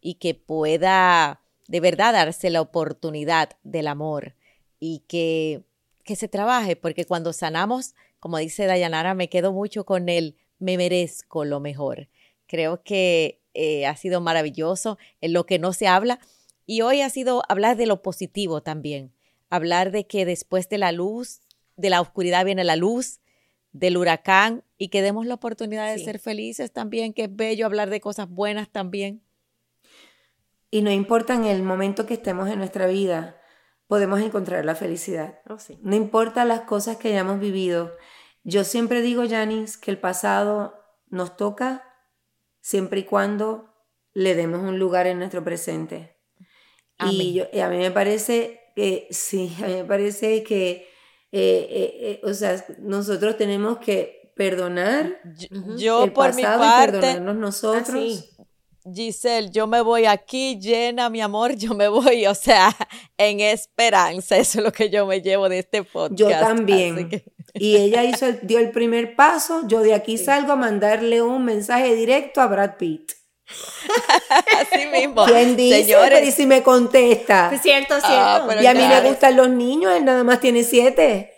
y 0.02 0.16
que 0.16 0.36
pueda 0.36 1.42
de 1.68 1.80
verdad 1.80 2.14
darse 2.14 2.50
la 2.50 2.62
oportunidad 2.62 3.52
del 3.64 3.88
amor 3.88 4.36
y 4.80 5.00
que, 5.08 5.64
que 6.04 6.16
se 6.16 6.28
trabaje, 6.28 6.76
porque 6.76 7.06
cuando 7.06 7.32
sanamos, 7.32 7.96
como 8.24 8.38
dice 8.38 8.68
Dayanara, 8.68 9.16
me 9.16 9.28
quedo 9.28 9.52
mucho 9.52 9.84
con 9.84 10.08
él, 10.08 10.38
me 10.58 10.78
merezco 10.78 11.44
lo 11.44 11.60
mejor. 11.60 12.08
Creo 12.48 12.82
que 12.82 13.42
eh, 13.54 13.86
ha 13.86 13.98
sido 13.98 14.22
maravilloso 14.22 14.98
en 15.20 15.34
lo 15.34 15.46
que 15.46 15.60
no 15.60 15.74
se 15.74 15.88
habla 15.88 16.22
y 16.66 16.84
hoy 16.84 17.02
ha 17.02 17.10
sido 17.10 17.44
hablar 17.50 17.76
de 17.76 17.86
lo 17.86 18.02
positivo 18.02 18.64
también, 18.64 19.12
hablar 19.50 19.92
de 19.92 20.08
que 20.08 20.26
después 20.26 20.70
de 20.70 20.78
la 20.78 20.94
luz, 20.94 21.42
de 21.76 21.90
la 21.90 22.00
oscuridad 22.00 22.46
viene 22.46 22.64
la 22.64 22.78
luz, 22.78 23.20
del 23.74 23.98
huracán 23.98 24.64
y 24.78 24.88
que 24.88 25.02
demos 25.02 25.26
la 25.26 25.34
oportunidad 25.34 25.94
de 25.94 26.02
ser 26.02 26.18
felices 26.18 26.72
también, 26.72 27.12
que 27.12 27.24
es 27.24 27.36
bello 27.36 27.66
hablar 27.66 27.90
de 27.90 28.00
cosas 28.00 28.30
buenas 28.30 28.70
también. 28.70 29.22
Y 30.72 30.82
no 30.82 30.92
importa 30.92 31.34
en 31.34 31.44
el 31.44 31.62
momento 31.62 32.06
que 32.06 32.14
estemos 32.14 32.48
en 32.48 32.60
nuestra 32.60 32.88
vida, 32.88 33.36
podemos 33.88 34.22
encontrar 34.22 34.64
la 34.64 34.76
felicidad. 34.76 35.40
Oh, 35.50 35.58
no 35.82 35.98
importa 35.98 36.46
las 36.46 36.62
cosas 36.62 36.96
que 36.96 37.10
hayamos 37.10 37.42
vivido. 37.42 37.92
Yo 38.44 38.64
siempre 38.64 39.02
digo, 39.02 39.24
Janice, 39.28 39.80
que 39.80 39.92
el 39.92 39.98
pasado 39.98 40.74
nos 41.08 41.38
toca 41.38 41.84
siempre 42.62 43.02
y 43.02 43.04
cuando 43.04 43.74
le 44.14 44.36
demos 44.36 44.62
un 44.62 44.80
lugar 44.80 45.08
en 45.08 45.20
nuestro 45.20 45.44
presente. 45.44 46.18
Y, 47.00 47.44
y, 47.52 47.60
a 47.60 47.70
mí 47.70 47.78
me 47.78 47.92
parece 47.92 48.72
que, 48.76 49.08
sí, 49.12 49.56
a 49.64 49.68
mí 49.68 49.74
me 49.76 49.86
parece 49.86 50.44
que 50.44 50.88
eh, 51.36 51.68
eh, 51.68 51.94
eh, 52.00 52.30
o 52.30 52.32
sea, 52.32 52.64
nosotros 52.78 53.38
tenemos 53.38 53.80
que 53.80 54.32
perdonar 54.36 55.20
yo, 55.76 56.04
el 56.04 56.14
por 56.14 56.28
pasado 56.28 56.60
mi 56.60 56.70
parte, 56.70 56.98
y 56.98 57.02
perdonarnos 57.02 57.36
nosotros. 57.36 58.33
Giselle, 58.92 59.50
yo 59.52 59.68
me 59.68 59.82
voy 59.82 60.06
aquí 60.06 60.60
llena, 60.60 61.10
mi 61.10 61.22
amor, 61.22 61.56
yo 61.56 61.74
me 61.74 61.88
voy, 61.88 62.26
o 62.28 62.36
sea, 62.36 62.76
en 63.18 63.40
esperanza, 63.40 64.38
eso 64.38 64.60
es 64.60 64.64
lo 64.64 64.72
que 64.72 64.90
yo 64.90 65.06
me 65.06 65.22
llevo 65.22 65.50
de 65.50 65.60
este 65.60 65.84
podcast. 65.84 66.20
Yo 66.20 66.30
también. 66.30 67.24
Y 67.54 67.78
ella 67.78 68.04
hizo 68.04 68.26
dio 68.42 68.60
el 68.60 68.72
primer 68.72 69.16
paso, 69.16 69.68
yo 69.68 69.82
de 69.82 69.94
aquí 69.94 70.18
salgo 70.20 70.54
a 70.54 70.56
mandarle 70.56 71.22
un 71.22 71.46
mensaje 71.46 71.96
directo 71.96 72.42
a 72.42 72.48
Brad 72.48 72.78
Pitt. 72.78 73.12
Así 74.62 74.88
mismo. 74.88 75.26
¿Quién 75.26 75.56
dice? 75.56 75.84
Señores, 75.84 76.28
y 76.28 76.32
si 76.32 76.46
me 76.46 76.64
contesta. 76.64 77.52
Es 77.54 77.62
cierto, 77.62 77.96
ah, 78.02 78.46
cierto. 78.48 78.64
y 78.64 78.66
a 78.66 78.74
mí 78.74 78.88
me 78.88 79.08
gustan 79.08 79.36
los 79.36 79.50
niños, 79.50 79.94
él 79.96 80.06
nada 80.06 80.24
más 80.24 80.40
tiene 80.40 80.64
siete. 80.64 81.34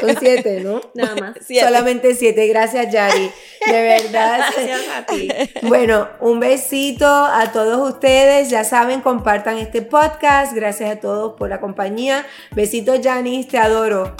Son 0.00 0.16
siete, 0.18 0.60
¿no? 0.60 0.80
Nada 0.94 1.14
más. 1.16 1.36
Solamente 1.60 2.14
siete. 2.14 2.46
Gracias, 2.46 2.92
Yari. 2.92 3.30
De 3.66 3.82
verdad. 3.82 4.38
Gracias 4.56 4.80
a 4.94 5.06
ti. 5.06 5.28
Bueno, 5.62 6.08
un 6.20 6.40
besito 6.40 7.06
a 7.06 7.52
todos 7.52 7.94
ustedes. 7.94 8.50
Ya 8.50 8.64
saben, 8.64 9.00
compartan 9.00 9.58
este 9.58 9.82
podcast. 9.82 10.52
Gracias 10.52 10.90
a 10.90 11.00
todos 11.00 11.34
por 11.36 11.48
la 11.48 11.60
compañía. 11.60 12.26
Besitos, 12.52 13.00
Janice. 13.02 13.50
Te 13.50 13.58
adoro. 13.58 14.14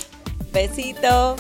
Besito. 0.53 1.37